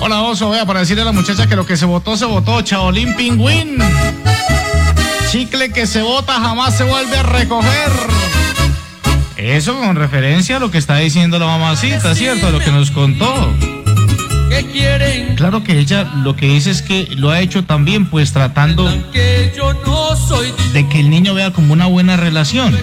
Hola, 0.00 0.22
oso, 0.22 0.48
vea, 0.48 0.64
para 0.64 0.80
decirle 0.80 1.02
a 1.02 1.04
la 1.04 1.12
muchacha 1.12 1.46
que 1.46 1.56
lo 1.56 1.66
que 1.66 1.76
se 1.76 1.84
votó, 1.84 2.16
se 2.16 2.24
votó. 2.24 2.62
Chaolín 2.62 3.14
Pingüín. 3.16 3.76
Chicle 5.30 5.70
que 5.70 5.86
se 5.86 6.00
vota 6.00 6.40
jamás 6.40 6.74
se 6.78 6.84
vuelve 6.84 7.18
a 7.18 7.22
recoger. 7.22 7.92
Eso 9.36 9.78
con 9.78 9.96
referencia 9.96 10.56
a 10.56 10.58
lo 10.58 10.70
que 10.70 10.78
está 10.78 10.96
diciendo 10.96 11.38
la 11.38 11.46
mamacita, 11.46 12.14
¿cierto? 12.14 12.50
Lo 12.50 12.60
que 12.60 12.70
nos 12.70 12.90
contó. 12.90 13.73
¿Qué 14.54 14.66
quieren? 14.66 15.34
Claro 15.34 15.64
que 15.64 15.78
ella 15.78 16.04
lo 16.22 16.36
que 16.36 16.46
dice 16.46 16.70
es 16.70 16.80
que 16.82 17.08
lo 17.16 17.30
ha 17.30 17.40
hecho 17.40 17.64
también, 17.64 18.06
pues 18.06 18.32
tratando 18.32 18.88
Que 19.12 19.52
yo 19.56 19.74
no 19.84 20.14
soy 20.14 20.52
de 20.72 20.88
que 20.88 21.00
el 21.00 21.10
niño 21.10 21.34
vea 21.34 21.52
como 21.52 21.72
una 21.72 21.86
buena 21.86 22.16
relación. 22.16 22.76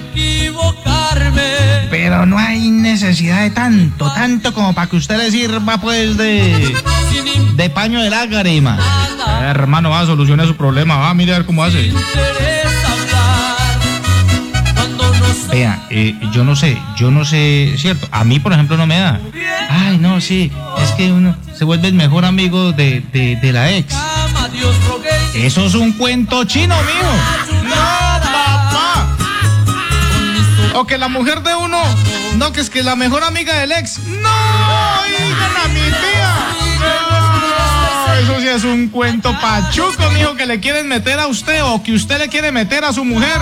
Pero 1.90 2.26
no 2.26 2.38
hay 2.38 2.70
necesidad 2.70 3.44
de 3.44 3.52
tanto, 3.52 4.12
tanto 4.14 4.54
como 4.54 4.74
para 4.74 4.90
que 4.90 4.98
usted 4.98 5.18
le 5.18 5.32
sirva 5.32 5.80
pues 5.80 6.18
de, 6.18 6.76
de 7.56 7.70
paño 7.70 8.02
de 8.02 8.10
lágrima. 8.10 8.78
Eh, 8.78 9.46
hermano, 9.46 9.90
va 9.90 10.02
a 10.02 10.06
solucionar 10.06 10.48
su 10.48 10.56
problema, 10.56 10.98
va 10.98 11.10
a 11.10 11.14
mirar 11.14 11.46
cómo 11.46 11.64
hace. 11.64 11.94
Vea, 15.52 15.86
eh, 15.90 16.18
yo 16.32 16.46
no 16.46 16.56
sé, 16.56 16.78
yo 16.96 17.12
no 17.12 17.26
sé, 17.26 17.76
cierto, 17.78 18.08
a 18.12 18.24
mí 18.24 18.40
por 18.40 18.54
ejemplo 18.54 18.78
no 18.78 18.88
me 18.88 19.00
da. 19.00 19.20
Ay, 19.70 19.98
no, 19.98 20.22
sí, 20.22 20.50
es 20.82 20.92
que 20.92 21.12
uno 21.12 21.36
se 21.62 21.66
vuelve 21.66 21.90
el 21.90 21.94
mejor 21.94 22.26
amigo 22.26 22.72
de, 22.72 23.04
de, 23.14 23.36
de 23.36 23.54
la 23.54 23.70
ex. 23.72 23.94
Eso 25.36 25.64
es 25.68 25.76
un 25.76 25.92
cuento 25.92 26.44
chino, 26.44 26.76
mijo. 26.76 27.14
No, 27.66 27.70
papá. 27.70 29.16
O 30.74 30.88
que 30.88 30.98
la 30.98 31.08
mujer 31.08 31.44
de 31.44 31.54
uno, 31.54 31.80
no, 32.38 32.52
que 32.52 32.62
es 32.62 32.72
que 32.72 32.82
la 32.82 32.96
mejor 32.96 33.24
amiga 33.24 33.60
del 33.60 33.74
ex. 33.74 34.00
No, 34.00 34.30
digan 35.06 35.52
a 35.64 35.68
mi 35.68 35.82
tía. 35.82 36.34
No, 38.08 38.14
eso 38.16 38.40
sí 38.40 38.48
es 38.48 38.64
un 38.64 38.88
cuento 38.88 39.32
pachuco, 39.40 40.10
mijo, 40.16 40.34
que 40.36 40.48
le 40.48 40.60
quieren 40.60 40.88
meter 40.88 41.20
a 41.20 41.28
usted 41.28 41.64
o 41.64 41.84
que 41.84 41.94
usted 41.94 42.18
le 42.18 42.28
quiere 42.30 42.52
meter 42.52 42.86
a 42.86 42.92
su 42.92 43.06
mujer. 43.06 43.40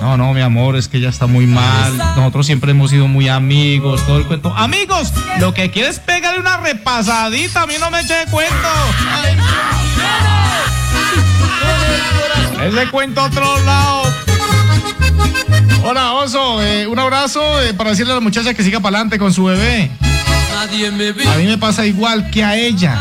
No, 0.00 0.16
no, 0.16 0.32
mi 0.32 0.42
amor, 0.42 0.76
es 0.76 0.86
que 0.86 0.98
ella 0.98 1.08
está 1.08 1.26
muy 1.26 1.48
mal. 1.48 1.96
Nosotros 1.96 2.46
siempre 2.46 2.70
hemos 2.70 2.90
sido 2.90 3.08
muy 3.08 3.28
amigos, 3.28 4.06
todo 4.06 4.18
el 4.18 4.26
cuento. 4.26 4.54
Amigos, 4.56 5.12
lo 5.40 5.52
que 5.54 5.72
quieres 5.72 5.98
una 6.30 6.31
repasadita, 6.72 7.62
a 7.62 7.66
mí 7.66 7.74
no 7.78 7.90
me 7.90 8.00
eche 8.00 8.14
de 8.14 8.26
cuento. 8.26 8.68
Le 12.72 12.90
cuento 12.90 13.20
a 13.20 13.24
otro 13.24 13.64
lado. 13.64 14.02
Hola, 15.84 16.12
oso. 16.12 16.62
eh, 16.62 16.86
un 16.86 16.98
abrazo 16.98 17.60
eh, 17.60 17.74
para 17.74 17.90
decirle 17.90 18.12
a 18.12 18.16
la 18.16 18.20
muchacha 18.20 18.54
que 18.54 18.62
siga 18.62 18.80
para 18.80 18.96
adelante 18.96 19.18
con 19.18 19.32
su 19.34 19.44
bebé. 19.44 19.90
A 21.26 21.36
mí 21.36 21.44
me 21.44 21.58
pasa 21.58 21.84
igual 21.84 22.30
que 22.30 22.44
a 22.44 22.56
ella. 22.56 22.98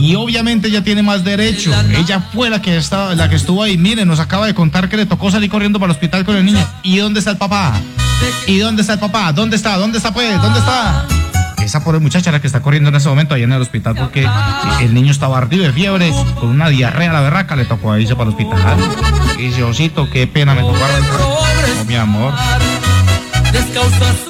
Y 0.00 0.14
obviamente 0.14 0.68
ella 0.68 0.82
tiene 0.82 1.02
más 1.02 1.22
derecho. 1.24 1.70
Ella 1.94 2.20
fue 2.32 2.48
la 2.48 2.62
que 2.62 2.76
estaba, 2.76 3.14
la 3.14 3.28
que 3.28 3.36
estuvo 3.36 3.62
ahí. 3.62 3.76
Miren, 3.76 4.08
nos 4.08 4.18
acaba 4.18 4.46
de 4.46 4.54
contar 4.54 4.88
que 4.88 4.96
le 4.96 5.04
tocó 5.04 5.30
salir 5.30 5.50
corriendo 5.50 5.78
para 5.78 5.92
el 5.92 5.96
hospital 5.96 6.24
con 6.24 6.36
el 6.36 6.44
niño. 6.44 6.66
¿Y 6.82 6.96
dónde 6.96 7.18
está 7.20 7.32
el 7.32 7.36
papá? 7.36 7.78
¿Y 8.46 8.58
dónde 8.58 8.80
está 8.80 8.94
el 8.94 8.98
papá? 8.98 9.32
¿Dónde 9.32 9.56
está? 9.56 9.76
¿Dónde 9.76 9.98
está 9.98 10.12
pues? 10.12 10.40
¿Dónde 10.40 10.58
está? 10.58 11.06
Esa 11.70 11.84
pobre 11.84 12.00
muchacha 12.00 12.32
la 12.32 12.40
que 12.40 12.48
está 12.48 12.62
corriendo 12.62 12.88
en 12.88 12.96
ese 12.96 13.08
momento 13.08 13.32
ahí 13.32 13.44
en 13.44 13.52
el 13.52 13.62
hospital 13.62 13.94
porque 13.94 14.28
el 14.80 14.92
niño 14.92 15.12
estaba 15.12 15.38
ardido 15.38 15.62
de 15.62 15.72
fiebre, 15.72 16.12
con 16.40 16.48
una 16.48 16.68
diarrea 16.68 17.10
a 17.10 17.12
la 17.12 17.20
berraca, 17.20 17.54
le 17.54 17.64
tocó 17.64 17.96
irse 17.96 18.16
para 18.16 18.28
el 18.28 18.30
hospital. 18.30 18.76
Y 19.38 19.42
dice, 19.42 19.62
osito, 19.62 20.10
qué 20.10 20.26
pena 20.26 20.52
me 20.52 20.62
tocó 20.62 20.74
arrancar". 20.74 21.20
No, 21.78 21.84
mi 21.84 21.94
amor. 21.94 22.34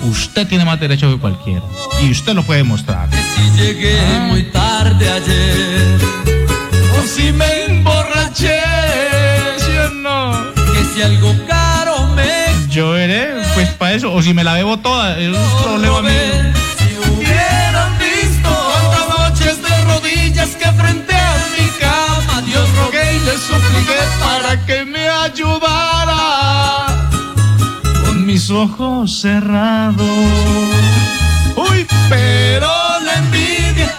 Usted 0.03 0.47
tiene 0.49 0.67
más 0.67 0.79
derecho 0.79 1.11
que 1.11 1.19
cualquiera. 1.19 1.63
Y 2.03 2.11
usted 2.11 2.35
lo 2.35 2.43
puede 2.43 2.63
mostrar. 2.63 3.09
si 3.11 3.59
llegué 3.59 3.99
muy 4.29 4.43
tarde 4.43 5.11
ayer. 5.11 5.99
O 6.99 7.07
si 7.07 7.33
me 7.33 7.65
emborraché, 7.65 8.61
¿sí 9.57 9.73
o 9.79 9.91
no? 9.95 10.53
Que 10.75 10.85
si 10.95 11.01
algo 11.01 11.35
caro 11.49 12.07
me 12.09 12.69
Yo 12.69 12.91
veré, 12.91 13.31
pues 13.55 13.71
para 13.71 13.95
eso. 13.95 14.13
O 14.13 14.21
si 14.21 14.35
me 14.35 14.45
la 14.45 14.53
bebo 14.53 14.79
toda, 14.81 15.19
es 15.19 15.35
un 15.35 15.63
problema 15.63 16.03
mío. 16.03 16.61
Rodillas 20.41 20.57
que 20.57 20.73
frente 20.73 21.15
a 21.15 21.35
mi 21.57 21.69
cama 21.79 22.43
Dios 22.43 22.69
rogué 22.77 23.17
y 23.17 23.21
le 23.21 23.39
supliqué 23.39 23.99
para 24.21 24.67
que 24.67 24.85
me 24.85 25.09
ayudara 25.09 26.87
con 28.05 28.27
mis 28.27 28.51
ojos 28.51 29.21
cerrados. 29.21 30.07
Uy, 31.57 31.87
pero 32.09 32.69
la 33.05 33.15
envidia. 33.17 33.95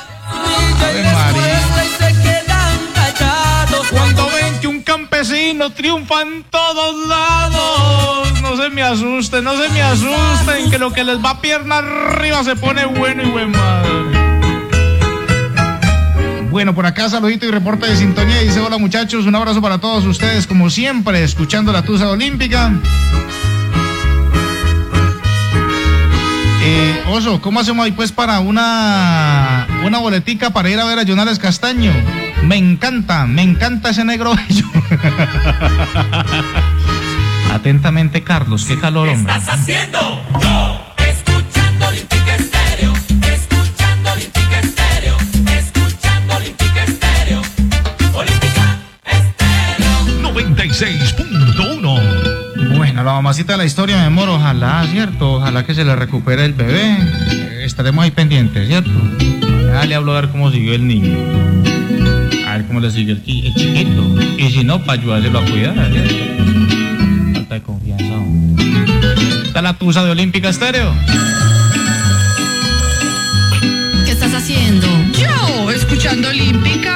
Y 1.33 1.53
se 1.97 2.13
quedan 2.21 2.79
callados. 2.93 3.87
Cuando 3.89 4.29
ven 4.29 4.59
que 4.59 4.67
un 4.67 4.81
campesino 4.81 5.71
triunfa 5.71 6.21
en 6.21 6.43
todos 6.43 7.07
lados, 7.07 8.41
no 8.41 8.57
se 8.57 8.69
me 8.69 8.83
asusten, 8.83 9.43
no 9.43 9.55
se 9.57 9.69
me 9.69 9.81
asusten, 9.81 10.69
que 10.69 10.77
lo 10.77 10.91
que 10.91 11.03
les 11.03 11.17
va 11.17 11.39
pierna 11.41 11.77
arriba 11.77 12.43
se 12.43 12.55
pone 12.55 12.85
bueno 12.85 13.23
y 13.23 13.29
buen 13.29 13.51
madre. 13.51 14.20
Bueno, 16.51 16.75
por 16.75 16.85
acá 16.85 17.09
saludito 17.09 17.45
y 17.45 17.51
reporte 17.51 17.87
de 17.87 17.95
sintonía. 17.95 18.41
Dice, 18.41 18.59
hola 18.59 18.77
muchachos, 18.77 19.25
un 19.25 19.33
abrazo 19.33 19.61
para 19.61 19.77
todos 19.77 20.05
ustedes, 20.05 20.45
como 20.45 20.69
siempre, 20.69 21.23
escuchando 21.23 21.71
la 21.71 21.81
Tusa 21.81 22.09
Olímpica. 22.09 22.73
Eh, 26.63 27.03
Oso, 27.07 27.41
¿cómo 27.41 27.61
hacemos 27.61 27.85
ahí 27.85 27.93
pues 27.93 28.11
para 28.11 28.41
una, 28.41 29.65
una 29.85 29.99
boletica 29.99 30.49
para 30.51 30.69
ir 30.69 30.77
a 30.77 30.83
ver 30.85 30.99
a 30.99 31.05
Jonales 31.05 31.39
Castaño? 31.39 31.93
Me 32.43 32.57
encanta, 32.57 33.25
me 33.27 33.43
encanta 33.43 33.91
ese 33.91 34.03
negro 34.03 34.35
bello. 34.35 34.65
Atentamente, 37.53 38.23
Carlos, 38.23 38.65
qué 38.65 38.77
calor, 38.77 39.07
hombre. 39.07 39.33
haciendo? 39.33 39.99
Yo, 40.41 40.90
96.1. 50.81 52.75
Bueno, 52.75 53.03
la 53.03 53.13
mamacita 53.13 53.51
de 53.53 53.57
la 53.59 53.65
historia, 53.65 53.97
mi 53.99 54.05
amor, 54.05 54.29
ojalá, 54.29 54.83
¿cierto? 54.91 55.33
Ojalá 55.33 55.63
que 55.63 55.75
se 55.75 55.85
le 55.85 55.95
recupere 55.95 56.43
el 56.43 56.53
bebé. 56.53 56.97
Eh, 57.31 57.61
estaremos 57.65 58.03
ahí 58.03 58.09
pendientes, 58.09 58.67
¿cierto? 58.67 58.89
Ya 59.71 59.85
le 59.85 59.93
hablo 59.93 60.13
a 60.17 60.21
ver 60.21 60.29
cómo 60.31 60.49
siguió 60.51 60.73
el 60.73 60.87
niño. 60.87 61.15
A 62.47 62.53
ver 62.57 62.65
cómo 62.65 62.79
le 62.79 62.89
sigue 62.89 63.11
el, 63.11 63.23
chi- 63.23 63.45
el 63.45 63.53
chiquito. 63.53 64.15
Y 64.39 64.49
si 64.49 64.63
no, 64.63 64.79
para 64.83 64.99
ayudárselo 64.99 65.37
a 65.39 65.45
cuidar, 65.45 65.75
¿cierto? 65.91 66.15
Falta 67.35 67.53
de 67.55 67.61
confianza, 67.61 68.13
hombre. 68.15 68.65
Está 69.45 69.61
la 69.61 69.73
tusa 69.73 70.03
de 70.03 70.09
Olímpica 70.09 70.49
Estéreo. 70.49 70.95
¿Qué 74.03 74.11
estás 74.11 74.33
haciendo? 74.33 74.87
Yo, 75.13 75.69
escuchando 75.69 76.29
Olímpica. 76.29 76.90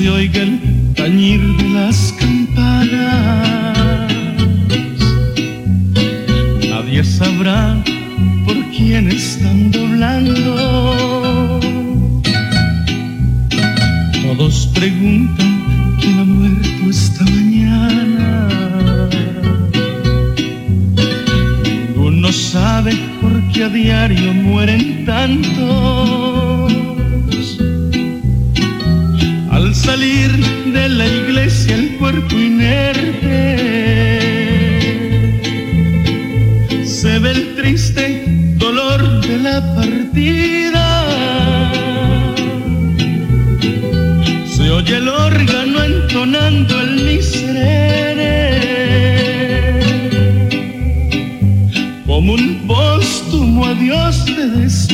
Se 0.00 0.08
oiga 0.08 0.40
el 0.40 0.58
tañir 0.94 1.40
de 1.58 1.68
las 1.74 2.14
campanas, 2.18 4.10
nadie 6.70 7.04
sabrá 7.04 7.76
por 8.46 8.56
quién 8.74 9.10
están 9.10 9.70
doblando. 9.70 11.60
Todos 14.22 14.70
preguntan 14.74 15.96
quién 16.00 16.18
ha 16.18 16.24
muerto 16.24 16.82
esta 16.88 17.24
mañana. 17.24 18.48
Ninguno 21.62 22.32
sabe 22.32 22.92
por 23.20 23.34
qué 23.52 23.64
a 23.64 23.68
diario 23.68 24.32
mueren 24.32 25.04
tantos. 25.04 26.59
La 31.00 31.06
iglesia 31.06 31.76
el 31.76 31.96
cuerpo 31.96 32.34
inerte 32.36 33.38
se 36.84 37.18
ve 37.18 37.30
el 37.30 37.54
triste 37.54 38.04
dolor 38.64 39.00
de 39.26 39.38
la 39.38 39.58
partida. 39.76 40.86
Se 44.54 44.70
oye 44.78 44.96
el 44.96 45.08
órgano 45.08 45.76
entonando 45.84 46.72
el 46.82 46.92
miserere 47.08 48.38
como 52.06 52.36
póstumo 52.66 53.64
adiós 53.64 54.26
de 54.26 54.46
despedida. 54.60 54.89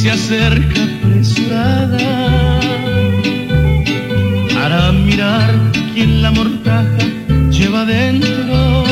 Se 0.00 0.10
acerca 0.10 0.82
apresurada 0.82 1.98
para 4.54 4.92
mirar 4.92 5.54
quién 5.92 6.22
la 6.22 6.30
mortaja 6.30 7.04
lleva 7.50 7.84
dentro. 7.84 8.84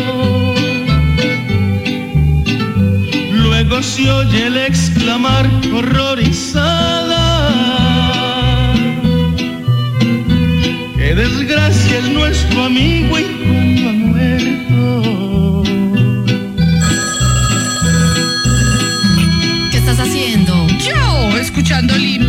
Luego 3.32 3.82
se 3.82 4.10
oye 4.10 4.48
el 4.48 4.58
exclamar 4.58 5.48
horrorizada. 5.72 6.17
Escuchando 21.68 21.94
Olímpica. 21.94 22.27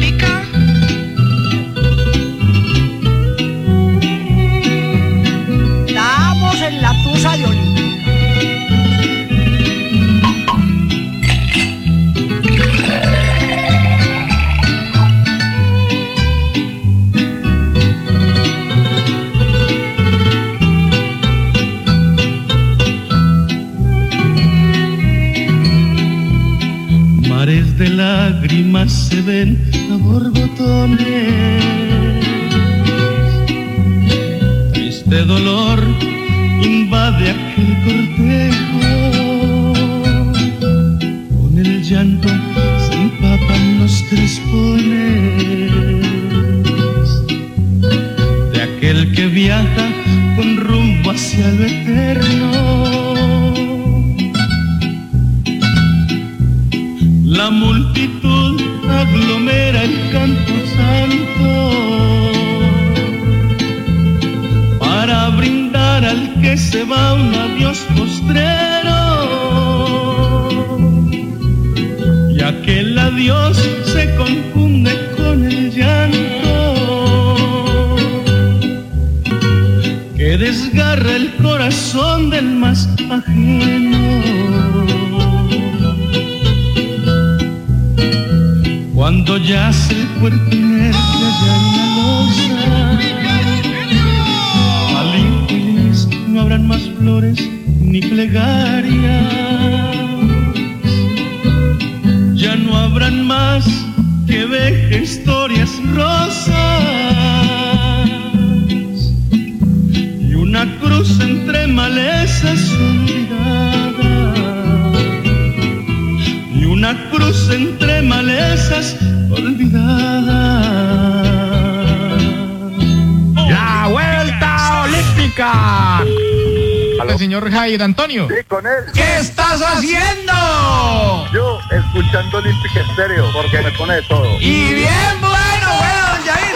Estéreo 132.99 133.31
porque 133.31 133.61
me 133.61 133.71
pone 133.71 133.95
de 133.95 134.01
todo. 134.01 134.37
Y 134.41 134.73
bien 134.73 135.21
bueno, 135.21 135.37
bueno, 135.77 136.07
don 136.11 136.21
Jair. 136.25 136.55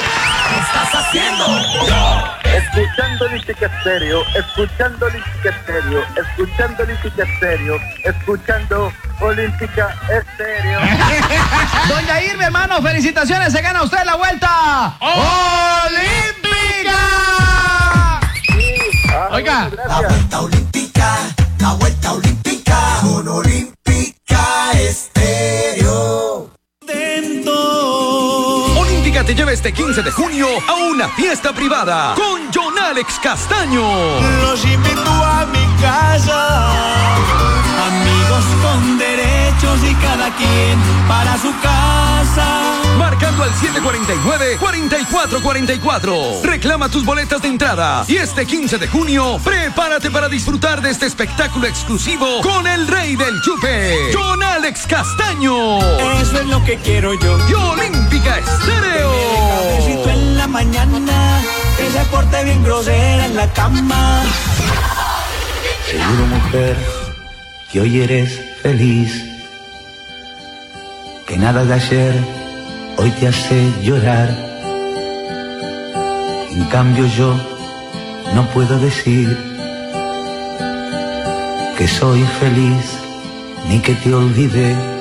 ¿Qué 0.50 0.60
estás 0.60 0.94
haciendo? 0.94 1.46
Escuchando 2.44 3.26
Olímpica 3.26 3.66
Estéreo, 3.68 4.24
escuchando 4.36 5.06
Olímpica 5.06 5.50
Estéreo, 5.52 6.04
escuchando 6.18 6.84
Olímpica 6.84 7.24
Estéreo, 7.24 7.80
escuchando 8.04 8.92
Olímpica 9.22 9.96
Estéreo. 10.10 10.82
Don 11.88 12.06
Jair, 12.08 12.38
mi 12.38 12.44
hermano, 12.44 12.82
felicitaciones. 12.82 13.54
Se 13.54 13.62
gana 13.62 13.82
usted 13.82 14.04
la 14.04 14.16
vuelta 14.16 14.98
olímpica. 15.86 17.00
Oiga. 19.32 19.70
La 19.88 20.02
vuelta 20.02 20.42
olímpica, 20.42 20.63
de 30.02 30.10
junio 30.10 30.48
a 30.68 30.74
una 30.90 31.08
fiesta 31.10 31.54
privada 31.54 32.16
con 32.16 32.50
John 32.52 32.74
Alex 32.80 33.20
Castaño. 33.22 33.84
Los 34.42 34.66
invito 34.66 35.12
a 35.24 35.46
mi 35.46 35.64
casa, 35.80 36.72
amigos 37.86 38.44
con 38.64 38.98
y 39.90 39.96
cada 39.96 40.30
quien 40.36 40.78
para 41.08 41.38
su 41.38 41.52
casa. 41.62 42.84
Marcando 42.98 43.44
al 43.44 43.52
749-4444. 43.52 46.42
Reclama 46.44 46.90
tus 46.90 47.06
boletas 47.06 47.42
de 47.42 47.48
entrada. 47.48 48.04
Y 48.08 48.18
este 48.18 48.46
15 48.46 48.78
de 48.78 48.88
junio, 48.88 49.40
prepárate 49.44 50.12
para 50.12 50.28
disfrutar 50.30 50.82
de 50.82 50.92
este 50.92 51.06
espectáculo 51.06 51.68
exclusivo 51.68 52.42
con 52.42 52.68
el 52.68 52.88
rey 52.88 53.16
del 53.16 53.42
chupe, 53.42 54.12
John 54.14 54.44
Alex 54.44 54.86
Castaño. 54.88 55.80
Eso 56.22 56.40
es 56.40 56.46
lo 56.48 56.64
que 56.64 56.78
quiero 56.78 57.14
yo. 57.16 57.38
Y 57.50 57.54
Olímpica 57.54 58.38
Estéreo. 58.40 59.14
En 60.06 60.38
la 60.38 60.48
mañana. 60.48 61.42
Que 61.78 61.90
se 61.90 62.00
porte 62.06 62.44
bien 62.44 62.64
grosera 62.64 63.26
en 63.26 63.36
la 63.36 63.52
cama. 63.54 64.24
Seguro 65.90 66.26
mujer 66.28 66.78
que 67.72 67.82
hoy 67.82 68.02
eres 68.02 68.40
feliz, 68.62 69.12
que 71.34 71.40
nada 71.40 71.66
de 71.66 71.74
ayer 71.74 72.14
hoy 72.98 73.10
te 73.10 73.28
hace 73.28 73.58
llorar. 73.82 74.30
En 76.52 76.64
cambio 76.66 77.08
yo 77.08 77.34
no 78.36 78.46
puedo 78.54 78.78
decir 78.78 79.36
que 81.76 81.88
soy 81.88 82.22
feliz 82.40 82.86
ni 83.68 83.80
que 83.80 83.96
te 83.96 84.14
olvidé. 84.14 84.93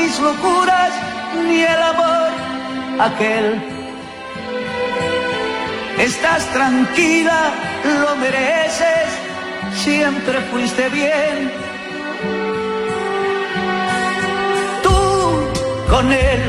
mis 0.00 0.18
locuras 0.18 0.92
ni 1.46 1.62
el 1.62 1.82
amor 1.82 2.30
aquel. 3.08 3.46
Estás 5.98 6.42
tranquila, 6.56 7.40
lo 8.02 8.16
mereces, 8.16 9.08
siempre 9.84 10.36
fuiste 10.50 10.88
bien. 10.88 11.52
Tú 14.84 15.00
con 15.92 16.12
él. 16.12 16.42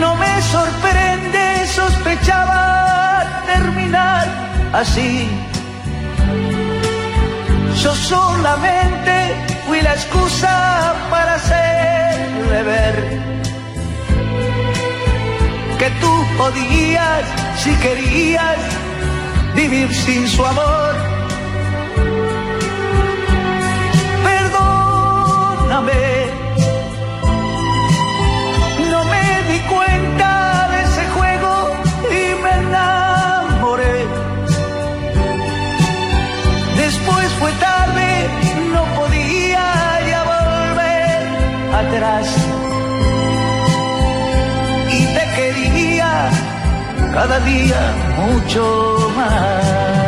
No 0.00 0.14
me 0.16 0.42
sorprende, 0.54 1.66
sospechaba 1.80 3.42
terminar 3.46 4.26
así. 4.72 5.28
Yo 7.82 7.94
solamente 7.94 9.55
fui 9.66 9.80
la 9.82 9.94
excusa 9.94 10.94
para 11.10 11.34
hacerle 11.34 12.62
ver 12.62 12.94
que 15.78 15.90
tú 16.00 16.12
podías, 16.38 17.24
si 17.62 17.74
querías, 17.76 18.58
vivir 19.54 19.92
sin 19.92 20.26
su 20.28 20.44
amor. 20.44 20.94
Perdóname. 24.24 26.15
Y 44.90 45.06
te 45.14 45.24
quería 45.34 46.30
cada 47.14 47.40
día 47.40 47.80
mucho 48.18 49.12
más. 49.16 50.05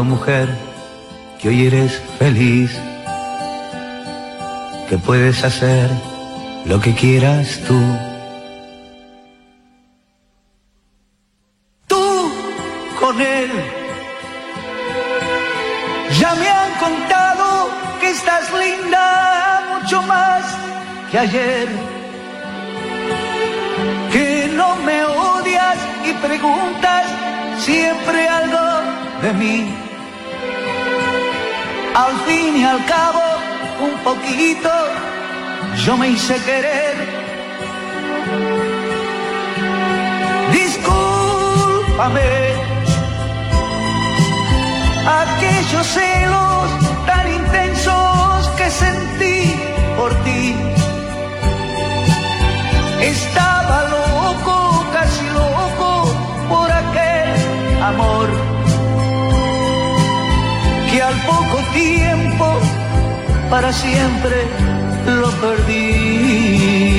mujer 0.00 0.48
que 1.38 1.50
hoy 1.50 1.66
eres 1.66 2.00
feliz, 2.18 2.70
que 4.88 4.96
puedes 4.96 5.44
hacer 5.44 5.90
lo 6.64 6.80
que 6.80 6.94
quieras 6.94 7.60
tú. 7.68 8.11
me 36.02 36.08
hice 36.10 36.36
querer. 36.48 36.96
Discúlpame 40.60 42.30
aquellos 45.22 45.86
celos 45.98 46.64
tan 47.06 47.26
intensos 47.40 48.48
que 48.58 48.68
sentí 48.82 49.38
por 49.96 50.12
ti. 50.24 50.56
Estaba 53.14 53.78
loco, 53.96 54.56
casi 54.96 55.24
loco 55.40 55.90
por 56.48 56.68
aquel 56.82 57.82
amor 57.92 58.28
que 60.90 61.00
al 61.00 61.16
poco 61.32 61.56
tiempo 61.72 62.46
para 63.50 63.72
siempre 63.72 64.71
lo 65.10 65.30
perdí. 65.40 66.91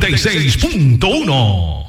96.1. 0.00 1.83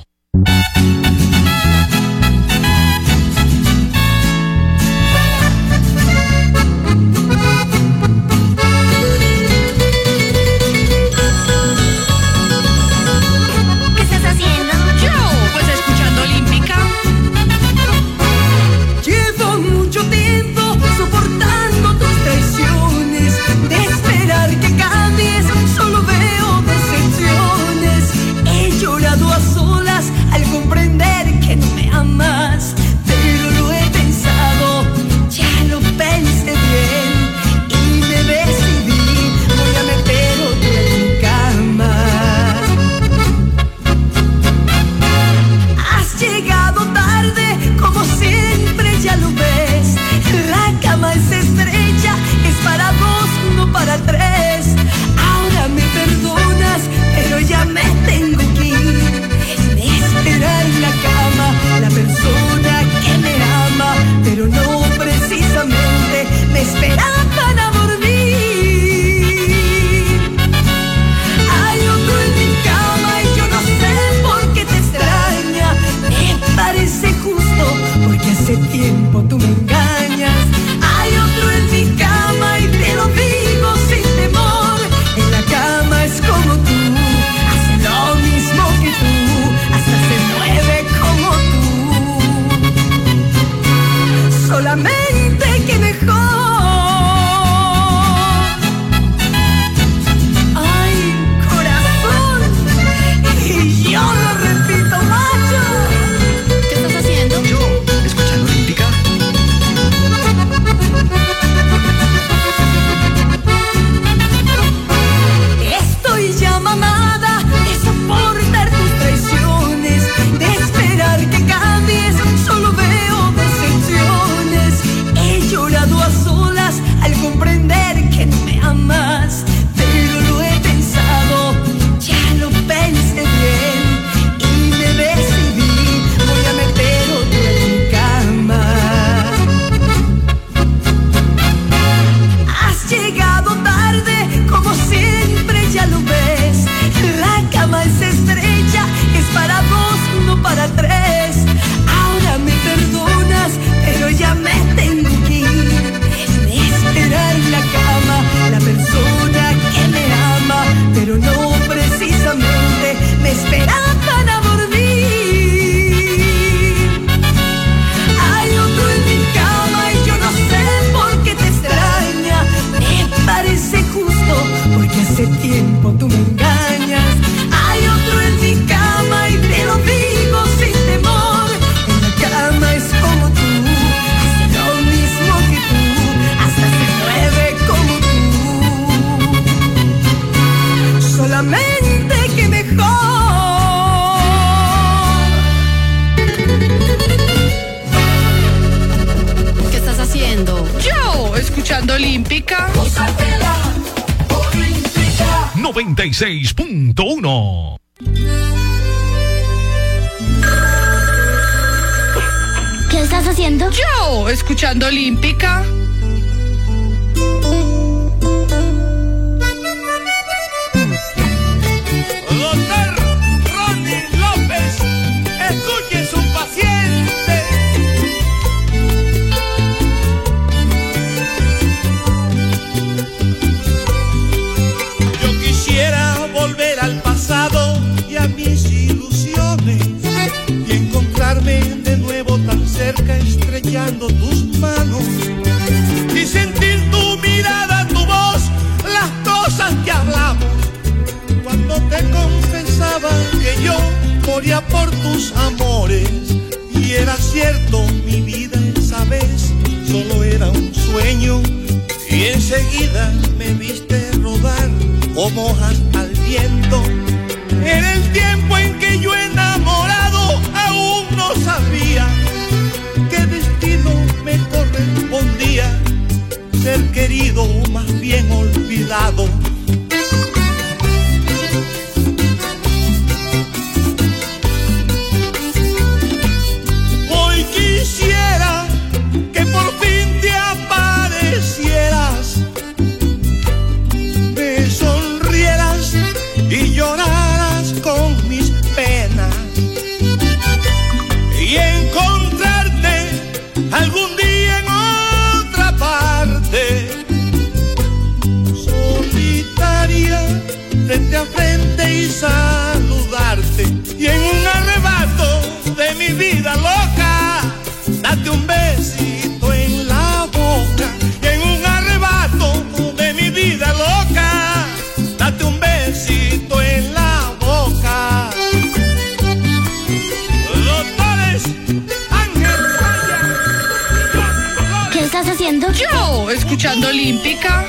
Yo, 335.45 336.31
escuchando 336.31 336.87
Olímpica. 336.87 337.67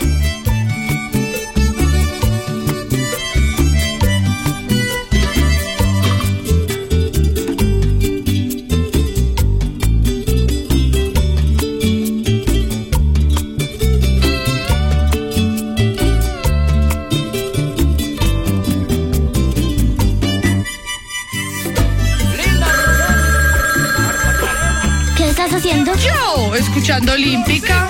escuchando 26.86 27.12
Olímpica. 27.14 27.88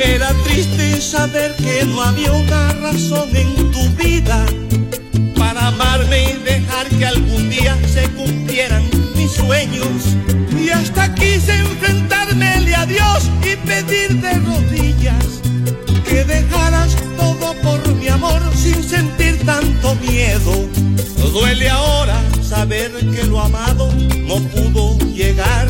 Era 0.00 0.34
triste 0.42 1.00
saber 1.00 1.54
que 1.54 1.84
no 1.84 2.02
había 2.02 2.32
una 2.32 2.72
razón 2.72 3.28
en 3.36 3.70
tu 3.70 3.88
vida 3.90 4.44
para 5.36 5.68
amarme 5.68 6.30
y 6.30 6.32
dejar 6.42 6.88
que 6.88 7.06
algún 7.06 7.48
día 7.48 7.78
se 7.86 8.08
cumplieran 8.10 8.82
mis 9.14 9.30
sueños. 9.30 10.16
Y 10.60 10.70
hasta 10.70 11.14
quise 11.14 11.54
enfrentarme 11.56 12.74
a 12.74 12.84
Dios 12.84 13.30
y 13.44 13.54
pedir 13.64 14.20
de 14.20 14.34
rodillas 14.40 15.40
sentir 18.88 19.44
tanto 19.44 19.94
miedo. 19.96 20.66
No 21.18 21.26
duele 21.26 21.68
ahora 21.68 22.18
saber 22.42 22.90
que 23.14 23.24
lo 23.24 23.40
amado 23.40 23.92
no 24.26 24.36
pudo 24.48 24.98
llegar. 25.12 25.68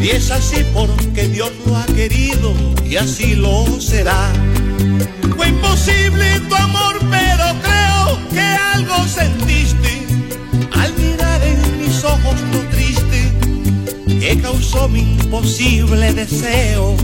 Y 0.00 0.10
es 0.10 0.30
así 0.30 0.64
porque 0.72 1.28
Dios 1.28 1.52
lo 1.66 1.76
ha 1.76 1.86
querido 1.86 2.54
y 2.84 2.96
así 2.96 3.34
lo 3.34 3.80
será. 3.80 4.32
Fue 5.36 5.48
imposible 5.48 6.40
tu 6.48 6.54
amor, 6.54 6.98
pero 7.10 7.44
creo 7.66 8.28
que 8.30 8.40
algo 8.74 9.06
sentiste 9.08 10.06
al 10.72 10.92
mirar 10.94 11.42
en 11.42 11.78
mis 11.80 12.04
ojos 12.04 12.36
lo 12.52 12.60
triste 12.70 13.32
que 14.20 14.38
causó 14.40 14.88
mi 14.88 15.00
imposible 15.00 16.12
deseo 16.12 16.96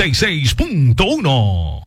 96.1. 0.00 1.79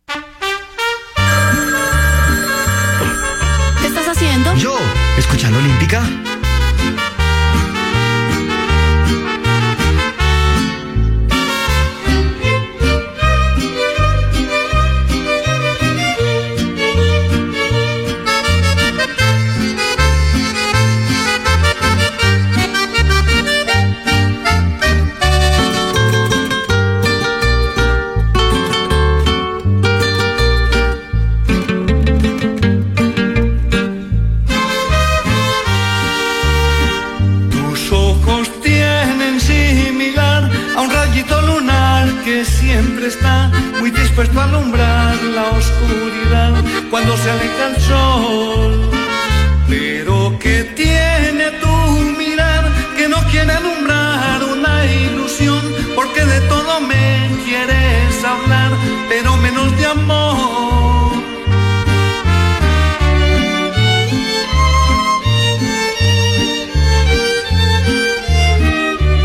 que 50.44 50.66
tiene 50.76 51.52
tu 51.62 51.76
mirar 52.18 52.70
que 52.98 53.08
no 53.08 53.18
quiere 53.32 53.54
alumbrar 53.54 54.44
una 54.44 54.86
ilusión, 54.86 55.62
porque 55.96 56.26
de 56.26 56.42
todo 56.42 56.82
me 56.82 57.32
quieres 57.46 58.24
hablar, 58.26 58.72
pero 59.08 59.38
menos 59.38 59.76
de 59.78 59.86
amor. 59.86 61.14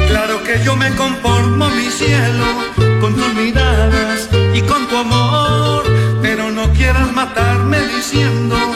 Claro 0.08 0.44
que 0.44 0.62
yo 0.64 0.76
me 0.76 0.90
conformo, 0.94 1.68
mi 1.70 1.90
cielo, 1.90 2.46
con 3.00 3.12
tus 3.16 3.34
miradas 3.34 4.28
y 4.54 4.60
con 4.62 4.86
tu 4.86 4.96
amor, 4.96 5.82
pero 6.22 6.52
no 6.52 6.72
quieras 6.74 7.12
matarme 7.12 7.78
diciendo 7.96 8.67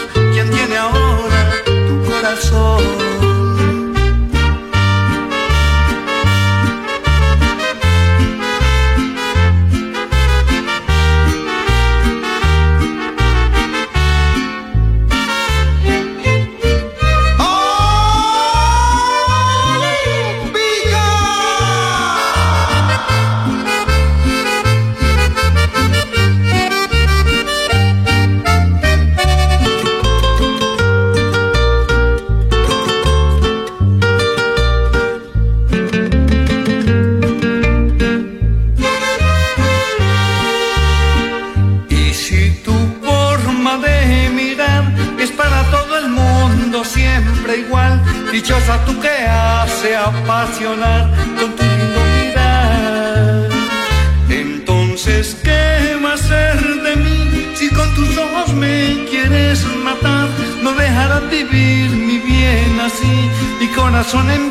y 64.14 64.41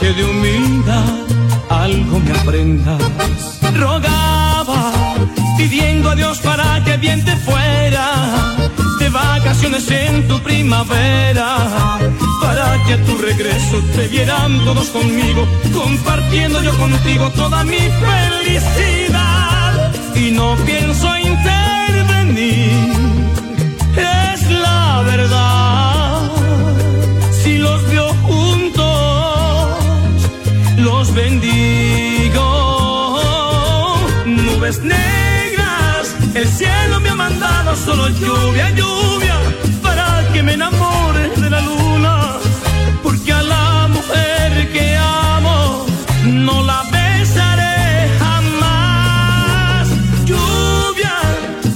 que 0.00 0.12
de 0.12 0.24
humildad 0.24 1.04
algo 1.68 2.18
me 2.20 2.32
aprendas. 2.32 3.60
Rogaba, 3.74 4.92
pidiendo 5.58 6.10
a 6.10 6.14
Dios 6.14 6.38
para 6.38 6.82
que 6.84 6.96
bien 6.96 7.24
te 7.24 7.36
fuera 7.36 8.56
de 8.98 9.08
vacaciones 9.08 9.90
en 9.90 10.26
tu 10.26 10.42
primavera, 10.42 11.98
para 12.40 12.82
que 12.84 12.94
a 12.94 13.04
tu 13.04 13.18
regreso 13.18 13.80
te 13.94 14.08
vieran 14.08 14.64
todos 14.64 14.88
conmigo, 14.88 15.46
compartiendo 15.72 16.62
yo 16.62 16.76
contigo 16.76 17.30
toda 17.30 17.62
mi 17.64 17.78
felicidad. 17.78 19.92
Y 20.14 20.30
no 20.30 20.56
pienso 20.64 21.16
intervenir, 21.18 21.23
bendigo. 31.14 32.46
Nubes 34.26 34.80
negras, 34.82 36.14
el 36.34 36.46
cielo 36.48 37.00
me 37.00 37.10
ha 37.10 37.14
mandado 37.14 37.76
solo 37.76 38.08
lluvia, 38.08 38.70
lluvia, 38.70 39.36
para 39.82 40.28
que 40.32 40.42
me 40.42 40.54
enamore 40.54 41.28
de 41.36 41.50
la 41.50 41.60
luna. 41.60 42.38
Porque 43.02 43.32
a 43.32 43.42
la 43.42 43.88
mujer 43.88 44.72
que 44.72 44.96
amo 44.96 45.86
no 46.24 46.62
la 46.62 46.82
besaré 46.90 48.08
jamás. 48.18 49.88
Lluvia, 50.24 51.14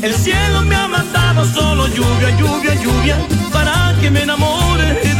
el 0.03 0.15
cielo 0.15 0.63
me 0.63 0.75
ha 0.75 0.89
mandado 0.89 1.45
solo 1.47 1.87
lluvia, 1.89 2.31
lluvia, 2.39 2.75
lluvia, 2.75 3.17
para 3.53 3.95
que 4.01 4.11
me 4.11 4.23
enamore 4.23 4.95
de 4.95 5.18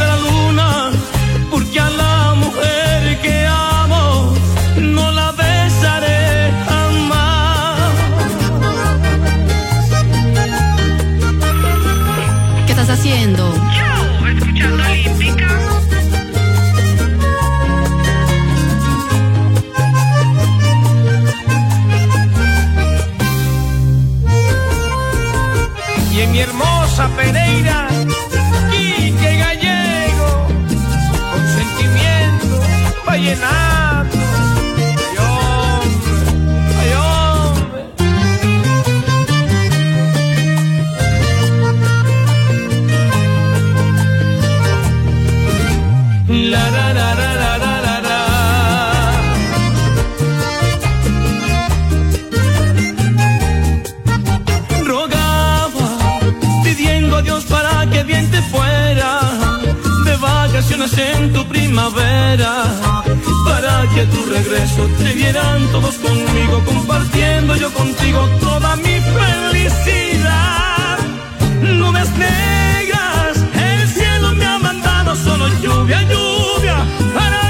haciendo? 13.09 13.53
Escuchando 14.27 14.83
Y 26.11 26.21
en 26.21 26.31
mi 26.31 26.39
hermosa 26.39 27.07
Pereira, 27.15 27.87
Quique 28.71 29.37
Gallego, 29.37 30.47
con 31.31 31.47
sentimiento 31.47 32.59
vallenato. 33.05 33.68
Vacaciones 60.59 60.97
en 60.97 61.31
tu 61.31 61.45
primavera. 61.47 62.65
Para 63.45 63.87
que 63.95 64.05
tu 64.07 64.25
regreso 64.25 64.89
te 64.97 65.13
vieran 65.13 65.65
todos 65.71 65.95
conmigo, 65.95 66.61
compartiendo 66.65 67.55
yo 67.55 67.71
contigo 67.71 68.27
toda 68.41 68.75
mi 68.75 68.99
felicidad. 69.17 70.97
Nubes 71.61 72.09
negras, 72.17 73.37
el 73.53 73.87
cielo 73.87 74.35
me 74.35 74.45
ha 74.45 74.59
mandado 74.59 75.15
solo 75.15 75.47
lluvia, 75.61 76.01
lluvia, 76.03 76.77
para 77.13 77.48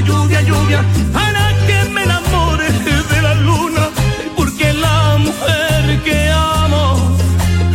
lluvia, 0.00 0.40
lluvia, 0.42 0.84
para 1.12 1.52
que 1.66 1.88
me 1.90 2.02
enamore 2.02 2.68
de 2.68 3.22
la 3.22 3.34
luna. 3.34 3.88
Porque 4.36 4.72
la 4.72 5.16
mujer 5.18 6.02
que 6.02 6.30
amo, 6.30 7.16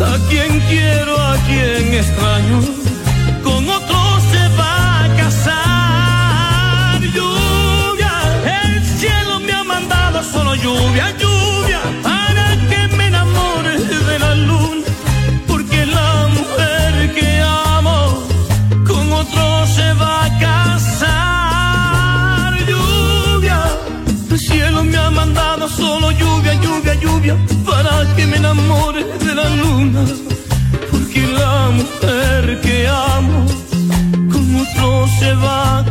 a 0.01 0.17
quien 0.29 0.59
quiero, 0.67 1.17
a 1.21 1.35
quien 1.47 1.93
extraño, 1.93 2.61
con 3.43 3.69
otro 3.69 3.99
se 4.31 4.47
va 4.57 5.03
a 5.03 5.15
casar. 5.15 7.01
Lluvia, 7.01 8.11
el 8.63 8.83
cielo 8.83 9.39
me 9.39 9.53
ha 9.53 9.63
mandado 9.63 10.23
solo 10.23 10.55
lluvia, 10.55 11.11
lluvia, 11.17 11.28
para 27.65 28.15
que 28.15 28.25
me 28.25 28.37
enamore 28.37 29.03
de 29.03 29.35
la 29.35 29.49
luna, 29.49 30.03
porque 30.91 31.21
la 31.27 31.69
mujer 31.71 32.61
que 32.61 32.87
amo 32.87 33.45
con 34.31 34.55
otro 34.55 35.07
se 35.19 35.33
va 35.35 35.88